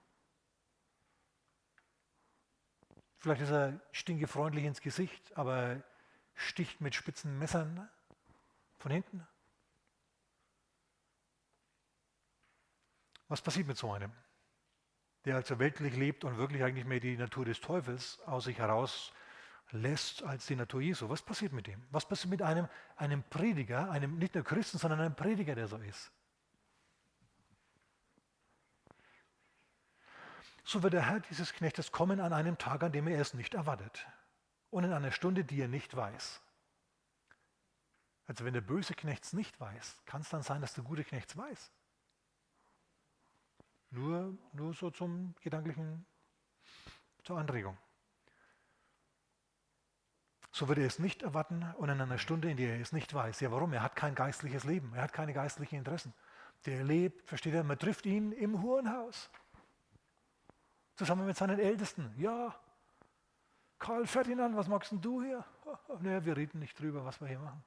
Vielleicht 3.19 3.41
ist 3.41 3.51
er 3.51 3.79
stinkefreundlich 3.93 4.65
ins 4.65 4.81
Gesicht, 4.81 5.37
aber 5.37 5.81
sticht 6.33 6.81
mit 6.81 6.93
spitzen 6.93 7.39
Messern 7.39 7.89
von 8.77 8.91
hinten. 8.91 9.25
Was 13.27 13.41
passiert 13.41 13.67
mit 13.67 13.77
so 13.77 13.91
einem, 13.91 14.11
der 15.25 15.35
also 15.35 15.57
weltlich 15.59 15.95
lebt 15.95 16.23
und 16.23 16.37
wirklich 16.37 16.63
eigentlich 16.63 16.85
mehr 16.85 16.99
die 16.99 17.17
Natur 17.17 17.45
des 17.45 17.59
Teufels 17.59 18.19
aus 18.21 18.45
sich 18.45 18.59
heraus 18.59 19.11
lässt 19.71 20.23
als 20.23 20.45
die 20.45 20.55
Natur 20.55 20.81
Jesu? 20.81 21.09
Was 21.09 21.23
passiert 21.23 21.53
mit 21.53 21.67
dem? 21.67 21.81
Was 21.89 22.07
passiert 22.07 22.29
mit 22.29 22.41
einem, 22.41 22.67
einem 22.95 23.23
Prediger, 23.23 23.89
einem 23.89 24.17
nicht 24.17 24.35
nur 24.35 24.43
Christen, 24.43 24.77
sondern 24.77 24.99
einem 24.99 25.15
Prediger, 25.15 25.55
der 25.55 25.67
so 25.67 25.77
ist? 25.77 26.11
So 30.63 30.81
wird 30.81 30.93
der 30.93 31.07
Herr 31.07 31.19
dieses 31.19 31.53
Knechtes 31.53 31.91
kommen 31.91 32.19
an 32.19 32.33
einem 32.33 32.57
Tag, 32.57 32.81
an 32.83 32.91
dem 32.91 33.07
er 33.07 33.21
es 33.21 33.35
nicht 33.35 33.53
erwartet 33.53 34.07
und 34.71 34.83
in 34.83 34.93
einer 34.93 35.11
Stunde, 35.11 35.45
die 35.45 35.61
er 35.61 35.67
nicht 35.67 35.95
weiß. 35.95 36.41
Also 38.27 38.43
wenn 38.43 38.53
der 38.53 38.61
böse 38.61 38.95
Knecht 38.95 39.23
es 39.23 39.33
nicht 39.33 39.59
weiß, 39.59 40.01
kann 40.05 40.21
es 40.21 40.29
dann 40.29 40.41
sein, 40.41 40.61
dass 40.61 40.73
der 40.73 40.83
gute 40.83 41.03
Knecht 41.03 41.29
es 41.29 41.37
weiß. 41.37 41.71
Nur, 43.95 44.37
nur 44.51 44.73
so 44.73 44.91
zum 44.91 45.33
gedanklichen, 45.39 46.05
zur 47.23 47.37
Anregung. 47.37 47.77
So 50.51 50.67
würde 50.67 50.81
er 50.81 50.87
es 50.87 50.99
nicht 50.99 51.23
erwarten 51.23 51.63
und 51.77 51.87
in 51.87 52.01
einer 52.01 52.17
Stunde, 52.17 52.51
in 52.51 52.57
der 52.57 52.75
er 52.75 52.81
es 52.81 52.91
nicht 52.91 53.13
weiß. 53.13 53.39
Ja, 53.39 53.51
warum? 53.51 53.71
Er 53.71 53.81
hat 53.81 53.95
kein 53.95 54.13
geistliches 54.13 54.65
Leben, 54.65 54.93
er 54.93 55.03
hat 55.03 55.13
keine 55.13 55.31
geistlichen 55.31 55.77
Interessen. 55.77 56.13
Der 56.65 56.83
lebt, 56.83 57.25
versteht 57.25 57.53
er, 57.53 57.63
man 57.63 57.79
trifft 57.79 58.05
ihn 58.05 58.33
im 58.33 58.61
Hurenhaus. 58.61 59.29
Zusammen 60.97 61.25
mit 61.25 61.37
seinen 61.37 61.59
Ältesten. 61.59 62.13
Ja, 62.17 62.53
Karl 63.79 64.07
Ferdinand, 64.07 64.57
was 64.57 64.67
magst 64.67 64.91
denn 64.91 65.01
du 65.01 65.23
hier? 65.23 65.45
Naja, 66.01 66.23
wir 66.25 66.35
reden 66.35 66.59
nicht 66.59 66.77
drüber, 66.77 67.05
was 67.05 67.21
wir 67.21 67.29
hier 67.29 67.39
machen. 67.39 67.63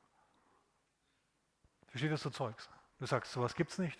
Versteht 1.86 2.12
das 2.12 2.20
so 2.20 2.28
Zeugs? 2.28 2.68
Du 2.98 3.06
sagst, 3.06 3.32
sowas 3.32 3.54
gibt 3.54 3.70
es 3.70 3.78
nicht 3.78 3.98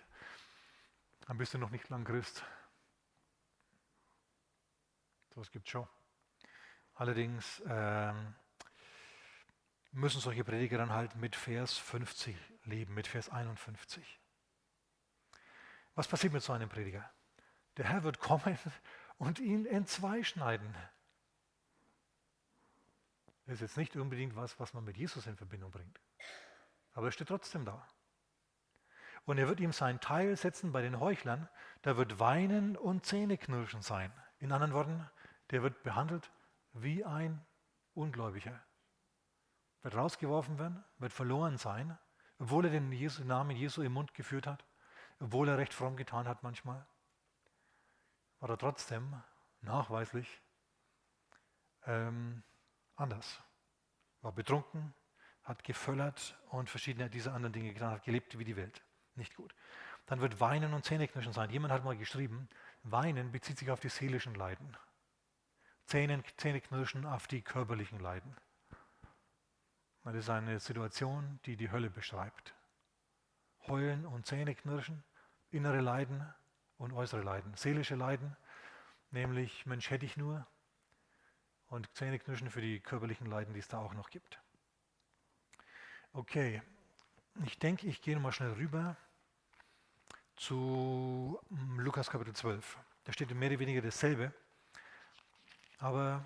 dann 1.28 1.36
bist 1.36 1.52
du 1.52 1.58
noch 1.58 1.68
nicht 1.68 1.90
lang 1.90 2.04
Christ. 2.04 2.42
So, 5.34 5.42
es 5.42 5.50
gibt 5.50 5.68
schon. 5.68 5.86
Allerdings 6.94 7.62
ähm, 7.68 8.34
müssen 9.92 10.22
solche 10.22 10.42
Prediger 10.42 10.78
dann 10.78 10.90
halt 10.90 11.16
mit 11.16 11.36
Vers 11.36 11.76
50 11.76 12.34
leben, 12.64 12.94
mit 12.94 13.06
Vers 13.06 13.28
51. 13.28 14.20
Was 15.94 16.08
passiert 16.08 16.32
mit 16.32 16.42
so 16.42 16.54
einem 16.54 16.70
Prediger? 16.70 17.08
Der 17.76 17.84
Herr 17.84 18.04
wird 18.04 18.20
kommen 18.20 18.58
und 19.18 19.38
ihn 19.38 19.66
entzwei 19.66 20.24
schneiden. 20.24 20.74
Das 23.44 23.56
ist 23.56 23.60
jetzt 23.60 23.76
nicht 23.76 23.96
unbedingt 23.96 24.34
was, 24.34 24.58
was 24.58 24.72
man 24.72 24.82
mit 24.82 24.96
Jesus 24.96 25.26
in 25.26 25.36
Verbindung 25.36 25.70
bringt. 25.70 26.00
Aber 26.94 27.08
er 27.08 27.12
steht 27.12 27.28
trotzdem 27.28 27.66
da. 27.66 27.86
Und 29.28 29.36
er 29.36 29.46
wird 29.46 29.60
ihm 29.60 29.72
sein 29.72 30.00
Teil 30.00 30.36
setzen 30.36 30.72
bei 30.72 30.80
den 30.80 31.00
Heuchlern. 31.00 31.50
Da 31.82 31.98
wird 31.98 32.18
Weinen 32.18 32.78
und 32.78 33.04
Zähneknirschen 33.04 33.82
sein. 33.82 34.10
In 34.38 34.52
anderen 34.52 34.72
Worten, 34.72 35.06
der 35.50 35.62
wird 35.62 35.82
behandelt 35.82 36.32
wie 36.72 37.04
ein 37.04 37.44
Ungläubiger. 37.92 38.58
Wird 39.82 39.94
rausgeworfen 39.94 40.58
werden, 40.58 40.82
wird 40.96 41.12
verloren 41.12 41.58
sein, 41.58 41.98
obwohl 42.38 42.64
er 42.64 42.70
den 42.70 42.88
Namen 43.26 43.54
Jesu 43.54 43.82
im 43.82 43.92
Mund 43.92 44.14
geführt 44.14 44.46
hat, 44.46 44.64
obwohl 45.20 45.50
er 45.50 45.58
recht 45.58 45.74
fromm 45.74 45.98
getan 45.98 46.26
hat 46.26 46.42
manchmal, 46.42 46.86
war 48.40 48.48
er 48.48 48.56
trotzdem 48.56 49.14
nachweislich 49.60 50.40
ähm, 51.84 52.42
anders. 52.96 53.42
War 54.22 54.32
betrunken, 54.32 54.94
hat 55.42 55.64
geföllert 55.64 56.34
und 56.48 56.70
verschiedene 56.70 57.10
dieser 57.10 57.34
anderen 57.34 57.52
Dinge 57.52 57.74
getan, 57.74 57.90
hat 57.90 58.04
gelebt 58.04 58.38
wie 58.38 58.44
die 58.44 58.56
Welt. 58.56 58.82
Nicht 59.18 59.34
gut. 59.34 59.54
Dann 60.06 60.20
wird 60.20 60.40
Weinen 60.40 60.72
und 60.72 60.84
Zähneknirschen 60.84 61.32
sein. 61.32 61.50
Jemand 61.50 61.72
hat 61.72 61.84
mal 61.84 61.96
geschrieben, 61.96 62.48
Weinen 62.84 63.32
bezieht 63.32 63.58
sich 63.58 63.70
auf 63.70 63.80
die 63.80 63.88
seelischen 63.88 64.34
Leiden. 64.34 64.76
Zähnen, 65.86 66.22
Zähneknirschen 66.36 67.04
auf 67.04 67.26
die 67.26 67.42
körperlichen 67.42 67.98
Leiden. 67.98 68.34
Das 70.04 70.14
ist 70.14 70.30
eine 70.30 70.60
Situation, 70.60 71.40
die 71.44 71.56
die 71.56 71.70
Hölle 71.70 71.90
beschreibt. 71.90 72.54
Heulen 73.66 74.06
und 74.06 74.24
Zähneknirschen, 74.24 75.04
innere 75.50 75.80
Leiden 75.80 76.24
und 76.78 76.92
äußere 76.92 77.22
Leiden. 77.22 77.52
Seelische 77.54 77.96
Leiden, 77.96 78.36
nämlich 79.10 79.66
Mensch 79.66 79.90
hätte 79.90 80.06
ich 80.06 80.16
nur. 80.16 80.46
Und 81.68 81.94
Zähneknirschen 81.94 82.50
für 82.50 82.62
die 82.62 82.80
körperlichen 82.80 83.26
Leiden, 83.26 83.52
die 83.52 83.60
es 83.60 83.68
da 83.68 83.78
auch 83.78 83.92
noch 83.92 84.08
gibt. 84.08 84.40
Okay, 86.12 86.62
ich 87.44 87.58
denke, 87.58 87.86
ich 87.86 88.00
gehe 88.00 88.14
nochmal 88.14 88.32
schnell 88.32 88.52
rüber 88.52 88.96
zu 90.38 91.38
mm, 91.50 91.80
Lukas 91.80 92.10
Kapitel 92.10 92.34
12. 92.34 92.78
Da 93.04 93.12
steht 93.12 93.34
mehr 93.34 93.50
oder 93.50 93.58
weniger 93.58 93.82
dasselbe, 93.82 94.32
aber 95.78 96.24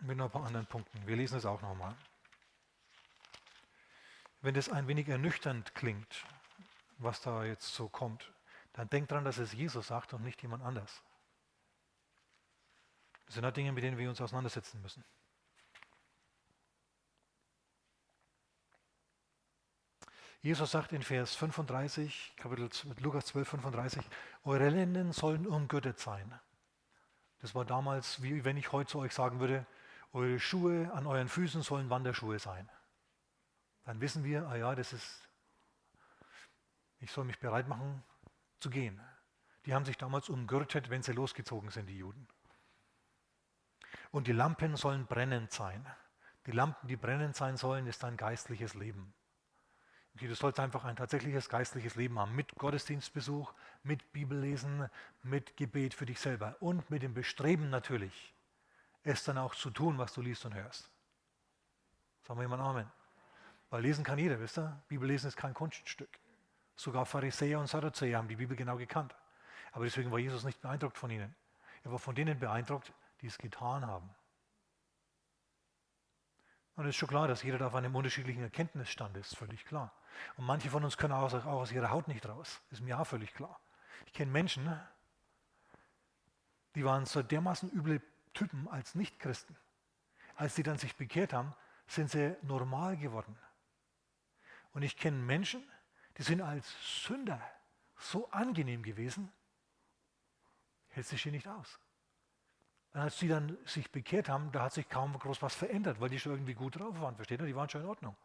mit 0.00 0.16
noch 0.16 0.26
ein 0.26 0.30
paar 0.30 0.46
anderen 0.46 0.66
Punkten. 0.66 1.06
Wir 1.06 1.16
lesen 1.16 1.38
es 1.38 1.46
auch 1.46 1.62
nochmal. 1.62 1.94
Wenn 4.42 4.54
das 4.54 4.68
ein 4.68 4.86
wenig 4.88 5.08
ernüchternd 5.08 5.74
klingt, 5.74 6.24
was 6.98 7.20
da 7.20 7.44
jetzt 7.44 7.74
so 7.74 7.88
kommt, 7.88 8.32
dann 8.74 8.88
denkt 8.90 9.10
daran, 9.10 9.24
dass 9.24 9.38
es 9.38 9.52
Jesus 9.52 9.86
sagt 9.86 10.12
und 10.12 10.22
nicht 10.22 10.42
jemand 10.42 10.62
anders. 10.62 11.02
Das 13.26 13.34
sind 13.34 13.44
halt 13.44 13.56
Dinge, 13.56 13.72
mit 13.72 13.82
denen 13.82 13.96
wir 13.96 14.08
uns 14.08 14.20
auseinandersetzen 14.20 14.82
müssen. 14.82 15.04
Jesus 20.44 20.72
sagt 20.72 20.92
in 20.92 21.02
Vers 21.02 21.34
35, 21.36 22.34
Kapitel 22.36 22.68
Lukas 23.00 23.24
12, 23.24 23.48
35, 23.48 24.04
eure 24.44 24.68
Lenden 24.68 25.10
sollen 25.10 25.46
umgürtet 25.46 25.98
sein. 25.98 26.38
Das 27.38 27.54
war 27.54 27.64
damals, 27.64 28.22
wie 28.22 28.44
wenn 28.44 28.58
ich 28.58 28.70
heute 28.70 28.90
zu 28.90 28.98
euch 28.98 29.14
sagen 29.14 29.40
würde, 29.40 29.64
eure 30.12 30.38
Schuhe 30.38 30.92
an 30.92 31.06
euren 31.06 31.28
Füßen 31.28 31.62
sollen 31.62 31.88
Wanderschuhe 31.88 32.38
sein. 32.38 32.68
Dann 33.84 34.02
wissen 34.02 34.22
wir, 34.22 34.46
ah 34.46 34.56
ja, 34.56 34.74
das 34.74 34.92
ist, 34.92 35.26
ich 37.00 37.10
soll 37.10 37.24
mich 37.24 37.38
bereit 37.38 37.66
machen 37.66 38.04
zu 38.60 38.68
gehen. 38.68 39.00
Die 39.64 39.72
haben 39.72 39.86
sich 39.86 39.96
damals 39.96 40.28
umgürtet, 40.28 40.90
wenn 40.90 41.02
sie 41.02 41.12
losgezogen 41.12 41.70
sind, 41.70 41.86
die 41.86 41.96
Juden. 41.96 42.28
Und 44.10 44.26
die 44.26 44.32
Lampen 44.32 44.76
sollen 44.76 45.06
brennend 45.06 45.52
sein. 45.52 45.86
Die 46.44 46.52
Lampen, 46.52 46.86
die 46.86 46.96
brennend 46.96 47.34
sein 47.34 47.56
sollen, 47.56 47.86
ist 47.86 48.04
ein 48.04 48.18
geistliches 48.18 48.74
Leben. 48.74 49.14
Okay, 50.16 50.28
du 50.28 50.34
sollst 50.34 50.60
einfach 50.60 50.84
ein 50.84 50.94
tatsächliches 50.94 51.48
geistliches 51.48 51.96
Leben 51.96 52.18
haben, 52.18 52.36
mit 52.36 52.54
Gottesdienstbesuch, 52.54 53.52
mit 53.82 54.12
Bibellesen, 54.12 54.88
mit 55.22 55.56
Gebet 55.56 55.92
für 55.92 56.06
dich 56.06 56.20
selber 56.20 56.56
und 56.60 56.88
mit 56.88 57.02
dem 57.02 57.14
Bestreben 57.14 57.68
natürlich, 57.68 58.32
es 59.02 59.24
dann 59.24 59.38
auch 59.38 59.56
zu 59.56 59.70
tun, 59.70 59.98
was 59.98 60.12
du 60.12 60.22
liest 60.22 60.44
und 60.44 60.54
hörst. 60.54 60.88
Sagen 62.22 62.38
wir 62.38 62.44
jemand 62.44 62.62
Amen. 62.62 62.90
Weil 63.70 63.82
lesen 63.82 64.04
kann 64.04 64.18
jeder, 64.18 64.38
wisst 64.38 64.56
ihr? 64.56 64.80
Bibellesen 64.88 65.28
ist 65.28 65.36
kein 65.36 65.52
Kunststück. 65.52 66.20
Sogar 66.76 67.06
Pharisäer 67.06 67.58
und 67.58 67.66
Sadduzäer 67.66 68.18
haben 68.18 68.28
die 68.28 68.36
Bibel 68.36 68.56
genau 68.56 68.76
gekannt. 68.76 69.14
Aber 69.72 69.84
deswegen 69.84 70.12
war 70.12 70.20
Jesus 70.20 70.44
nicht 70.44 70.60
beeindruckt 70.60 70.96
von 70.96 71.10
ihnen. 71.10 71.34
Er 71.82 71.90
war 71.90 71.98
von 71.98 72.14
denen 72.14 72.38
beeindruckt, 72.38 72.92
die 73.20 73.26
es 73.26 73.36
getan 73.36 73.84
haben. 73.84 74.08
Und 76.76 76.84
es 76.84 76.90
ist 76.90 76.96
schon 76.96 77.08
klar, 77.08 77.28
dass 77.28 77.42
jeder 77.42 77.58
da 77.58 77.66
auf 77.66 77.74
einem 77.74 77.94
unterschiedlichen 77.94 78.42
Erkenntnisstand 78.42 79.16
ist, 79.16 79.36
völlig 79.36 79.64
klar. 79.64 79.92
Und 80.36 80.46
manche 80.46 80.70
von 80.70 80.84
uns 80.84 80.96
können 80.96 81.12
auch, 81.12 81.32
auch 81.32 81.44
aus 81.44 81.72
ihrer 81.72 81.90
Haut 81.90 82.08
nicht 82.08 82.26
raus. 82.26 82.60
Ist 82.70 82.82
mir 82.82 82.98
auch 82.98 83.06
völlig 83.06 83.34
klar. 83.34 83.58
Ich 84.06 84.12
kenne 84.12 84.30
Menschen, 84.30 84.80
die 86.74 86.84
waren 86.84 87.06
so 87.06 87.22
dermaßen 87.22 87.70
üble 87.70 88.00
Typen 88.32 88.68
als 88.68 88.94
Nichtchristen. 88.94 89.56
Als 90.36 90.56
sie 90.56 90.64
dann 90.64 90.78
sich 90.78 90.96
bekehrt 90.96 91.32
haben, 91.32 91.54
sind 91.86 92.10
sie 92.10 92.36
normal 92.42 92.96
geworden. 92.96 93.38
Und 94.72 94.82
ich 94.82 94.96
kenne 94.96 95.16
Menschen, 95.16 95.62
die 96.18 96.22
sind 96.22 96.40
als 96.40 96.66
Sünder 97.04 97.40
so 97.96 98.28
angenehm 98.30 98.82
gewesen, 98.82 99.32
hält 100.88 101.06
sich 101.06 101.22
hier 101.22 101.32
nicht 101.32 101.46
aus. 101.46 101.78
Und 102.92 103.00
als 103.00 103.18
die 103.18 103.28
dann 103.28 103.56
sich 103.66 103.90
bekehrt 103.90 104.28
haben, 104.28 104.52
da 104.52 104.64
hat 104.64 104.72
sich 104.72 104.88
kaum 104.88 105.18
groß 105.18 105.42
was 105.42 105.54
verändert, 105.54 106.00
weil 106.00 106.08
die 106.08 106.18
schon 106.18 106.32
irgendwie 106.32 106.54
gut 106.54 106.78
drauf 106.78 107.00
waren, 107.00 107.16
versteht 107.16 107.40
ihr? 107.40 107.46
Die 107.46 107.56
waren 107.56 107.68
schon 107.68 107.82
in 107.82 107.88
Ordnung. 107.88 108.16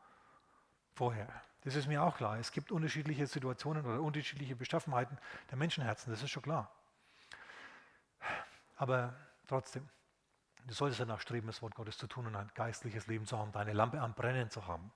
Vorher. 0.93 1.27
Das 1.61 1.75
ist 1.75 1.87
mir 1.87 2.03
auch 2.03 2.17
klar. 2.17 2.37
Es 2.39 2.51
gibt 2.51 2.71
unterschiedliche 2.71 3.27
Situationen 3.27 3.85
oder 3.85 4.01
unterschiedliche 4.01 4.55
Beschaffenheiten 4.55 5.17
der 5.49 5.57
Menschenherzen, 5.57 6.11
das 6.11 6.23
ist 6.23 6.29
schon 6.29 6.43
klar. 6.43 6.71
Aber 8.77 9.13
trotzdem, 9.47 9.89
du 10.65 10.73
solltest 10.73 11.01
danach 11.01 11.19
streben, 11.19 11.47
das 11.47 11.61
Wort 11.61 11.75
Gottes 11.75 11.97
zu 11.97 12.07
tun 12.07 12.27
und 12.27 12.35
ein 12.35 12.49
geistliches 12.55 13.07
Leben 13.07 13.25
zu 13.25 13.37
haben, 13.37 13.51
deine 13.51 13.73
Lampe 13.73 13.99
am 13.99 14.13
Brennen 14.13 14.49
zu 14.49 14.67
haben. 14.67 14.91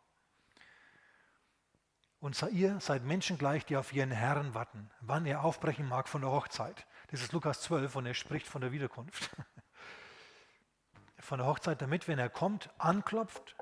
Und 2.22 2.42
ihr 2.54 2.80
seid 2.80 3.04
Menschen 3.04 3.38
gleich, 3.38 3.66
die 3.66 3.76
auf 3.76 3.92
ihren 3.92 4.12
Herrn 4.12 4.54
warten, 4.54 4.90
wann 5.02 5.26
er 5.26 5.44
aufbrechen 5.44 5.86
mag 5.86 6.08
von 6.08 6.22
der 6.22 6.32
Hochzeit. 6.32 6.88
Das 7.12 7.22
ist 7.22 7.34
Lukas 7.34 7.60
12 7.64 7.98
und 7.98 8.06
er 8.06 8.14
spricht 8.14 8.48
von 8.48 8.62
der 8.62 8.72
Wiederkunft. 8.72 9.30
Von 11.20 11.38
der 11.40 11.48
Hochzeit, 11.48 11.82
damit, 11.82 12.10
wenn 12.10 12.20
er 12.20 12.28
kommt, 12.28 12.70
anklopft 12.78 13.56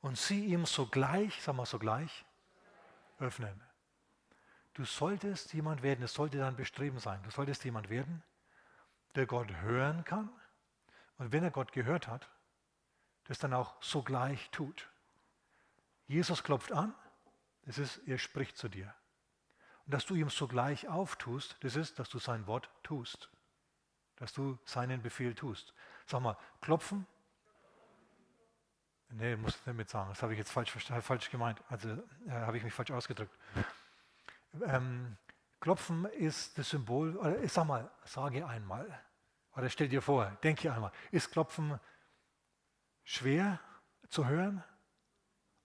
und 0.00 0.18
sie 0.18 0.46
ihm 0.46 0.66
sogleich, 0.66 1.42
sag 1.42 1.54
mal 1.54 1.66
sogleich, 1.66 2.24
öffnen. 3.18 3.60
Du 4.74 4.84
solltest 4.84 5.52
jemand 5.52 5.82
werden, 5.82 6.02
es 6.04 6.14
sollte 6.14 6.38
dein 6.38 6.56
Bestreben 6.56 6.98
sein, 6.98 7.22
du 7.22 7.30
solltest 7.30 7.64
jemand 7.64 7.90
werden, 7.90 8.22
der 9.14 9.26
Gott 9.26 9.52
hören 9.56 10.04
kann 10.04 10.30
und 11.18 11.32
wenn 11.32 11.44
er 11.44 11.50
Gott 11.50 11.72
gehört 11.72 12.08
hat, 12.08 12.30
das 13.24 13.38
dann 13.38 13.52
auch 13.52 13.80
sogleich 13.82 14.50
tut. 14.50 14.88
Jesus 16.06 16.42
klopft 16.42 16.72
an, 16.72 16.94
das 17.62 17.78
ist, 17.78 17.98
er 18.06 18.18
spricht 18.18 18.56
zu 18.56 18.68
dir. 18.68 18.94
Und 19.84 19.94
dass 19.94 20.06
du 20.06 20.14
ihm 20.14 20.30
sogleich 20.30 20.88
auftust, 20.88 21.56
das 21.60 21.76
ist, 21.76 21.98
dass 21.98 22.08
du 22.08 22.18
sein 22.18 22.46
Wort 22.46 22.70
tust. 22.82 23.30
Dass 24.16 24.32
du 24.32 24.58
seinen 24.64 25.02
Befehl 25.02 25.34
tust. 25.34 25.74
Sag 26.06 26.22
mal, 26.22 26.36
klopfen? 26.60 27.06
Nee, 29.12 29.36
muss 29.36 29.56
ich 29.56 29.62
damit 29.64 29.90
sagen. 29.90 30.10
Das 30.10 30.22
habe 30.22 30.32
ich 30.32 30.38
jetzt 30.38 30.52
falsch, 30.52 30.70
falsch 30.70 31.30
gemeint. 31.30 31.60
Also 31.68 31.90
äh, 32.26 32.30
habe 32.30 32.56
ich 32.56 32.64
mich 32.64 32.72
falsch 32.72 32.92
ausgedrückt. 32.92 33.34
Ähm, 34.64 35.16
klopfen 35.60 36.04
ist 36.06 36.56
das 36.58 36.70
Symbol, 36.70 37.16
oder 37.16 37.40
ich 37.42 37.52
sag 37.52 37.66
mal, 37.66 37.90
sage 38.04 38.46
einmal. 38.46 38.86
Oder 39.56 39.68
stell 39.68 39.88
dir 39.88 40.00
vor, 40.00 40.30
denke 40.42 40.72
einmal. 40.72 40.92
Ist 41.10 41.32
Klopfen 41.32 41.78
schwer 43.02 43.58
zu 44.08 44.26
hören 44.26 44.62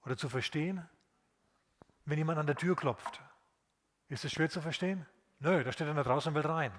oder 0.03 0.17
zu 0.17 0.27
verstehen? 0.27 0.87
Wenn 2.05 2.17
jemand 2.17 2.39
an 2.39 2.47
der 2.47 2.55
Tür 2.55 2.75
klopft, 2.75 3.21
ist 4.07 4.25
es 4.25 4.31
schwer 4.31 4.49
zu 4.49 4.61
verstehen? 4.61 5.05
Nö, 5.39 5.63
da 5.63 5.71
steht 5.71 5.87
er 5.87 5.93
da 5.93 6.03
draußen 6.03 6.29
und 6.29 6.35
will 6.35 6.49
rein. 6.49 6.71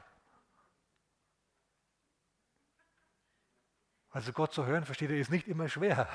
Also 4.10 4.32
Gott 4.32 4.52
zu 4.52 4.64
hören, 4.66 4.84
versteht 4.84 5.10
er, 5.10 5.18
ist 5.18 5.30
nicht 5.30 5.46
immer 5.46 5.68
schwer. 5.68 6.08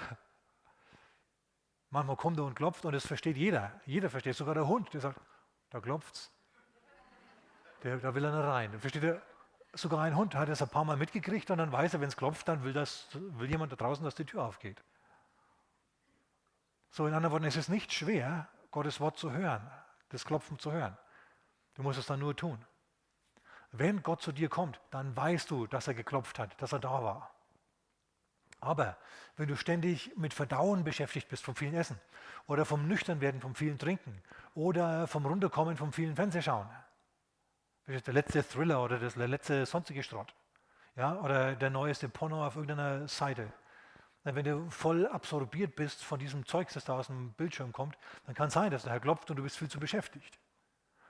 Manchmal 1.91 2.15
kommt 2.15 2.39
er 2.39 2.45
und 2.45 2.55
klopft 2.55 2.85
und 2.85 2.93
das 2.93 3.05
versteht 3.05 3.35
jeder. 3.35 3.79
Jeder 3.85 4.09
versteht, 4.09 4.35
sogar 4.35 4.55
der 4.55 4.65
Hund, 4.65 4.93
der 4.93 5.01
sagt, 5.01 5.19
da 5.69 5.81
klopft's. 5.81 6.31
Der, 7.83 7.97
da 7.97 8.15
will 8.15 8.23
er 8.23 8.31
nicht 8.31 8.47
rein. 8.47 8.79
Versteht 8.79 9.03
er? 9.03 9.21
Sogar 9.73 10.01
ein 10.01 10.15
Hund 10.15 10.33
hat 10.35 10.49
das 10.49 10.61
ein 10.61 10.69
paar 10.69 10.85
Mal 10.85 10.97
mitgekriegt 10.97 11.51
und 11.51 11.57
dann 11.57 11.71
weiß 11.71 11.93
er, 11.93 12.01
wenn 12.01 12.07
es 12.07 12.17
klopft, 12.17 12.47
dann 12.47 12.63
will, 12.63 12.73
das, 12.73 13.07
will 13.13 13.49
jemand 13.49 13.71
da 13.71 13.75
draußen, 13.75 14.03
dass 14.03 14.15
die 14.15 14.25
Tür 14.25 14.43
aufgeht. 14.43 14.81
So, 16.91 17.07
in 17.07 17.13
anderen 17.13 17.33
Worten, 17.33 17.45
es 17.45 17.55
ist 17.55 17.69
nicht 17.69 17.93
schwer, 17.93 18.47
Gottes 18.71 18.99
Wort 18.99 19.17
zu 19.17 19.31
hören, 19.31 19.69
das 20.09 20.25
Klopfen 20.25 20.59
zu 20.59 20.71
hören. 20.71 20.97
Du 21.75 21.83
musst 21.83 21.99
es 21.99 22.05
dann 22.05 22.19
nur 22.19 22.35
tun. 22.35 22.65
Wenn 23.71 24.03
Gott 24.03 24.21
zu 24.21 24.31
dir 24.31 24.49
kommt, 24.49 24.79
dann 24.91 25.15
weißt 25.15 25.49
du, 25.51 25.67
dass 25.67 25.87
er 25.87 25.93
geklopft 25.93 26.39
hat, 26.39 26.61
dass 26.61 26.73
er 26.73 26.79
da 26.79 27.03
war. 27.03 27.33
Aber 28.61 28.95
wenn 29.37 29.47
du 29.47 29.55
ständig 29.55 30.15
mit 30.17 30.33
Verdauen 30.33 30.83
beschäftigt 30.83 31.27
bist 31.27 31.43
vom 31.43 31.55
vielen 31.55 31.73
Essen 31.73 31.99
oder 32.45 32.63
vom 32.63 32.87
Nüchternwerden, 32.87 33.41
vom 33.41 33.55
vielen 33.55 33.79
Trinken 33.79 34.21
oder 34.53 35.07
vom 35.07 35.25
Runterkommen 35.25 35.77
vom 35.77 35.91
vielen 35.91 36.15
Fernsehschauen, 36.15 36.69
der 37.87 38.13
letzte 38.13 38.47
Thriller 38.47 38.83
oder 38.83 38.99
der 38.99 39.27
letzte 39.27 39.65
sonstige 39.65 40.03
Schrott, 40.03 40.33
ja, 40.95 41.15
oder 41.19 41.55
der 41.55 41.71
neueste 41.71 42.07
Porno 42.07 42.45
auf 42.45 42.55
irgendeiner 42.55 43.07
Seite, 43.07 43.51
wenn 44.23 44.45
du 44.45 44.69
voll 44.69 45.07
absorbiert 45.07 45.75
bist 45.75 46.03
von 46.03 46.19
diesem 46.19 46.45
Zeug, 46.45 46.69
das 46.71 46.85
da 46.85 46.99
aus 46.99 47.07
dem 47.07 47.33
Bildschirm 47.33 47.71
kommt, 47.71 47.97
dann 48.25 48.35
kann 48.35 48.49
es 48.49 48.53
sein, 48.53 48.69
dass 48.69 48.83
der 48.83 48.91
Herr 48.91 48.99
klopft 48.99 49.31
und 49.31 49.37
du 49.37 49.43
bist 49.43 49.57
viel 49.57 49.69
zu 49.69 49.79
beschäftigt. 49.79 50.37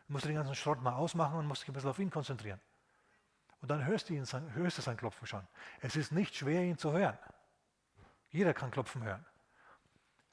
Du 0.07 0.13
musst 0.13 0.23
den 0.23 0.35
ganzen 0.35 0.55
Schrott 0.55 0.81
mal 0.81 0.93
ausmachen 0.93 1.37
und 1.37 1.45
musst 1.45 1.63
dich 1.63 1.69
ein 1.69 1.73
bisschen 1.73 1.89
auf 1.89 1.99
ihn 1.99 2.09
konzentrieren. 2.09 2.61
Und 3.61 3.69
dann 3.69 3.85
hörst 3.85 4.09
du, 4.09 4.13
ihn, 4.13 4.25
hörst 4.53 4.77
du 4.77 4.81
sein 4.81 4.97
Klopfen 4.97 5.27
schon. 5.27 5.45
Es 5.81 5.95
ist 5.95 6.11
nicht 6.11 6.35
schwer, 6.35 6.63
ihn 6.63 6.77
zu 6.77 6.93
hören. 6.93 7.17
Jeder 8.31 8.53
kann 8.53 8.71
Klopfen 8.71 9.03
hören. 9.03 9.25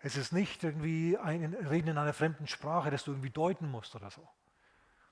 Es 0.00 0.16
ist 0.16 0.32
nicht 0.32 0.62
irgendwie 0.62 1.18
ein 1.18 1.54
Reden 1.54 1.88
in 1.88 1.98
einer 1.98 2.12
fremden 2.12 2.46
Sprache, 2.46 2.90
das 2.90 3.04
du 3.04 3.10
irgendwie 3.10 3.30
deuten 3.30 3.70
musst 3.70 3.94
oder 3.96 4.10
so, 4.10 4.26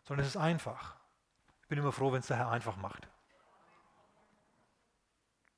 sondern 0.05 0.24
es 0.24 0.34
ist 0.34 0.41
einfach. 0.41 0.97
Ich 1.62 1.68
bin 1.68 1.78
immer 1.78 1.93
froh, 1.93 2.12
wenn 2.12 2.20
es 2.20 2.28
der 2.28 2.37
Herr 2.37 2.51
einfach 2.51 2.76
macht. 2.76 3.09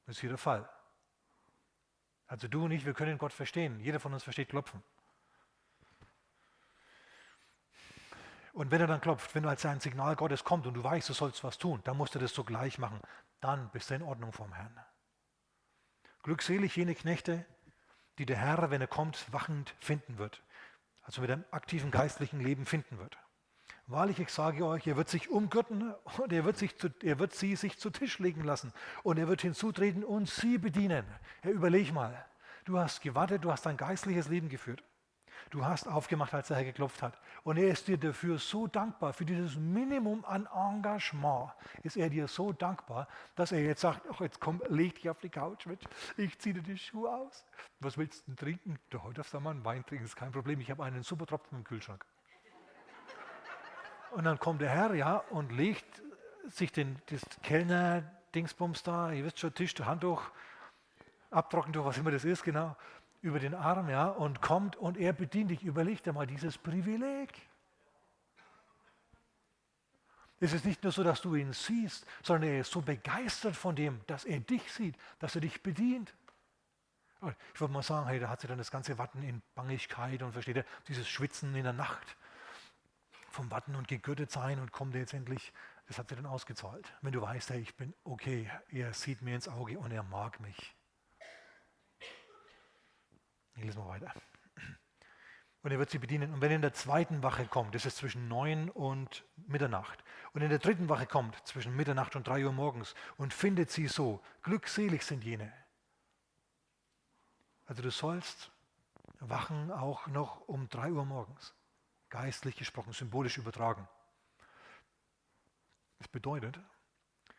Das 0.07 0.17
ist 0.17 0.21
hier 0.21 0.31
der 0.31 0.39
Fall. 0.39 0.67
Also 2.27 2.49
du 2.49 2.65
und 2.65 2.71
ich, 2.71 2.87
wir 2.87 2.95
können 2.95 3.19
Gott 3.19 3.33
verstehen. 3.33 3.79
Jeder 3.81 4.01
von 4.01 4.15
uns 4.15 4.23
versteht 4.23 4.49
Klopfen. 4.49 4.83
Und 8.55 8.71
wenn 8.71 8.81
er 8.81 8.87
dann 8.87 9.01
klopft, 9.01 9.35
wenn 9.35 9.43
du 9.43 9.49
als 9.51 9.65
ein 9.67 9.81
Signal 9.81 10.17
Gottes 10.17 10.43
kommt 10.43 10.67
und 10.67 10.75
du 10.75 10.83
weißt, 10.83 11.09
du 11.09 11.13
sollst 11.13 11.45
was 11.45 11.59
tun, 11.59 11.81
dann 11.85 11.97
musst 11.97 12.15
du 12.15 12.19
das 12.19 12.35
sogleich 12.35 12.79
machen. 12.79 13.01
Dann 13.41 13.71
bist 13.71 13.91
du 13.91 13.95
in 13.95 14.03
Ordnung 14.03 14.33
vom 14.33 14.53
Herrn. 14.53 14.81
Glückselig 16.29 16.77
jene 16.77 16.95
Knechte, 16.95 17.47
die 18.19 18.27
der 18.27 18.37
Herr, 18.37 18.71
wenn 18.71 18.83
er 18.83 18.87
kommt, 18.87 19.33
wachend 19.33 19.75
finden 19.81 20.19
wird. 20.19 20.43
Also 21.01 21.23
mit 21.23 21.31
einem 21.31 21.47
aktiven 21.53 21.91
geistlichen 21.91 22.39
Leben 22.39 22.67
finden 22.67 22.99
wird. 22.99 23.17
Wahrlich, 23.87 24.21
ich 24.21 24.29
sage 24.29 24.67
euch, 24.67 24.87
er 24.87 24.99
wird 24.99 25.09
sich 25.09 25.31
umgürten 25.31 25.95
und 26.19 26.31
er 26.31 26.45
wird, 26.45 26.59
sich 26.59 26.77
zu, 26.77 26.91
er 27.03 27.19
wird 27.19 27.35
sie 27.35 27.57
sich 27.57 27.79
zu 27.79 27.89
Tisch 27.89 28.19
legen 28.19 28.45
lassen 28.45 28.75
und 29.05 29.19
er 29.19 29.27
wird 29.27 29.41
hinzutreten 29.41 30.05
und 30.05 30.29
sie 30.29 30.59
bedienen. 30.59 31.07
Ja, 31.45 31.51
überleg 31.51 31.95
mal, 31.95 32.27
du 32.67 32.79
hast 32.79 33.01
gewartet, 33.01 33.43
du 33.43 33.51
hast 33.51 33.67
ein 33.67 33.79
geistliches 33.79 34.29
Leben 34.29 34.51
geführt. 34.51 34.85
Du 35.51 35.65
hast 35.65 35.87
aufgemacht, 35.87 36.35
als 36.35 36.49
der 36.49 36.59
Herr 36.59 36.65
geklopft 36.65 37.03
hat. 37.03 37.19
Und 37.43 37.57
er 37.57 37.69
ist 37.69 37.89
dir 37.89 37.97
dafür 37.97 38.39
so 38.39 38.67
dankbar, 38.67 39.13
für 39.13 39.25
dieses 39.25 39.57
Minimum 39.57 40.25
an 40.27 40.47
Engagement 40.55 41.53
ist 41.83 41.97
er 41.97 42.11
dir 42.11 42.29
so 42.29 42.53
dankbar, 42.53 43.09
dass 43.35 43.53
er 43.53 43.61
jetzt 43.61 43.81
sagt, 43.81 44.03
ach, 44.13 44.21
jetzt 44.21 44.41
komm, 44.41 44.61
leg 44.69 44.97
dich 44.97 45.09
auf 45.09 45.19
die 45.21 45.31
Couch 45.31 45.67
mit, 45.67 45.81
ich 46.17 46.39
ziehe 46.39 46.55
dir 46.55 46.63
die 46.63 46.77
Schuhe 46.77 47.11
aus. 47.11 47.47
Was 47.81 47.97
willst 47.97 48.21
du 48.21 48.33
denn 48.33 48.37
trinken? 48.37 48.79
Du, 48.91 48.99
darfst 49.15 49.33
du 49.33 49.41
mal 49.41 49.51
einen 49.51 49.65
Wein 49.65 49.87
trinken, 49.87 50.05
ist 50.05 50.17
kein 50.17 50.33
Problem, 50.33 50.61
ich 50.61 50.71
habe 50.71 50.85
einen 50.85 51.03
super 51.03 51.27
Tropfen 51.27 51.59
im 51.59 51.65
Kühlschrank. 51.65 52.05
Und 54.11 54.25
dann 54.25 54.39
kommt 54.39 54.61
der 54.61 54.71
Herr, 54.71 54.95
ja, 54.95 55.17
und 55.31 55.53
legt 55.53 56.03
sich 56.47 56.73
den, 56.73 57.01
das 57.07 57.23
Kellner-Dingsbums 57.43 58.83
da, 58.83 59.13
ihr 59.13 59.25
wisst 59.25 59.39
schon, 59.39 59.55
Tisch, 59.55 59.75
Handtuch, 59.81 60.31
Abtrockentuch, 61.31 61.85
was 61.85 61.99
immer 61.99 62.11
das 62.11 62.25
ist, 62.25 62.43
genau, 62.43 62.75
über 63.21 63.39
den 63.39 63.55
Arm, 63.55 63.89
ja, 63.89 64.07
und 64.07 64.41
kommt 64.41 64.77
und 64.77 64.97
er 64.97 65.13
bedient 65.13 65.51
dich. 65.51 65.63
Überleg 65.63 66.03
dir 66.03 66.13
mal 66.13 66.27
dieses 66.27 66.59
Privileg. 66.59 67.33
Es 70.41 70.53
ist 70.53 70.65
nicht 70.65 70.83
nur 70.85 70.93
so, 70.93 71.03
dass 71.03 71.21
du 71.21 71.35
ihn 71.35 71.53
siehst, 71.53 72.07
sondern 72.23 72.51
er 72.51 72.61
ist 72.61 72.71
so 72.71 72.81
begeistert 72.81 73.57
von 73.57 73.75
dem, 73.75 74.01
dass 74.07 74.25
er 74.25 74.39
dich 74.39 74.73
sieht, 74.73 74.97
dass 75.19 75.35
er 75.35 75.41
dich 75.41 75.63
bedient. 75.63 76.15
Ich 77.53 77.61
würde 77.61 77.73
mal 77.73 77.83
sagen, 77.83 78.07
hey, 78.07 78.21
da 78.21 78.29
hat 78.29 78.41
sich 78.41 78.49
dann 78.49 78.59
das 78.59 78.71
ganze 78.71 78.97
Watten 78.99 79.25
in 79.25 79.43
Bangigkeit 79.57 80.23
und 80.23 80.33
versteht 80.33 80.59
er, 80.59 80.65
dieses 80.87 81.09
Schwitzen 81.09 81.55
in 81.57 81.65
der 81.65 81.73
Nacht 81.73 82.17
vom 83.31 83.51
Warten 83.51 83.75
und 83.75 83.89
gegürtet 83.89 84.31
sein 84.31 84.61
und 84.61 84.71
kommt 84.71 84.95
jetzt 84.95 85.15
endlich, 85.15 85.53
das 85.89 85.99
hat 85.99 86.09
sich 86.09 86.17
dann 86.17 86.27
ausgezahlt. 86.27 86.87
Wenn 87.03 87.13
du 87.13 87.21
weißt, 87.21 87.51
hey, 87.51 87.61
ich 87.61 87.75
bin 87.77 87.93
okay, 88.05 88.49
er 88.71 88.93
sieht 88.93 89.23
mir 89.23 89.35
ins 89.35 89.49
Auge 89.49 89.79
und 89.79 89.91
er 89.91 90.05
mag 90.05 90.39
mich. 90.39 90.78
Ich 93.59 93.65
lese 93.65 93.81
mal 93.81 93.89
weiter. 93.89 94.15
Und 95.63 95.73
er 95.73 95.81
wird 95.81 95.91
sie 95.91 95.99
bedienen. 95.99 96.33
Und 96.33 96.41
wenn 96.41 96.53
er 96.53 96.57
in 96.57 96.63
der 96.63 96.73
zweiten 96.73 97.25
Wache 97.25 97.45
kommt, 97.47 97.75
das 97.75 97.87
ist 97.87 97.97
zwischen 97.97 98.29
neun 98.29 98.71
und 98.71 99.25
Mitternacht, 99.49 100.05
und 100.33 100.43
in 100.43 100.49
der 100.49 100.61
dritten 100.61 100.89
Wache 100.89 101.07
kommt, 101.07 101.35
zwischen 101.45 101.75
Mitternacht 101.75 102.15
und 102.15 102.27
drei 102.27 102.45
Uhr 102.45 102.53
morgens, 102.53 102.95
und 103.17 103.35
findet 103.35 103.71
sie 103.71 103.89
so, 103.89 104.23
glückselig 104.43 105.03
sind 105.03 105.25
jene. 105.25 105.53
Also 107.67 107.83
du 107.83 107.91
sollst 107.91 108.53
wachen 109.19 109.73
auch 109.73 110.07
noch 110.07 110.47
um 110.47 110.69
drei 110.69 110.93
Uhr 110.93 111.05
morgens 111.05 111.53
geistlich 112.11 112.55
gesprochen, 112.55 112.93
symbolisch 112.93 113.39
übertragen. 113.39 113.89
Das 115.99 116.07
bedeutet, 116.07 116.61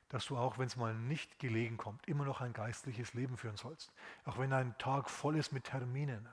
dass 0.09 0.25
du 0.25 0.37
auch, 0.37 0.57
wenn 0.57 0.67
es 0.67 0.75
mal 0.75 0.93
nicht 0.93 1.39
gelegen 1.39 1.77
kommt, 1.77 2.07
immer 2.07 2.25
noch 2.25 2.41
ein 2.41 2.53
geistliches 2.53 3.13
Leben 3.13 3.37
führen 3.37 3.57
sollst. 3.57 3.93
Auch 4.25 4.37
wenn 4.39 4.49
dein 4.49 4.77
Tag 4.79 5.09
voll 5.09 5.37
ist 5.37 5.51
mit 5.51 5.65
Terminen. 5.65 6.27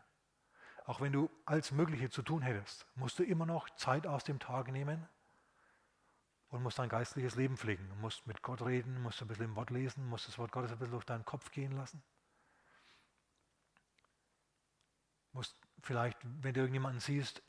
Auch 0.86 1.00
wenn 1.00 1.12
du 1.12 1.30
alles 1.44 1.72
Mögliche 1.72 2.10
zu 2.10 2.22
tun 2.22 2.42
hättest, 2.42 2.86
musst 2.94 3.18
du 3.18 3.22
immer 3.22 3.44
noch 3.44 3.68
Zeit 3.70 4.06
aus 4.06 4.24
dem 4.24 4.38
Tag 4.38 4.72
nehmen 4.72 5.06
und 6.48 6.62
musst 6.62 6.78
dein 6.78 6.88
geistliches 6.88 7.34
Leben 7.34 7.56
pflegen. 7.56 7.88
Du 7.88 7.96
musst 7.96 8.26
mit 8.26 8.40
Gott 8.42 8.62
reden, 8.62 9.02
musst 9.02 9.20
ein 9.20 9.28
bisschen 9.28 9.46
im 9.46 9.56
Wort 9.56 9.70
lesen, 9.70 10.06
musst 10.08 10.28
das 10.28 10.38
Wort 10.38 10.52
Gottes 10.52 10.72
ein 10.72 10.78
bisschen 10.78 10.92
durch 10.92 11.04
deinen 11.04 11.24
Kopf 11.24 11.50
gehen 11.50 11.72
lassen. 11.72 12.02
Musst 15.32 15.60
vielleicht, 15.82 16.18
wenn 16.22 16.54
du 16.54 16.60
irgendjemanden 16.60 17.00
siehst, 17.00 17.42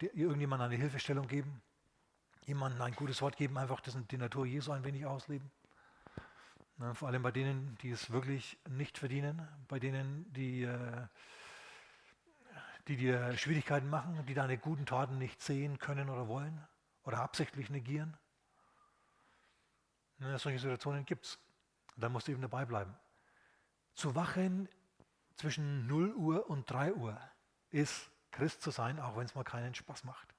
irgendjemand 0.00 0.62
eine 0.62 0.76
Hilfestellung 0.76 1.26
geben, 1.26 1.62
jemandem 2.46 2.80
ein 2.80 2.94
gutes 2.94 3.20
Wort 3.20 3.36
geben, 3.36 3.58
einfach 3.58 3.80
das, 3.80 3.96
die 4.10 4.16
Natur 4.16 4.46
Jesu 4.46 4.72
ein 4.72 4.84
wenig 4.84 5.04
ausleben. 5.04 5.50
Na, 6.78 6.94
vor 6.94 7.08
allem 7.08 7.22
bei 7.22 7.32
denen, 7.32 7.76
die 7.82 7.90
es 7.90 8.10
wirklich 8.10 8.58
nicht 8.68 8.98
verdienen, 8.98 9.46
bei 9.66 9.78
denen, 9.78 10.30
die, 10.32 10.62
äh, 10.62 11.06
die 12.86 12.96
dir 12.96 13.36
Schwierigkeiten 13.36 13.88
machen, 13.88 14.24
die 14.26 14.34
deine 14.34 14.58
guten 14.58 14.86
Taten 14.86 15.18
nicht 15.18 15.42
sehen 15.42 15.78
können 15.78 16.08
oder 16.08 16.28
wollen 16.28 16.66
oder 17.02 17.20
absichtlich 17.20 17.70
negieren. 17.70 18.16
Na, 20.18 20.38
solche 20.38 20.58
Situationen 20.58 21.04
gibt 21.04 21.26
es. 21.26 21.38
Da 21.96 22.08
musst 22.08 22.28
du 22.28 22.32
eben 22.32 22.42
dabei 22.42 22.64
bleiben. 22.64 22.94
Zu 23.94 24.14
wachen 24.14 24.68
zwischen 25.36 25.86
0 25.86 26.14
Uhr 26.14 26.48
und 26.48 26.70
3 26.70 26.94
Uhr 26.94 27.18
ist 27.70 28.10
Christ 28.30 28.60
zu 28.60 28.70
sein, 28.70 29.00
auch 29.00 29.16
wenn 29.16 29.24
es 29.24 29.34
mal 29.34 29.44
keinen 29.44 29.74
Spaß 29.74 30.04
macht. 30.04 30.35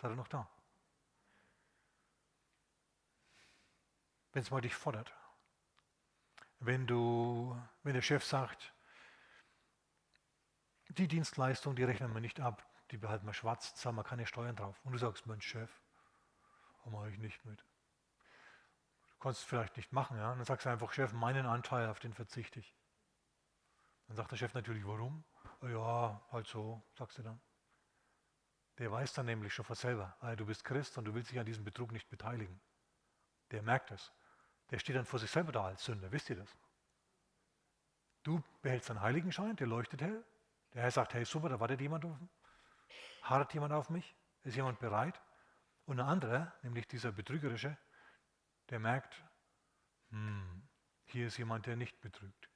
Seid 0.00 0.12
ihr 0.12 0.16
noch 0.16 0.28
da? 0.28 0.48
Wenn 4.32 4.42
es 4.42 4.50
mal 4.50 4.60
dich 4.60 4.74
fordert. 4.74 5.12
Wenn 6.58 6.86
du, 6.86 7.60
wenn 7.82 7.94
der 7.94 8.02
Chef 8.02 8.24
sagt, 8.24 8.72
die 10.88 11.08
Dienstleistung, 11.08 11.76
die 11.76 11.84
rechnen 11.84 12.12
wir 12.14 12.20
nicht 12.20 12.40
ab, 12.40 12.66
die 12.90 12.96
behalten 12.96 13.26
wir 13.26 13.34
schwarz, 13.34 13.74
zahlen 13.74 13.96
wir 13.96 14.04
keine 14.04 14.26
Steuern 14.26 14.56
drauf. 14.56 14.80
Und 14.84 14.92
du 14.92 14.98
sagst, 14.98 15.26
Mensch, 15.26 15.46
Chef, 15.46 15.70
mache 16.86 17.10
ich 17.10 17.18
nicht 17.18 17.44
mit. 17.44 17.60
Du 17.60 19.18
kannst 19.20 19.40
es 19.40 19.46
vielleicht 19.46 19.76
nicht 19.76 19.92
machen, 19.92 20.16
ja. 20.16 20.32
Und 20.32 20.38
dann 20.38 20.46
sagst 20.46 20.66
du 20.66 20.70
einfach, 20.70 20.92
Chef, 20.92 21.12
meinen 21.12 21.46
Anteil, 21.46 21.88
auf 21.88 22.00
den 22.00 22.14
verzichte 22.14 22.58
ich. 22.58 22.74
Dann 24.06 24.16
sagt 24.16 24.32
der 24.32 24.36
Chef 24.36 24.54
natürlich, 24.54 24.86
warum? 24.86 25.24
Ja, 25.62 26.20
halt 26.32 26.46
so, 26.46 26.82
sagst 26.96 27.18
du 27.18 27.22
dann. 27.22 27.40
Der 28.80 28.90
weiß 28.90 29.12
dann 29.12 29.26
nämlich 29.26 29.52
schon 29.52 29.66
von 29.66 29.76
selber, 29.76 30.16
also 30.20 30.36
du 30.36 30.46
bist 30.46 30.64
Christ 30.64 30.96
und 30.96 31.04
du 31.04 31.14
willst 31.14 31.30
dich 31.30 31.38
an 31.38 31.44
diesem 31.44 31.64
Betrug 31.64 31.92
nicht 31.92 32.08
beteiligen. 32.08 32.58
Der 33.50 33.62
merkt 33.62 33.90
es. 33.90 34.10
Der 34.70 34.78
steht 34.78 34.96
dann 34.96 35.04
vor 35.04 35.18
sich 35.18 35.30
selber 35.30 35.52
da 35.52 35.66
als 35.66 35.84
Sünder, 35.84 36.10
wisst 36.10 36.30
ihr 36.30 36.36
das? 36.36 36.56
Du 38.22 38.42
behältst 38.62 38.90
einen 38.90 39.02
Heiligenschein, 39.02 39.54
der 39.56 39.66
leuchtet 39.66 40.00
hell. 40.00 40.24
Der 40.72 40.82
Herr 40.82 40.90
sagt, 40.90 41.12
hey 41.12 41.26
super, 41.26 41.50
da 41.50 41.60
wartet 41.60 41.82
jemand 41.82 42.06
auf 42.06 42.18
mich. 42.18 42.30
Harrt 43.20 43.52
jemand 43.52 43.74
auf 43.74 43.90
mich? 43.90 44.16
Ist 44.44 44.56
jemand 44.56 44.78
bereit? 44.78 45.20
Und 45.84 46.00
ein 46.00 46.06
anderer, 46.06 46.50
nämlich 46.62 46.88
dieser 46.88 47.12
Betrügerische, 47.12 47.76
der 48.70 48.78
merkt, 48.78 49.22
hm, 50.08 50.66
hier 51.04 51.26
ist 51.26 51.36
jemand, 51.36 51.66
der 51.66 51.76
nicht 51.76 52.00
betrügt. 52.00 52.48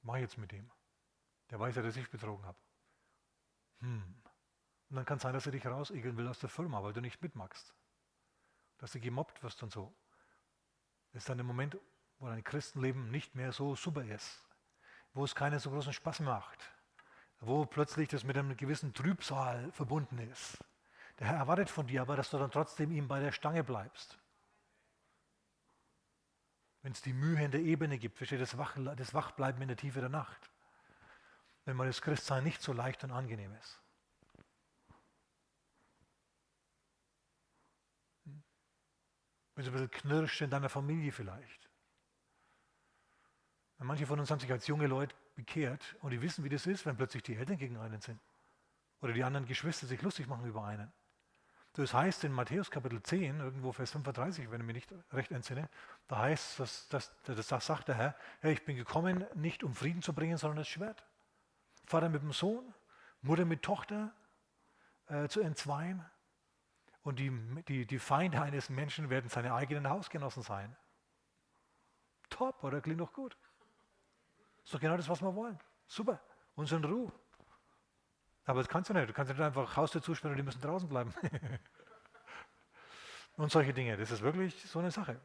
Mach 0.00 0.16
jetzt 0.16 0.36
mit 0.36 0.50
dem. 0.50 0.68
Der 1.50 1.60
weiß 1.60 1.76
ja, 1.76 1.82
dass 1.82 1.96
ich 1.96 2.10
betrogen 2.10 2.44
habe. 2.44 2.58
Hm. 3.78 4.21
Und 4.92 4.96
dann 4.96 5.06
kann 5.06 5.16
es 5.16 5.22
sein, 5.22 5.32
dass 5.32 5.46
er 5.46 5.52
dich 5.52 5.66
rausegeln 5.66 6.14
will 6.18 6.28
aus 6.28 6.38
der 6.38 6.50
Firma, 6.50 6.82
weil 6.82 6.92
du 6.92 7.00
nicht 7.00 7.22
mitmachst. 7.22 7.74
Dass 8.76 8.92
du 8.92 9.00
gemobbt 9.00 9.42
wirst 9.42 9.62
und 9.62 9.72
so. 9.72 9.90
Das 11.12 11.22
ist 11.22 11.28
dann 11.30 11.38
der 11.38 11.46
Moment, 11.46 11.78
wo 12.18 12.26
dein 12.26 12.44
Christenleben 12.44 13.10
nicht 13.10 13.34
mehr 13.34 13.52
so 13.52 13.74
super 13.74 14.04
ist. 14.04 14.46
Wo 15.14 15.24
es 15.24 15.34
keinen 15.34 15.58
so 15.58 15.70
großen 15.70 15.94
Spaß 15.94 16.20
macht. 16.20 16.70
Wo 17.40 17.64
plötzlich 17.64 18.08
das 18.10 18.22
mit 18.22 18.36
einem 18.36 18.54
gewissen 18.54 18.92
Trübsal 18.92 19.72
verbunden 19.72 20.18
ist. 20.18 20.62
Der 21.18 21.28
Herr 21.28 21.38
erwartet 21.38 21.70
von 21.70 21.86
dir 21.86 22.02
aber, 22.02 22.14
dass 22.14 22.28
du 22.28 22.38
dann 22.38 22.50
trotzdem 22.50 22.92
ihm 22.92 23.08
bei 23.08 23.18
der 23.18 23.32
Stange 23.32 23.64
bleibst. 23.64 24.18
Wenn 26.82 26.92
es 26.92 27.00
die 27.00 27.14
Mühe 27.14 27.42
in 27.42 27.50
der 27.50 27.62
Ebene 27.62 27.98
gibt, 27.98 28.18
versteht 28.18 28.40
das, 28.40 28.58
Wach, 28.58 28.76
das 28.96 29.14
Wachbleiben 29.14 29.62
in 29.62 29.68
der 29.68 29.76
Tiefe 29.76 30.00
der 30.00 30.10
Nacht 30.10 30.52
wenn 31.64 31.76
man 31.76 31.86
das 31.86 32.02
Christsein 32.02 32.44
nicht 32.44 32.60
so 32.60 32.72
leicht 32.72 33.04
und 33.04 33.12
angenehm 33.12 33.54
ist. 33.54 33.80
Hm? 38.24 38.42
Wenn 39.54 39.64
es 39.64 39.68
ein 39.68 39.72
bisschen 39.72 39.90
knirscht 39.90 40.40
in 40.40 40.50
deiner 40.50 40.68
Familie 40.68 41.12
vielleicht. 41.12 41.68
manche 43.78 44.06
von 44.06 44.18
uns 44.20 44.30
haben 44.30 44.40
sich 44.40 44.52
als 44.52 44.66
junge 44.66 44.86
Leute 44.86 45.14
bekehrt 45.34 45.96
und 46.00 46.10
die 46.10 46.22
wissen, 46.22 46.44
wie 46.44 46.48
das 46.48 46.66
ist, 46.66 46.86
wenn 46.86 46.96
plötzlich 46.96 47.22
die 47.22 47.36
Eltern 47.36 47.56
gegen 47.56 47.76
einen 47.76 48.00
sind. 48.00 48.20
Oder 49.00 49.12
die 49.12 49.24
anderen 49.24 49.46
Geschwister 49.46 49.86
sich 49.86 50.00
lustig 50.02 50.28
machen 50.28 50.46
über 50.46 50.64
einen. 50.64 50.92
Das 51.74 51.94
heißt 51.94 52.24
in 52.24 52.32
Matthäus 52.32 52.70
Kapitel 52.70 53.02
10, 53.02 53.40
irgendwo 53.40 53.72
Vers 53.72 53.92
35, 53.92 54.50
wenn 54.50 54.60
ich 54.60 54.66
mich 54.66 54.74
nicht 54.74 54.94
recht 55.12 55.30
entsinne, 55.32 55.70
da 56.06 56.18
heißt, 56.18 56.60
dass, 56.60 56.88
dass, 56.88 57.12
dass, 57.22 57.46
das 57.46 57.66
sagt 57.66 57.88
der 57.88 57.94
Herr, 57.94 58.16
hey, 58.40 58.52
ich 58.52 58.64
bin 58.64 58.76
gekommen, 58.76 59.24
nicht 59.34 59.64
um 59.64 59.74
Frieden 59.74 60.02
zu 60.02 60.12
bringen, 60.12 60.36
sondern 60.36 60.58
das 60.58 60.68
Schwert. 60.68 61.02
Vater 61.86 62.10
mit 62.10 62.22
dem 62.22 62.32
Sohn, 62.32 62.74
Mutter 63.22 63.46
mit 63.46 63.62
Tochter 63.62 64.12
äh, 65.06 65.28
zu 65.28 65.40
entzweien. 65.40 66.04
Und 67.02 67.18
die, 67.18 67.30
die, 67.68 67.86
die 67.86 67.98
Feinde 67.98 68.40
eines 68.40 68.70
Menschen 68.70 69.10
werden 69.10 69.28
seine 69.28 69.54
eigenen 69.54 69.88
Hausgenossen 69.88 70.42
sein. 70.42 70.76
Top, 72.30 72.62
oder? 72.62 72.80
Klingt 72.80 73.00
doch 73.00 73.12
gut. 73.12 73.36
Doch 74.70 74.80
genau 74.80 74.96
das, 74.96 75.08
was 75.08 75.20
wir 75.20 75.34
wollen. 75.34 75.58
Super. 75.86 76.20
Unseren 76.54 76.84
Ruhe. 76.84 77.12
Aber 78.44 78.60
das 78.60 78.68
kannst 78.68 78.90
du 78.90 78.94
nicht. 78.94 79.08
Du 79.08 79.12
kannst 79.12 79.32
nicht 79.32 79.40
einfach 79.40 79.76
Haustür 79.76 80.02
zusperren 80.02 80.32
und 80.32 80.36
die 80.36 80.42
müssen 80.42 80.60
draußen 80.60 80.88
bleiben. 80.88 81.12
und 83.36 83.50
solche 83.50 83.74
Dinge. 83.74 83.96
Das 83.96 84.10
ist 84.10 84.22
wirklich 84.22 84.62
so 84.62 84.78
eine 84.78 84.90
Sache. 84.90 85.20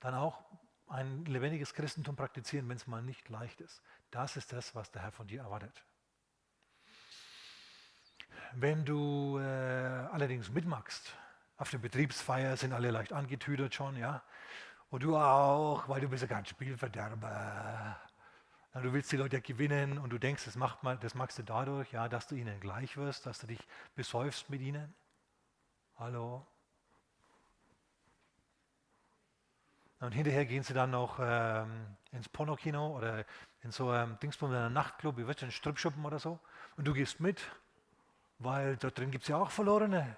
Dann 0.00 0.14
auch 0.14 0.42
ein 0.88 1.24
lebendiges 1.24 1.74
Christentum 1.74 2.16
praktizieren, 2.16 2.68
wenn 2.68 2.76
es 2.76 2.86
mal 2.86 3.02
nicht 3.02 3.28
leicht 3.28 3.60
ist. 3.60 3.82
Das 4.10 4.36
ist 4.36 4.52
das, 4.52 4.74
was 4.74 4.90
der 4.90 5.02
Herr 5.02 5.12
von 5.12 5.26
dir 5.26 5.42
erwartet. 5.42 5.84
Wenn 8.54 8.84
du 8.84 9.38
äh, 9.38 9.42
allerdings 9.42 10.50
mitmachst, 10.50 11.14
auf 11.56 11.70
der 11.70 11.78
Betriebsfeier 11.78 12.56
sind 12.56 12.72
alle 12.72 12.90
leicht 12.90 13.12
angetüdert 13.12 13.74
schon, 13.74 13.96
ja. 13.96 14.22
Und 14.90 15.02
du 15.02 15.16
auch, 15.16 15.88
weil 15.88 16.00
du 16.00 16.08
bist 16.08 16.22
ja 16.22 16.28
ganz 16.28 16.48
Spielverderber. 16.48 18.00
Du 18.74 18.92
willst 18.92 19.10
die 19.10 19.16
Leute 19.16 19.40
gewinnen 19.40 19.98
und 19.98 20.10
du 20.10 20.18
denkst, 20.18 20.44
das, 20.44 20.54
macht 20.54 20.82
man, 20.82 21.00
das 21.00 21.14
machst 21.14 21.38
du 21.38 21.42
dadurch, 21.42 21.90
ja, 21.92 22.08
dass 22.08 22.28
du 22.28 22.36
ihnen 22.36 22.60
gleich 22.60 22.96
wirst, 22.96 23.26
dass 23.26 23.40
du 23.40 23.46
dich 23.46 23.58
besäufst 23.96 24.50
mit 24.50 24.60
ihnen. 24.60 24.94
Hallo? 25.96 26.46
Und 30.00 30.12
hinterher 30.12 30.46
gehen 30.46 30.62
sie 30.62 30.74
dann 30.74 30.92
noch 30.92 31.18
ähm, 31.20 31.96
ins 32.12 32.28
Pornokino 32.28 32.96
oder 32.96 33.24
in 33.62 33.72
so 33.72 33.90
einem 33.90 34.18
Dingsbum, 34.20 34.50
in 34.52 34.56
einem 34.56 34.74
Nachtclub, 34.74 35.16
wie 35.16 35.26
wird 35.26 35.42
ein 35.42 35.50
Stripschuppen 35.50 36.04
oder 36.04 36.20
so. 36.20 36.38
Und 36.76 36.86
du 36.86 36.92
gehst 36.92 37.18
mit, 37.18 37.42
weil 38.38 38.76
dort 38.76 38.98
drin 38.98 39.10
gibt 39.10 39.22
es 39.22 39.28
ja 39.28 39.36
auch 39.36 39.50
Verlorene. 39.50 40.16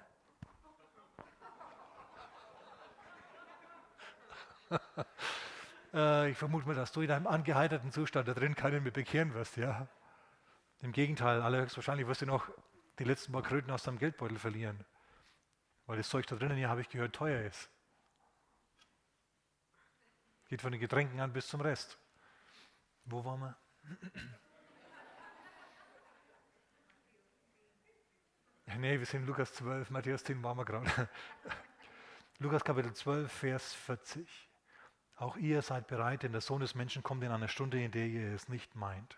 äh, 5.93 6.31
ich 6.31 6.37
vermute 6.37 6.67
mal, 6.67 6.75
dass 6.75 6.91
du 6.91 7.01
in 7.01 7.11
einem 7.11 7.27
angeheiterten 7.27 7.91
Zustand 7.91 8.27
da 8.27 8.33
drin 8.33 8.55
keinen 8.55 8.83
mehr 8.83 8.91
bekehren 8.91 9.33
wirst. 9.33 9.57
Ja? 9.57 9.87
Im 10.81 10.91
Gegenteil, 10.91 11.41
wahrscheinlich 11.41 12.07
wirst 12.07 12.21
du 12.21 12.25
noch 12.25 12.49
die 12.99 13.03
letzten 13.03 13.31
paar 13.31 13.43
Kröten 13.43 13.71
aus 13.71 13.83
deinem 13.83 13.97
Geldbeutel 13.99 14.37
verlieren. 14.37 14.85
Weil 15.85 15.97
das 15.97 16.09
Zeug 16.09 16.27
da 16.27 16.35
drinnen, 16.35 16.57
ja, 16.57 16.69
habe 16.69 16.81
ich 16.81 16.89
gehört, 16.89 17.15
teuer 17.15 17.41
ist. 17.41 17.69
Geht 20.47 20.61
von 20.61 20.71
den 20.71 20.81
Getränken 20.81 21.19
an 21.19 21.33
bis 21.33 21.47
zum 21.47 21.61
Rest. 21.61 21.97
Wo 23.05 23.23
waren 23.25 23.39
wir? 23.39 23.57
Nee, 28.77 28.99
wir 28.99 29.05
sind 29.05 29.25
Lukas 29.25 29.53
12, 29.53 29.89
Matthäus 29.89 30.23
10 30.23 30.41
waren 30.43 30.57
wir 30.57 30.65
gerade. 30.65 31.09
Lukas 32.39 32.63
Kapitel 32.63 32.93
12, 32.93 33.31
Vers 33.31 33.73
40. 33.73 34.49
Auch 35.17 35.35
ihr 35.37 35.61
seid 35.61 35.87
bereit, 35.87 36.23
denn 36.23 36.31
der 36.31 36.41
Sohn 36.41 36.61
des 36.61 36.73
Menschen 36.73 37.03
kommt 37.03 37.23
in 37.23 37.31
einer 37.31 37.47
Stunde, 37.47 37.81
in 37.83 37.91
der 37.91 38.07
ihr 38.07 38.33
es 38.33 38.49
nicht 38.49 38.75
meint. 38.75 39.17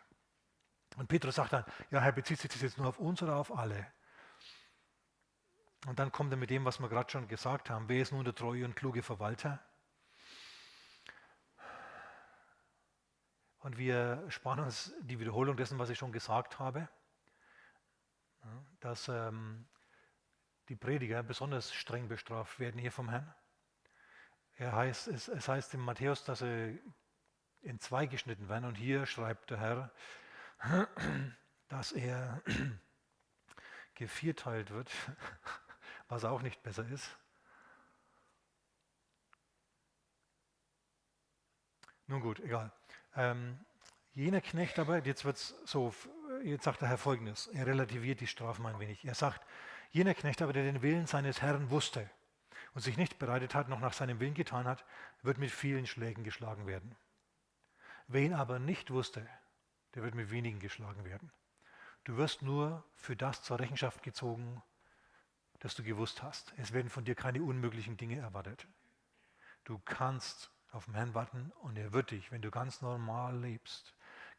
Und 0.97 1.07
Petrus 1.07 1.35
sagt 1.35 1.53
dann, 1.53 1.65
ja, 1.91 2.01
Herr, 2.01 2.11
bezieht 2.11 2.39
sich 2.39 2.51
das 2.51 2.61
jetzt 2.61 2.77
nur 2.77 2.87
auf 2.87 2.99
uns 2.99 3.21
oder 3.21 3.35
auf 3.35 3.55
alle? 3.55 3.87
Und 5.87 5.99
dann 5.99 6.11
kommt 6.11 6.33
er 6.33 6.37
mit 6.37 6.49
dem, 6.49 6.65
was 6.65 6.79
wir 6.79 6.89
gerade 6.89 7.11
schon 7.11 7.27
gesagt 7.27 7.69
haben. 7.69 7.87
Wer 7.89 8.01
ist 8.01 8.11
nun 8.11 8.23
der 8.23 8.35
treue 8.35 8.65
und 8.65 8.75
kluge 8.75 9.03
Verwalter? 9.03 9.63
Und 13.59 13.77
wir 13.77 14.23
sparen 14.29 14.59
uns 14.59 14.93
die 15.01 15.19
Wiederholung 15.19 15.55
dessen, 15.55 15.79
was 15.79 15.89
ich 15.89 15.97
schon 15.97 16.11
gesagt 16.11 16.59
habe, 16.59 16.89
dass 18.79 19.07
ähm, 19.07 19.65
die 20.69 20.75
Prediger 20.75 21.23
besonders 21.23 21.73
streng 21.73 22.07
bestraft 22.07 22.59
werden 22.59 22.79
hier 22.79 22.91
vom 22.91 23.09
Herrn. 23.09 23.33
Er 24.55 24.73
heißt, 24.73 25.07
es, 25.07 25.27
es 25.27 25.47
heißt 25.47 25.73
in 25.73 25.79
Matthäus, 25.79 26.23
dass 26.23 26.39
sie 26.39 26.79
in 27.61 27.79
zwei 27.79 28.05
geschnitten 28.05 28.49
werden. 28.49 28.65
Und 28.65 28.75
hier 28.75 29.05
schreibt 29.05 29.49
der 29.49 29.59
Herr, 29.59 29.91
dass 31.69 31.91
er 31.91 32.41
gevierteilt 33.95 34.71
wird, 34.71 34.91
was 36.07 36.25
auch 36.25 36.41
nicht 36.41 36.61
besser 36.63 36.87
ist. 36.87 37.17
Nun 42.07 42.21
gut, 42.21 42.39
egal. 42.41 42.71
Ähm, 43.15 43.57
jener 44.11 44.41
Knecht 44.41 44.77
aber, 44.77 44.99
jetzt 45.05 45.25
wird 45.25 45.37
es 45.37 45.55
so 45.65 45.93
jetzt 46.43 46.63
sagt 46.63 46.81
der 46.81 46.89
Herr 46.89 46.97
folgendes, 46.97 47.47
er 47.47 47.67
relativiert 47.67 48.19
die 48.19 48.27
Strafen 48.27 48.65
ein 48.65 48.79
wenig. 48.79 49.05
Er 49.05 49.15
sagt, 49.15 49.45
jener 49.91 50.13
Knecht 50.13 50.41
aber, 50.41 50.53
der 50.53 50.63
den 50.63 50.81
Willen 50.81 51.07
seines 51.07 51.41
Herrn 51.41 51.69
wusste 51.69 52.09
und 52.73 52.81
sich 52.81 52.97
nicht 52.97 53.19
bereitet 53.19 53.53
hat, 53.53 53.69
noch 53.69 53.79
nach 53.79 53.93
seinem 53.93 54.19
Willen 54.19 54.33
getan 54.33 54.65
hat, 54.65 54.85
wird 55.21 55.37
mit 55.37 55.51
vielen 55.51 55.85
Schlägen 55.87 56.23
geschlagen 56.23 56.65
werden. 56.67 56.95
Wer 58.07 58.21
ihn 58.21 58.33
aber 58.33 58.59
nicht 58.59 58.91
wusste, 58.91 59.27
der 59.95 60.03
wird 60.03 60.15
mit 60.15 60.31
wenigen 60.31 60.59
geschlagen 60.59 61.05
werden. 61.05 61.31
Du 62.03 62.17
wirst 62.17 62.41
nur 62.41 62.83
für 62.95 63.15
das 63.15 63.43
zur 63.43 63.59
Rechenschaft 63.59 64.03
gezogen, 64.03 64.61
das 65.59 65.75
du 65.75 65.83
gewusst 65.83 66.21
hast. 66.21 66.53
Es 66.57 66.73
werden 66.73 66.89
von 66.89 67.05
dir 67.05 67.15
keine 67.15 67.41
unmöglichen 67.41 67.95
Dinge 67.95 68.17
erwartet. 68.17 68.67
Du 69.63 69.79
kannst 69.79 70.51
auf 70.71 70.85
den 70.85 70.95
Herrn 70.95 71.13
warten 71.13 71.51
und 71.61 71.77
er 71.77 71.93
wird 71.93 72.11
dich, 72.11 72.31
wenn 72.31 72.41
du 72.41 72.51
ganz 72.51 72.81
normal 72.81 73.37
lebst, 73.39 73.93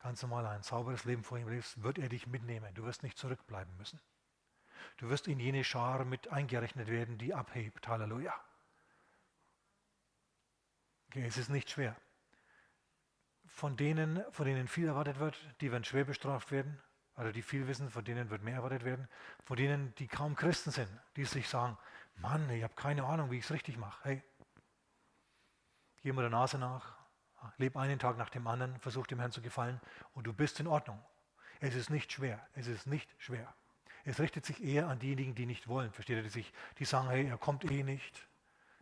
ganz 0.05 0.21
normal 0.21 0.47
ein 0.47 0.63
sauberes 0.63 1.07
Leben 1.07 1.25
vor 1.25 1.39
ihm 1.39 1.49
lebst, 1.49 1.83
wird 1.83 1.99
er 1.99 2.11
dich 2.11 2.27
mitnehmen. 2.27 2.73
Du 2.75 2.85
wirst 2.85 3.03
nicht 3.03 3.17
zurückbleiben 3.17 3.75
müssen. 3.79 3.99
Du 4.99 5.09
wirst 5.09 5.27
in 5.29 5.41
jene 5.41 5.65
Schar 5.65 6.05
mit 6.05 6.29
eingerechnet 6.29 6.89
werden, 6.89 7.17
die 7.17 7.33
abhebt. 7.33 7.89
Halleluja. 7.89 8.35
Okay, 11.09 11.25
es 11.27 11.39
ist 11.39 11.49
nicht 11.49 11.71
schwer. 11.71 11.97
Von 13.47 13.79
denen, 13.79 14.23
von 14.31 14.45
denen 14.45 14.69
viel 14.69 14.89
erwartet 14.89 15.19
wird, 15.19 15.39
die 15.63 15.73
werden 15.73 15.85
schwer 15.85 16.05
bestraft 16.05 16.53
werden. 16.53 16.79
Also 17.15 17.33
die 17.33 17.43
viel 17.43 17.67
wissen, 17.67 17.89
von 17.89 18.05
denen 18.05 18.29
wird 18.29 18.43
mehr 18.43 18.57
erwartet 18.57 18.85
werden. 18.85 19.09
Von 19.45 19.57
denen, 19.57 19.95
die 19.95 20.07
kaum 20.07 20.37
Christen 20.37 20.71
sind, 20.71 20.91
die 21.17 21.25
sich 21.25 21.49
sagen, 21.49 21.79
Mann, 22.17 22.51
ich 22.51 22.63
habe 22.63 22.75
keine 22.75 23.05
Ahnung, 23.05 23.31
wie 23.31 23.39
ich 23.39 23.45
es 23.45 23.53
richtig 23.53 23.79
mache. 23.79 24.05
Hey, 24.05 24.23
geh 26.03 26.13
mal 26.13 26.21
der 26.21 26.31
Nase 26.31 26.59
nach, 26.59 27.04
leb 27.57 27.77
einen 27.77 27.99
Tag 27.99 28.17
nach 28.17 28.31
dem 28.31 28.47
anderen, 28.47 28.79
versuch 28.79 29.07
dem 29.07 29.19
Herrn 29.19 29.33
zu 29.33 29.43
gefallen 29.43 29.81
und 30.13 30.27
du 30.27 30.33
bist 30.33 30.61
in 30.61 30.67
Ordnung. 30.67 31.03
Es 31.61 31.75
ist 31.75 31.91
nicht 31.91 32.13
schwer, 32.13 32.47
es 32.55 32.67
ist 32.67 32.87
nicht 32.87 33.15
schwer. 33.19 33.55
Es 34.05 34.21
richtet 34.21 34.45
sich 34.45 34.63
eher 34.63 34.89
an 34.89 34.99
diejenigen, 34.99 35.35
die 35.35 35.47
nicht 35.47 35.67
wollen. 35.67 35.93
Versteht 35.93 36.17
ihr, 36.17 36.23
die, 36.23 36.29
sich, 36.29 36.53
die 36.79 36.85
sagen, 36.85 37.09
hey, 37.09 37.27
er 37.27 37.39
kommt 37.39 37.71
eh 37.71 37.83
nicht, 37.83 38.29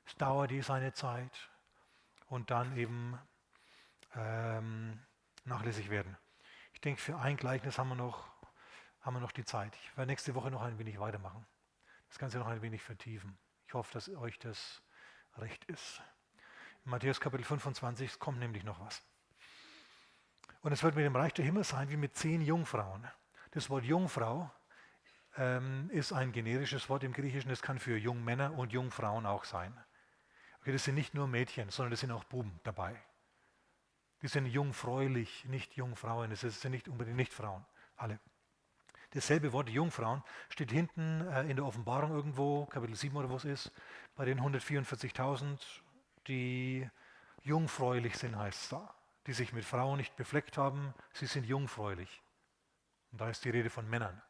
es 0.05 0.17
dauert 0.17 0.51
eh 0.51 0.63
seine 0.63 0.93
Zeit 0.93 1.51
und 2.27 2.51
dann 2.51 2.77
eben 2.77 3.19
ähm, 4.17 4.99
nachlässig 5.45 5.91
werden. 5.91 6.17
Ich 6.73 6.81
denke, 6.81 7.01
für 7.01 7.19
ein 7.19 7.37
Gleichnis 7.37 7.79
haben 7.79 7.89
wir 7.89 7.95
noch, 7.95 8.29
haben 9.01 9.15
wir 9.15 9.21
noch 9.21 9.33
die 9.33 9.45
Zeit. 9.45 9.77
Ich 9.77 9.97
werde 9.97 10.11
nächste 10.11 10.35
Woche 10.35 10.51
noch 10.51 10.63
ein 10.63 10.79
wenig 10.79 10.99
weitermachen. 10.99 11.47
Das 12.09 12.19
Ganze 12.19 12.39
noch 12.39 12.49
ein 12.49 12.63
wenig 12.63 12.83
vertiefen. 12.83 13.39
Ich 13.67 13.75
hoffe, 13.75 13.93
dass 13.93 14.09
euch 14.09 14.39
das 14.39 14.83
recht 15.39 15.65
ist. 15.67 16.03
In 16.85 16.91
Matthäus 16.91 17.21
Kapitel 17.21 17.45
25 17.45 18.19
kommt 18.19 18.39
nämlich 18.39 18.65
noch 18.65 18.81
was. 18.81 19.03
Und 20.63 20.73
es 20.73 20.83
wird 20.83 20.97
mit 20.97 21.05
dem 21.05 21.15
Reich 21.15 21.33
der 21.33 21.45
Himmel 21.45 21.65
sein 21.65 21.91
wie 21.91 21.97
mit 21.97 22.17
zehn 22.17 22.41
Jungfrauen. 22.41 23.07
Das 23.53 23.71
Wort 23.71 23.85
Jungfrau 23.85 24.51
ähm, 25.37 25.91
ist 25.93 26.13
ein 26.13 26.33
generisches 26.33 26.89
Wort 26.89 27.05
im 27.05 27.13
Griechischen. 27.13 27.51
Das 27.51 27.63
kann 27.63 27.79
für 27.79 27.97
Jungmänner 27.97 28.57
und 28.57 28.73
Jungfrauen 28.73 29.27
auch 29.27 29.45
sein. 29.45 29.77
Okay, 30.61 30.73
das 30.73 30.85
sind 30.85 30.95
nicht 30.95 31.15
nur 31.15 31.27
Mädchen, 31.27 31.71
sondern 31.71 31.91
das 31.91 32.01
sind 32.01 32.11
auch 32.11 32.25
Buben 32.25 32.61
dabei. 32.65 33.01
Die 34.23 34.29
sind 34.29 34.47
jungfräulich, 34.47 35.45
nicht 35.47 35.75
Jungfrauen. 35.77 36.31
Das 36.31 36.41
sind 36.41 36.71
nicht 36.71 36.89
unbedingt 36.89 37.17
nicht 37.17 37.33
Frauen. 37.33 37.65
Alle. 37.97 38.19
Dasselbe 39.11 39.53
Wort 39.53 39.69
Jungfrauen 39.69 40.23
steht 40.49 40.71
hinten 40.71 41.27
äh, 41.29 41.43
in 41.43 41.57
der 41.57 41.67
Offenbarung 41.67 42.13
irgendwo, 42.13 42.67
Kapitel 42.67 42.97
7 42.97 43.17
oder 43.17 43.29
wo 43.29 43.37
es 43.37 43.45
ist, 43.45 43.73
bei 44.15 44.25
den 44.25 44.41
144.000, 44.41 45.59
die 46.29 46.89
jungfräulich 47.43 48.17
sind, 48.17 48.37
heißt 48.37 48.63
es 48.63 48.69
da. 48.71 48.95
Die 49.27 49.33
sich 49.33 49.53
mit 49.53 49.65
Frauen 49.65 49.99
nicht 49.99 50.17
befleckt 50.17 50.59
haben, 50.59 50.95
sie 51.13 51.27
sind 51.27 51.45
jungfräulich. 51.45 52.23
Und 53.13 53.21
da 53.21 53.29
ist 53.29 53.45
die 53.45 53.51
Rede 53.51 53.71
von 53.71 53.89
Männern. 53.89 54.21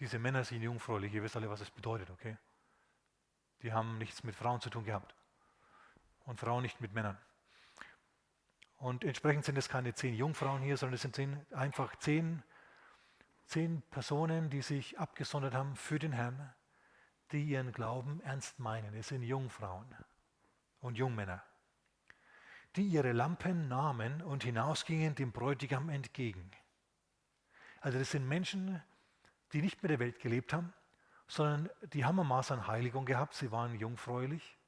Diese 0.00 0.18
Männer 0.18 0.44
sind 0.44 0.62
jungfräulich, 0.62 1.12
ihr 1.12 1.22
wisst 1.22 1.36
alle, 1.36 1.50
was 1.50 1.60
das 1.60 1.70
bedeutet, 1.70 2.08
okay? 2.10 2.38
Die 3.62 3.72
haben 3.72 3.98
nichts 3.98 4.24
mit 4.24 4.34
Frauen 4.34 4.60
zu 4.60 4.70
tun 4.70 4.84
gehabt. 4.84 5.14
Und 6.24 6.40
Frauen 6.40 6.62
nicht 6.62 6.80
mit 6.80 6.92
Männern. 6.92 7.18
Und 8.76 9.04
entsprechend 9.04 9.44
sind 9.44 9.58
es 9.58 9.68
keine 9.68 9.94
zehn 9.94 10.14
Jungfrauen 10.14 10.62
hier, 10.62 10.76
sondern 10.76 10.94
es 10.94 11.02
sind 11.02 11.14
zehn, 11.14 11.46
einfach 11.52 11.94
zehn, 11.96 12.42
zehn 13.44 13.82
Personen, 13.90 14.50
die 14.50 14.62
sich 14.62 14.98
abgesondert 14.98 15.54
haben 15.54 15.76
für 15.76 15.98
den 15.98 16.12
Herrn, 16.12 16.52
die 17.30 17.44
ihren 17.44 17.72
Glauben 17.72 18.20
ernst 18.22 18.58
meinen. 18.58 18.94
Es 18.94 19.08
sind 19.08 19.22
Jungfrauen 19.22 19.94
und 20.82 20.98
Jungmänner, 20.98 21.42
die 22.76 22.86
ihre 22.86 23.12
Lampen 23.12 23.68
nahmen 23.68 24.20
und 24.20 24.44
hinausgingen 24.44 25.14
dem 25.14 25.32
Bräutigam 25.32 25.88
entgegen. 25.88 26.50
Also 27.80 27.98
das 27.98 28.10
sind 28.10 28.28
Menschen, 28.28 28.82
die 29.52 29.62
nicht 29.62 29.82
mit 29.82 29.90
der 29.90 29.98
Welt 29.98 30.20
gelebt 30.20 30.52
haben, 30.52 30.72
sondern 31.26 31.70
die 31.92 32.04
haben 32.04 32.20
ein 32.20 32.26
Maß 32.26 32.50
an 32.50 32.66
Heiligung 32.66 33.06
gehabt, 33.06 33.34
sie 33.34 33.50
waren 33.50 33.74
jungfräulich 33.74 34.58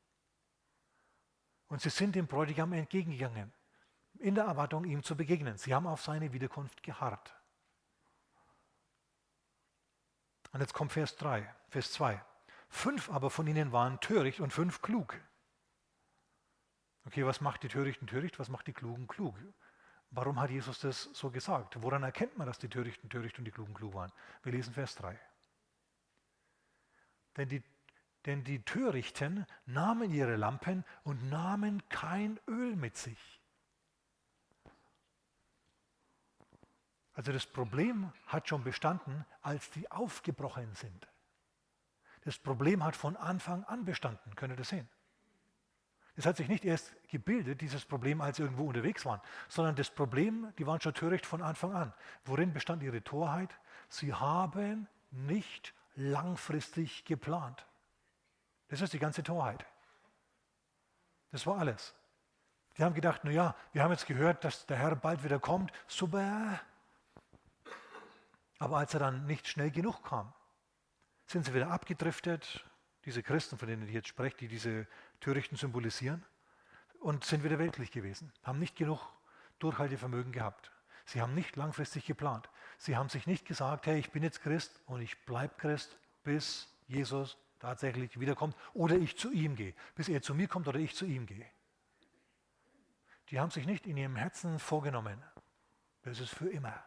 und 1.68 1.82
sie 1.82 1.90
sind 1.90 2.14
dem 2.14 2.26
Bräutigam 2.26 2.72
entgegengegangen 2.72 3.52
in 4.18 4.34
der 4.34 4.44
Erwartung, 4.44 4.84
ihm 4.84 5.02
zu 5.02 5.16
begegnen. 5.16 5.58
Sie 5.58 5.74
haben 5.74 5.86
auf 5.86 6.02
seine 6.02 6.32
Wiederkunft 6.32 6.82
geharrt. 6.82 7.34
Und 10.52 10.60
jetzt 10.60 10.72
kommt 10.72 10.92
Vers 10.92 11.16
3, 11.16 11.52
Vers 11.68 11.92
2. 11.92 12.24
Fünf 12.68 13.10
aber 13.10 13.28
von 13.30 13.46
ihnen 13.46 13.72
waren 13.72 14.00
töricht 14.00 14.40
und 14.40 14.52
fünf 14.52 14.82
klug. 14.82 15.20
Okay, 17.06 17.24
was 17.24 17.40
macht 17.40 17.62
die 17.62 17.68
Törichten 17.68 18.06
töricht? 18.06 18.38
Was 18.38 18.48
macht 18.48 18.66
die 18.66 18.72
Klugen 18.72 19.06
klug? 19.06 19.36
Warum 20.10 20.40
hat 20.40 20.50
Jesus 20.50 20.78
das 20.78 21.02
so 21.12 21.30
gesagt? 21.30 21.82
Woran 21.82 22.02
erkennt 22.02 22.38
man, 22.38 22.46
dass 22.46 22.58
die 22.58 22.68
Törichten 22.68 23.10
töricht 23.10 23.38
und 23.38 23.44
die 23.44 23.50
Klugen 23.50 23.74
klug 23.74 23.94
waren? 23.94 24.12
Wir 24.42 24.52
lesen 24.52 24.72
Vers 24.72 24.94
3. 24.94 25.18
Denn 27.36 27.48
die, 27.48 27.62
denn 28.24 28.44
die 28.44 28.62
Törichten 28.62 29.44
nahmen 29.66 30.12
ihre 30.12 30.36
Lampen 30.36 30.84
und 31.02 31.28
nahmen 31.28 31.86
kein 31.88 32.38
Öl 32.46 32.76
mit 32.76 32.96
sich. 32.96 33.40
Also 37.12 37.32
das 37.32 37.46
Problem 37.46 38.12
hat 38.26 38.48
schon 38.48 38.64
bestanden, 38.64 39.24
als 39.40 39.70
die 39.70 39.90
aufgebrochen 39.90 40.74
sind. 40.74 41.08
Das 42.22 42.38
Problem 42.38 42.82
hat 42.82 42.96
von 42.96 43.16
Anfang 43.16 43.64
an 43.64 43.84
bestanden, 43.84 44.34
könnt 44.34 44.52
ihr 44.52 44.56
das 44.56 44.70
sehen. 44.70 44.88
Es 46.16 46.26
hat 46.26 46.36
sich 46.36 46.48
nicht 46.48 46.64
erst 46.64 46.92
gebildet, 47.08 47.60
dieses 47.60 47.84
Problem, 47.84 48.20
als 48.20 48.36
sie 48.36 48.44
irgendwo 48.44 48.66
unterwegs 48.66 49.04
waren, 49.04 49.20
sondern 49.48 49.74
das 49.74 49.90
Problem, 49.90 50.52
die 50.58 50.66
waren 50.66 50.80
schon 50.80 50.94
töricht 50.94 51.26
von 51.26 51.42
Anfang 51.42 51.74
an. 51.74 51.92
Worin 52.24 52.52
bestand 52.52 52.82
ihre 52.82 53.02
Torheit? 53.02 53.50
Sie 53.88 54.14
haben 54.14 54.86
nicht 55.10 55.74
langfristig 55.96 57.04
geplant. 57.04 57.66
Das 58.68 58.80
ist 58.80 58.92
die 58.92 58.98
ganze 58.98 59.22
Torheit. 59.22 59.66
Das 61.32 61.46
war 61.46 61.58
alles. 61.58 61.94
Die 62.76 62.84
haben 62.84 62.94
gedacht, 62.94 63.24
naja, 63.24 63.54
wir 63.72 63.82
haben 63.82 63.90
jetzt 63.90 64.06
gehört, 64.06 64.44
dass 64.44 64.66
der 64.66 64.78
Herr 64.78 64.94
bald 64.96 65.24
wieder 65.24 65.38
kommt. 65.38 65.72
Super, 65.86 66.60
aber 68.58 68.78
als 68.78 68.94
er 68.94 69.00
dann 69.00 69.26
nicht 69.26 69.46
schnell 69.46 69.70
genug 69.70 70.02
kam, 70.04 70.32
sind 71.26 71.44
sie 71.44 71.54
wieder 71.54 71.70
abgedriftet, 71.70 72.64
diese 73.04 73.22
Christen, 73.22 73.58
von 73.58 73.68
denen 73.68 73.86
ich 73.86 73.94
jetzt 73.94 74.08
spreche, 74.08 74.36
die 74.36 74.48
diese 74.48 74.86
Törichten 75.20 75.56
symbolisieren, 75.56 76.24
und 77.04 77.22
sind 77.22 77.44
wieder 77.44 77.58
weltlich 77.58 77.90
gewesen, 77.90 78.32
haben 78.42 78.58
nicht 78.58 78.76
genug 78.76 79.06
Durchhaltevermögen 79.58 80.32
gehabt. 80.32 80.72
Sie 81.04 81.20
haben 81.20 81.34
nicht 81.34 81.54
langfristig 81.54 82.06
geplant. 82.06 82.48
Sie 82.78 82.96
haben 82.96 83.10
sich 83.10 83.26
nicht 83.26 83.46
gesagt, 83.46 83.86
hey, 83.86 83.98
ich 83.98 84.10
bin 84.10 84.22
jetzt 84.22 84.40
Christ 84.40 84.80
und 84.86 85.02
ich 85.02 85.22
bleibe 85.26 85.54
Christ, 85.58 85.98
bis 86.22 86.66
Jesus 86.86 87.36
tatsächlich 87.60 88.18
wiederkommt 88.18 88.56
oder 88.72 88.96
ich 88.96 89.18
zu 89.18 89.30
ihm 89.30 89.54
gehe, 89.54 89.74
bis 89.94 90.08
er 90.08 90.22
zu 90.22 90.34
mir 90.34 90.48
kommt 90.48 90.66
oder 90.66 90.78
ich 90.78 90.94
zu 90.94 91.04
ihm 91.04 91.26
gehe. 91.26 91.46
Die 93.28 93.38
haben 93.38 93.50
sich 93.50 93.66
nicht 93.66 93.86
in 93.86 93.98
ihrem 93.98 94.16
Herzen 94.16 94.58
vorgenommen, 94.58 95.22
das 96.02 96.20
ist 96.20 96.34
für 96.34 96.48
immer. 96.48 96.84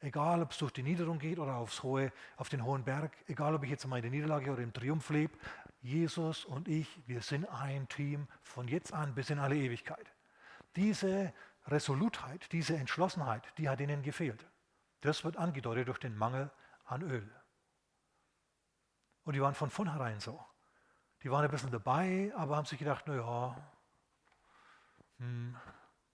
Egal, 0.00 0.42
ob 0.42 0.50
es 0.50 0.58
durch 0.58 0.72
die 0.72 0.82
Niederung 0.82 1.18
geht 1.18 1.38
oder 1.38 1.56
aufs 1.56 1.82
hohe, 1.82 2.12
auf 2.36 2.48
den 2.48 2.64
hohen 2.64 2.84
Berg, 2.84 3.16
egal, 3.28 3.54
ob 3.54 3.64
ich 3.64 3.70
jetzt 3.70 3.86
mal 3.86 3.96
in 3.96 4.02
der 4.02 4.10
Niederlage 4.10 4.52
oder 4.52 4.62
im 4.62 4.72
Triumph 4.72 5.08
lebe, 5.10 5.36
Jesus 5.80 6.44
und 6.44 6.68
ich, 6.68 7.00
wir 7.06 7.22
sind 7.22 7.46
ein 7.46 7.88
Team 7.88 8.28
von 8.42 8.68
jetzt 8.68 8.92
an 8.92 9.14
bis 9.14 9.30
in 9.30 9.38
alle 9.38 9.56
Ewigkeit. 9.56 10.12
Diese 10.74 11.32
Resolutheit, 11.66 12.52
diese 12.52 12.76
Entschlossenheit, 12.76 13.42
die 13.56 13.68
hat 13.68 13.80
ihnen 13.80 14.02
gefehlt. 14.02 14.46
Das 15.00 15.24
wird 15.24 15.36
angedeutet 15.36 15.88
durch 15.88 15.98
den 15.98 16.16
Mangel 16.16 16.50
an 16.84 17.02
Öl. 17.02 17.28
Und 19.24 19.34
die 19.34 19.40
waren 19.40 19.54
von 19.54 19.70
vornherein 19.70 20.20
so. 20.20 20.44
Die 21.22 21.30
waren 21.30 21.44
ein 21.44 21.50
bisschen 21.50 21.70
dabei, 21.70 22.32
aber 22.36 22.56
haben 22.56 22.66
sich 22.66 22.78
gedacht, 22.78 23.06
naja, 23.08 23.56
hm, 25.18 25.56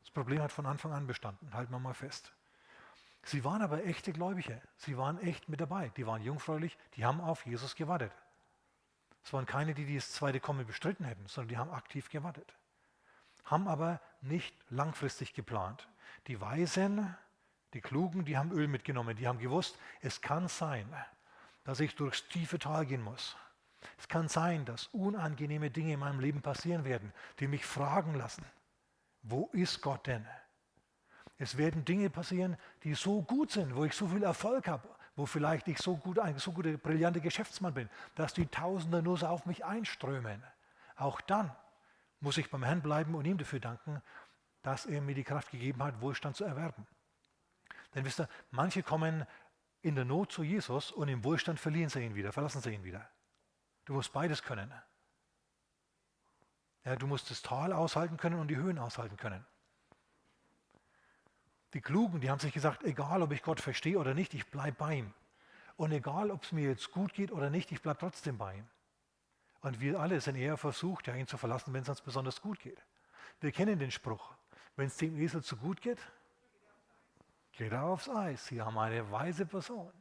das 0.00 0.10
Problem 0.10 0.40
hat 0.40 0.52
von 0.52 0.66
Anfang 0.66 0.92
an 0.92 1.06
bestanden, 1.06 1.52
halten 1.52 1.72
wir 1.72 1.78
mal 1.78 1.94
fest. 1.94 2.32
Sie 3.24 3.44
waren 3.44 3.62
aber 3.62 3.84
echte 3.84 4.12
Gläubige. 4.12 4.60
Sie 4.76 4.96
waren 4.98 5.18
echt 5.20 5.48
mit 5.48 5.60
dabei. 5.60 5.90
Die 5.96 6.06
waren 6.06 6.22
jungfräulich, 6.22 6.76
die 6.96 7.04
haben 7.04 7.20
auf 7.20 7.46
Jesus 7.46 7.76
gewartet. 7.76 8.12
Es 9.24 9.32
waren 9.32 9.46
keine, 9.46 9.74
die 9.74 9.94
das 9.94 10.12
zweite 10.12 10.40
Kommen 10.40 10.66
bestritten 10.66 11.04
hätten, 11.04 11.26
sondern 11.28 11.48
die 11.48 11.58
haben 11.58 11.70
aktiv 11.70 12.08
gewartet. 12.10 12.52
Haben 13.44 13.68
aber 13.68 14.00
nicht 14.20 14.54
langfristig 14.70 15.34
geplant. 15.34 15.88
Die 16.26 16.40
Weisen, 16.40 17.16
Die 17.74 17.80
Klugen, 17.80 18.24
die 18.24 18.36
haben 18.36 18.52
Öl 18.52 18.68
mitgenommen, 18.68 19.16
die 19.16 19.26
haben 19.26 19.38
gewusst, 19.38 19.78
es 20.00 20.20
kann 20.20 20.48
sein, 20.48 20.86
dass 21.64 21.80
ich 21.80 21.94
durchs 21.94 22.28
tiefe 22.28 22.58
Tal 22.58 22.84
gehen 22.84 23.02
muss. 23.02 23.36
Es 23.98 24.08
kann 24.08 24.28
sein, 24.28 24.64
dass 24.64 24.88
unangenehme 24.88 25.70
Dinge 25.70 25.94
in 25.94 26.00
meinem 26.00 26.20
Leben 26.20 26.42
passieren 26.42 26.84
werden, 26.84 27.12
die 27.40 27.48
mich 27.48 27.64
fragen 27.64 28.14
lassen, 28.14 28.44
wo 29.22 29.48
ist 29.52 29.80
Gott 29.80 30.06
denn? 30.06 30.26
Es 31.38 31.56
werden 31.56 31.84
Dinge 31.84 32.10
passieren, 32.10 32.56
die 32.84 32.94
so 32.94 33.22
gut 33.22 33.50
sind, 33.50 33.74
wo 33.74 33.84
ich 33.84 33.94
so 33.94 34.06
viel 34.08 34.22
Erfolg 34.22 34.68
habe, 34.68 34.88
wo 35.16 35.26
vielleicht 35.26 35.68
ich 35.68 35.78
so 35.78 35.96
gut, 35.96 36.18
ein 36.18 36.38
so 36.38 36.52
guter, 36.52 36.76
brillanter 36.76 37.20
Geschäftsmann 37.20 37.74
bin, 37.74 37.90
dass 38.14 38.34
die 38.34 38.46
Tausende 38.46 39.02
nur 39.02 39.18
so 39.18 39.26
auf 39.26 39.46
mich 39.46 39.64
einströmen. 39.64 40.42
Auch 40.96 41.20
dann 41.20 41.54
muss 42.20 42.38
ich 42.38 42.50
beim 42.50 42.62
Herrn 42.62 42.82
bleiben 42.82 43.14
und 43.14 43.24
ihm 43.24 43.38
dafür 43.38 43.60
danken, 43.60 44.00
dass 44.62 44.86
er 44.86 45.00
mir 45.00 45.14
die 45.14 45.24
Kraft 45.24 45.50
gegeben 45.50 45.82
hat, 45.82 46.00
Wohlstand 46.00 46.36
zu 46.36 46.44
erwerben. 46.44 46.86
Denn 47.94 48.04
wisst 48.04 48.20
ihr, 48.20 48.28
manche 48.50 48.82
kommen 48.82 49.26
in 49.82 49.96
der 49.96 50.04
Not 50.04 50.32
zu 50.32 50.42
Jesus 50.42 50.92
und 50.92 51.08
im 51.08 51.24
Wohlstand 51.24 51.58
verlieren 51.58 51.90
sie 51.90 52.04
ihn 52.04 52.14
wieder, 52.14 52.32
verlassen 52.32 52.62
sie 52.62 52.72
ihn 52.72 52.84
wieder. 52.84 53.08
Du 53.84 53.94
musst 53.94 54.12
beides 54.12 54.42
können. 54.42 54.72
Ja, 56.84 56.96
du 56.96 57.06
musst 57.06 57.30
das 57.30 57.42
Tal 57.42 57.72
aushalten 57.72 58.16
können 58.16 58.38
und 58.38 58.48
die 58.48 58.56
Höhen 58.56 58.78
aushalten 58.78 59.16
können. 59.16 59.44
Die 61.74 61.80
Klugen, 61.80 62.20
die 62.20 62.30
haben 62.30 62.38
sich 62.38 62.52
gesagt, 62.52 62.84
egal 62.84 63.22
ob 63.22 63.32
ich 63.32 63.42
Gott 63.42 63.60
verstehe 63.60 63.98
oder 63.98 64.14
nicht, 64.14 64.34
ich 64.34 64.46
bleibe 64.46 64.76
bei 64.78 64.94
ihm. 64.96 65.14
Und 65.76 65.92
egal 65.92 66.30
ob 66.30 66.42
es 66.42 66.52
mir 66.52 66.68
jetzt 66.68 66.90
gut 66.90 67.14
geht 67.14 67.32
oder 67.32 67.48
nicht, 67.48 67.72
ich 67.72 67.80
bleibe 67.80 67.98
trotzdem 67.98 68.36
bei 68.36 68.56
ihm. 68.56 68.68
Und 69.62 69.80
wir 69.80 69.98
alle 69.98 70.20
sind 70.20 70.36
eher 70.36 70.56
versucht, 70.56 71.06
ja, 71.06 71.14
ihn 71.14 71.26
zu 71.26 71.38
verlassen, 71.38 71.72
wenn 71.72 71.82
es 71.82 71.88
uns 71.88 72.02
besonders 72.02 72.42
gut 72.42 72.60
geht. 72.60 72.82
Wir 73.40 73.52
kennen 73.52 73.78
den 73.78 73.90
Spruch, 73.90 74.34
wenn 74.76 74.86
es 74.86 74.96
dem 74.96 75.16
Esel 75.16 75.42
zu 75.42 75.56
gut 75.56 75.80
geht, 75.80 75.98
geht 77.52 77.72
er 77.72 77.84
aufs 77.84 78.08
Eis. 78.08 78.46
Sie 78.46 78.60
haben 78.60 78.76
eine 78.78 79.10
weise 79.10 79.46
Person, 79.46 79.92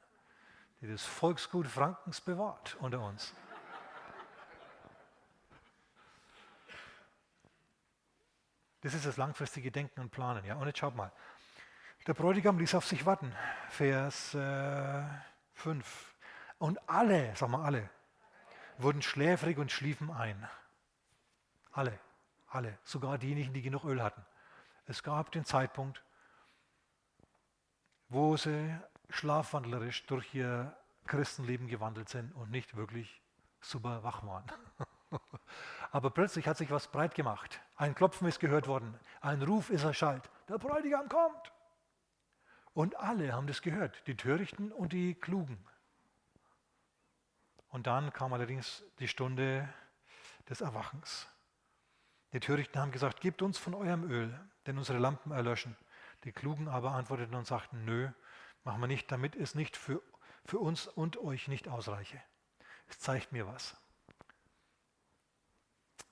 die 0.81 0.87
das 0.87 1.03
Volksgut 1.03 1.67
Frankens 1.67 2.19
bewahrt 2.19 2.75
unter 2.79 2.99
uns. 3.01 3.33
Das 8.81 8.95
ist 8.95 9.05
das 9.05 9.17
langfristige 9.17 9.71
Denken 9.71 10.01
und 10.01 10.09
Planen. 10.09 10.43
Ja? 10.43 10.55
Und 10.55 10.65
jetzt 10.65 10.79
schaut 10.79 10.95
mal. 10.95 11.11
Der 12.07 12.15
Bräutigam 12.15 12.57
ließ 12.57 12.73
auf 12.73 12.87
sich 12.87 13.05
warten. 13.05 13.31
Vers 13.69 14.33
äh, 14.33 15.03
5. 15.53 16.15
Und 16.57 16.79
alle, 16.89 17.35
sag 17.35 17.49
mal 17.49 17.63
alle, 17.63 17.89
wurden 18.79 19.03
schläfrig 19.03 19.59
und 19.59 19.71
schliefen 19.71 20.09
ein. 20.09 20.47
Alle, 21.71 21.99
alle, 22.47 22.77
sogar 22.83 23.19
diejenigen, 23.19 23.53
die 23.53 23.61
genug 23.61 23.85
Öl 23.85 24.01
hatten. 24.01 24.25
Es 24.87 25.03
gab 25.03 25.31
den 25.31 25.45
Zeitpunkt, 25.45 26.03
wo 28.09 28.35
sie 28.35 28.75
schlafwandlerisch 29.09 30.05
durch 30.07 30.33
ihr 30.33 30.75
Christenleben 31.05 31.67
gewandelt 31.67 32.09
sind 32.09 32.33
und 32.33 32.49
nicht 32.49 32.75
wirklich 32.75 33.21
super 33.59 34.03
wach 34.03 34.25
waren. 34.25 34.45
Aber 35.91 36.09
plötzlich 36.09 36.47
hat 36.47 36.57
sich 36.57 36.71
was 36.71 36.87
breit 36.87 37.13
gemacht. 37.13 37.61
Ein 37.75 37.93
Klopfen 37.93 38.27
ist 38.27 38.39
gehört 38.39 38.67
worden, 38.67 38.99
ein 39.21 39.43
Ruf 39.43 39.69
ist 39.69 39.83
erschallt. 39.83 40.29
Der 40.49 40.57
Bräutigam 40.57 41.07
kommt. 41.07 41.51
Und 42.73 42.95
alle 42.97 43.33
haben 43.33 43.47
das 43.47 43.61
gehört, 43.61 44.07
die 44.07 44.15
Törichten 44.15 44.71
und 44.71 44.93
die 44.93 45.15
Klugen. 45.15 45.57
Und 47.69 47.87
dann 47.87 48.11
kam 48.13 48.33
allerdings 48.33 48.83
die 48.99 49.07
Stunde 49.07 49.67
des 50.49 50.61
Erwachens. 50.61 51.27
Die 52.33 52.39
Törichten 52.39 52.79
haben 52.79 52.91
gesagt, 52.91 53.21
gebt 53.21 53.41
uns 53.41 53.57
von 53.57 53.73
eurem 53.73 54.09
Öl, 54.09 54.39
denn 54.65 54.77
unsere 54.77 54.99
Lampen 54.99 55.31
erlöschen. 55.31 55.75
Die 56.23 56.31
Klugen 56.31 56.67
aber 56.67 56.91
antworteten 56.91 57.35
und 57.35 57.47
sagten, 57.47 57.83
nö, 57.83 58.09
machen 58.63 58.81
wir 58.81 58.87
nicht, 58.87 59.11
damit 59.11 59.35
es 59.35 59.55
nicht 59.55 59.75
für, 59.75 60.01
für 60.45 60.59
uns 60.59 60.87
und 60.87 61.17
euch 61.17 61.47
nicht 61.47 61.67
ausreiche. 61.67 62.21
Es 62.87 62.99
zeigt 62.99 63.31
mir 63.31 63.47
was. 63.47 63.75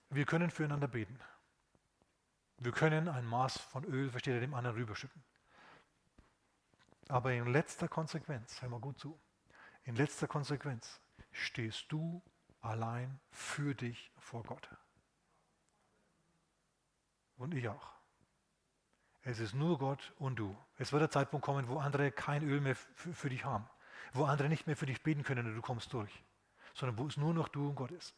Wir 0.09 0.25
können 0.25 0.49
füreinander 0.49 0.87
beten. 0.87 1.19
Wir 2.57 2.71
können 2.71 3.07
ein 3.07 3.25
Maß 3.25 3.57
von 3.57 3.85
Öl, 3.85 4.09
versteht 4.09 4.33
ihr, 4.33 4.41
dem 4.41 4.53
anderen 4.53 4.75
rüberschütten. 4.75 5.23
Aber 7.09 7.33
in 7.33 7.47
letzter 7.47 7.87
Konsequenz, 7.87 8.61
hör 8.61 8.69
mal 8.69 8.79
gut 8.79 8.99
zu, 8.99 9.19
in 9.83 9.95
letzter 9.95 10.27
Konsequenz 10.27 11.01
stehst 11.31 11.91
du 11.91 12.21
allein 12.61 13.19
für 13.31 13.73
dich 13.73 14.11
vor 14.19 14.43
Gott. 14.43 14.69
Und 17.37 17.55
ich 17.55 17.67
auch. 17.67 17.93
Es 19.23 19.39
ist 19.39 19.55
nur 19.55 19.79
Gott 19.79 20.13
und 20.19 20.37
du. 20.37 20.55
Es 20.77 20.91
wird 20.91 21.01
der 21.01 21.09
Zeitpunkt 21.09 21.43
kommen, 21.43 21.67
wo 21.67 21.79
andere 21.79 22.11
kein 22.11 22.43
Öl 22.43 22.61
mehr 22.61 22.75
für 22.75 23.29
dich 23.29 23.43
haben, 23.43 23.67
wo 24.13 24.25
andere 24.25 24.47
nicht 24.47 24.67
mehr 24.67 24.77
für 24.77 24.85
dich 24.85 25.01
beten 25.01 25.23
können 25.23 25.47
und 25.47 25.55
du 25.55 25.61
kommst 25.61 25.91
durch, 25.91 26.23
sondern 26.75 26.99
wo 26.99 27.07
es 27.07 27.17
nur 27.17 27.33
noch 27.33 27.47
du 27.47 27.69
und 27.69 27.75
Gott 27.75 27.91
ist. 27.91 28.13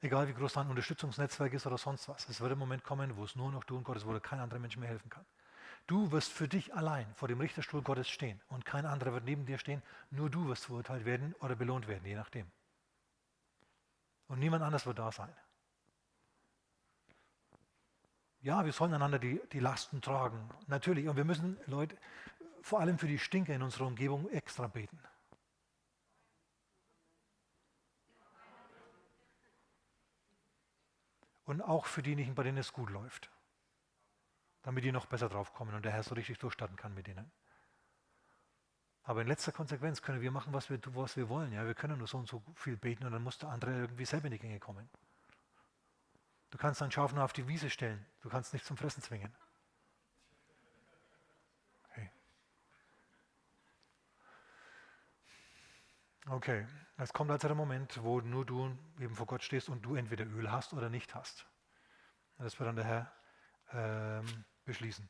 Egal 0.00 0.26
wie 0.28 0.34
groß 0.34 0.54
dein 0.54 0.70
Unterstützungsnetzwerk 0.70 1.52
ist 1.52 1.66
oder 1.66 1.76
sonst 1.76 2.08
was. 2.08 2.26
Es 2.30 2.40
wird 2.40 2.52
ein 2.52 2.58
Moment 2.58 2.82
kommen, 2.82 3.14
wo 3.16 3.24
es 3.24 3.36
nur 3.36 3.52
noch 3.52 3.64
du 3.64 3.76
und 3.76 3.84
Gott 3.84 3.98
ist, 3.98 4.06
wo 4.06 4.12
dir 4.14 4.20
kein 4.20 4.40
anderer 4.40 4.58
Mensch 4.58 4.78
mehr 4.78 4.88
helfen 4.88 5.10
kann. 5.10 5.26
Du 5.86 6.10
wirst 6.10 6.32
für 6.32 6.48
dich 6.48 6.74
allein 6.74 7.06
vor 7.14 7.28
dem 7.28 7.40
Richterstuhl 7.40 7.82
Gottes 7.82 8.08
stehen 8.08 8.40
und 8.48 8.64
kein 8.64 8.86
anderer 8.86 9.12
wird 9.12 9.24
neben 9.24 9.46
dir 9.46 9.58
stehen. 9.58 9.82
Nur 10.10 10.30
du 10.30 10.48
wirst 10.48 10.66
verurteilt 10.66 11.04
werden 11.04 11.34
oder 11.40 11.54
belohnt 11.54 11.86
werden, 11.86 12.04
je 12.04 12.16
nachdem. 12.16 12.50
Und 14.26 14.40
niemand 14.40 14.64
anders 14.64 14.86
wird 14.86 14.98
da 14.98 15.12
sein. 15.12 15.32
Ja, 18.40 18.64
wir 18.64 18.72
sollen 18.72 18.94
einander 18.94 19.18
die, 19.18 19.40
die 19.52 19.60
Lasten 19.60 20.00
tragen, 20.00 20.48
natürlich. 20.66 21.08
Und 21.08 21.16
wir 21.16 21.24
müssen, 21.24 21.56
Leute, 21.66 21.96
vor 22.62 22.80
allem 22.80 22.98
für 22.98 23.08
die 23.08 23.18
Stinker 23.18 23.54
in 23.54 23.62
unserer 23.62 23.86
Umgebung 23.86 24.28
extra 24.30 24.66
beten. 24.66 24.98
und 31.46 31.62
auch 31.62 31.86
für 31.86 32.02
diejenigen, 32.02 32.34
bei 32.34 32.42
denen 32.42 32.58
es 32.58 32.72
gut 32.72 32.90
läuft. 32.90 33.30
Damit 34.66 34.82
die 34.82 34.90
noch 34.90 35.06
besser 35.06 35.28
drauf 35.28 35.54
kommen 35.54 35.72
und 35.76 35.84
der 35.84 35.92
Herr 35.92 36.02
so 36.02 36.16
richtig 36.16 36.40
durchstarten 36.40 36.76
kann 36.76 36.92
mit 36.92 37.06
ihnen. 37.06 37.30
Aber 39.04 39.20
in 39.20 39.28
letzter 39.28 39.52
Konsequenz 39.52 40.02
können 40.02 40.20
wir 40.20 40.32
machen, 40.32 40.52
was 40.52 40.68
wir, 40.68 40.80
was 40.86 41.16
wir 41.16 41.28
wollen. 41.28 41.52
Ja? 41.52 41.64
Wir 41.64 41.76
können 41.76 41.98
nur 41.98 42.08
so 42.08 42.18
und 42.18 42.26
so 42.26 42.42
viel 42.56 42.76
beten 42.76 43.06
und 43.06 43.12
dann 43.12 43.22
muss 43.22 43.38
der 43.38 43.50
andere 43.50 43.70
irgendwie 43.70 44.04
selber 44.04 44.26
in 44.26 44.32
die 44.32 44.40
Gänge 44.40 44.58
kommen. 44.58 44.90
Du 46.50 46.58
kannst 46.58 46.80
dein 46.80 46.90
Schaf 46.90 47.12
nur 47.12 47.22
auf 47.22 47.32
die 47.32 47.46
Wiese 47.46 47.70
stellen. 47.70 48.04
Du 48.22 48.28
kannst 48.28 48.52
nicht 48.52 48.64
zum 48.64 48.76
Fressen 48.76 49.04
zwingen. 49.04 49.32
Okay. 51.88 52.10
Okay, 56.26 56.66
es 56.96 57.12
kommt 57.12 57.30
also 57.30 57.46
der 57.46 57.54
Moment, 57.54 58.02
wo 58.02 58.20
nur 58.20 58.44
du 58.44 58.76
eben 58.98 59.14
vor 59.14 59.26
Gott 59.26 59.44
stehst 59.44 59.68
und 59.68 59.82
du 59.82 59.94
entweder 59.94 60.26
Öl 60.26 60.50
hast 60.50 60.72
oder 60.72 60.90
nicht 60.90 61.14
hast. 61.14 61.46
Das 62.38 62.58
wird 62.58 62.66
dann 62.66 62.74
der 62.74 62.84
Herr 62.84 63.12
ähm, 63.72 64.44
beschließen. 64.66 65.08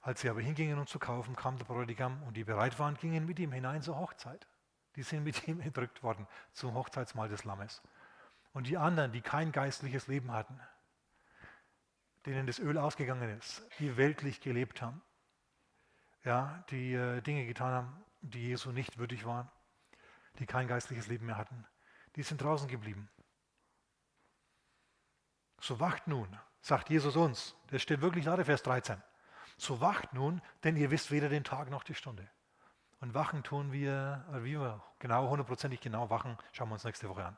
Als 0.00 0.20
sie 0.20 0.30
aber 0.30 0.40
hingingen, 0.40 0.78
um 0.78 0.86
zu 0.86 0.98
kaufen, 0.98 1.36
kam 1.36 1.56
der 1.58 1.64
Bräutigam 1.64 2.22
und 2.24 2.36
die 2.36 2.44
bereit 2.44 2.78
waren, 2.78 2.96
gingen 2.96 3.26
mit 3.26 3.38
ihm 3.38 3.52
hinein 3.52 3.82
zur 3.82 3.98
Hochzeit. 3.98 4.46
Die 4.96 5.02
sind 5.02 5.22
mit 5.22 5.46
ihm 5.46 5.60
entrückt 5.62 6.02
worden 6.02 6.26
zum 6.52 6.74
Hochzeitsmahl 6.74 7.28
des 7.28 7.44
Lammes. 7.44 7.82
Und 8.52 8.66
die 8.66 8.76
anderen, 8.76 9.12
die 9.12 9.20
kein 9.20 9.52
geistliches 9.52 10.08
Leben 10.08 10.32
hatten, 10.32 10.60
denen 12.26 12.46
das 12.46 12.58
Öl 12.58 12.78
ausgegangen 12.78 13.38
ist, 13.38 13.62
die 13.78 13.96
weltlich 13.96 14.40
gelebt 14.40 14.82
haben, 14.82 15.02
ja, 16.24 16.64
die 16.70 16.94
äh, 16.94 17.20
Dinge 17.20 17.46
getan 17.46 17.72
haben, 17.72 18.04
die 18.20 18.48
Jesu 18.48 18.72
nicht 18.72 18.98
würdig 18.98 19.24
waren, 19.24 19.48
die 20.38 20.46
kein 20.46 20.66
geistliches 20.66 21.06
Leben 21.06 21.26
mehr 21.26 21.36
hatten, 21.36 21.66
die 22.16 22.22
sind 22.22 22.42
draußen 22.42 22.68
geblieben. 22.68 23.08
So 25.60 25.80
wacht 25.80 26.06
nun, 26.06 26.28
sagt 26.60 26.90
Jesus 26.90 27.16
uns, 27.16 27.54
das 27.70 27.82
steht 27.82 28.00
wirklich 28.00 28.24
der 28.36 28.44
Vers 28.44 28.62
13. 28.62 29.02
So 29.56 29.80
wacht 29.80 30.12
nun, 30.12 30.40
denn 30.64 30.76
ihr 30.76 30.90
wisst 30.90 31.10
weder 31.10 31.28
den 31.28 31.44
Tag 31.44 31.70
noch 31.70 31.82
die 31.82 31.94
Stunde. 31.94 32.28
Und 33.00 33.14
wachen 33.14 33.42
tun 33.42 33.72
wir, 33.72 34.24
wie 34.42 34.58
wir 34.58 34.82
genau, 34.98 35.28
hundertprozentig 35.28 35.80
genau 35.80 36.10
wachen, 36.10 36.36
schauen 36.52 36.68
wir 36.68 36.74
uns 36.74 36.84
nächste 36.84 37.08
Woche 37.08 37.26
an. 37.26 37.36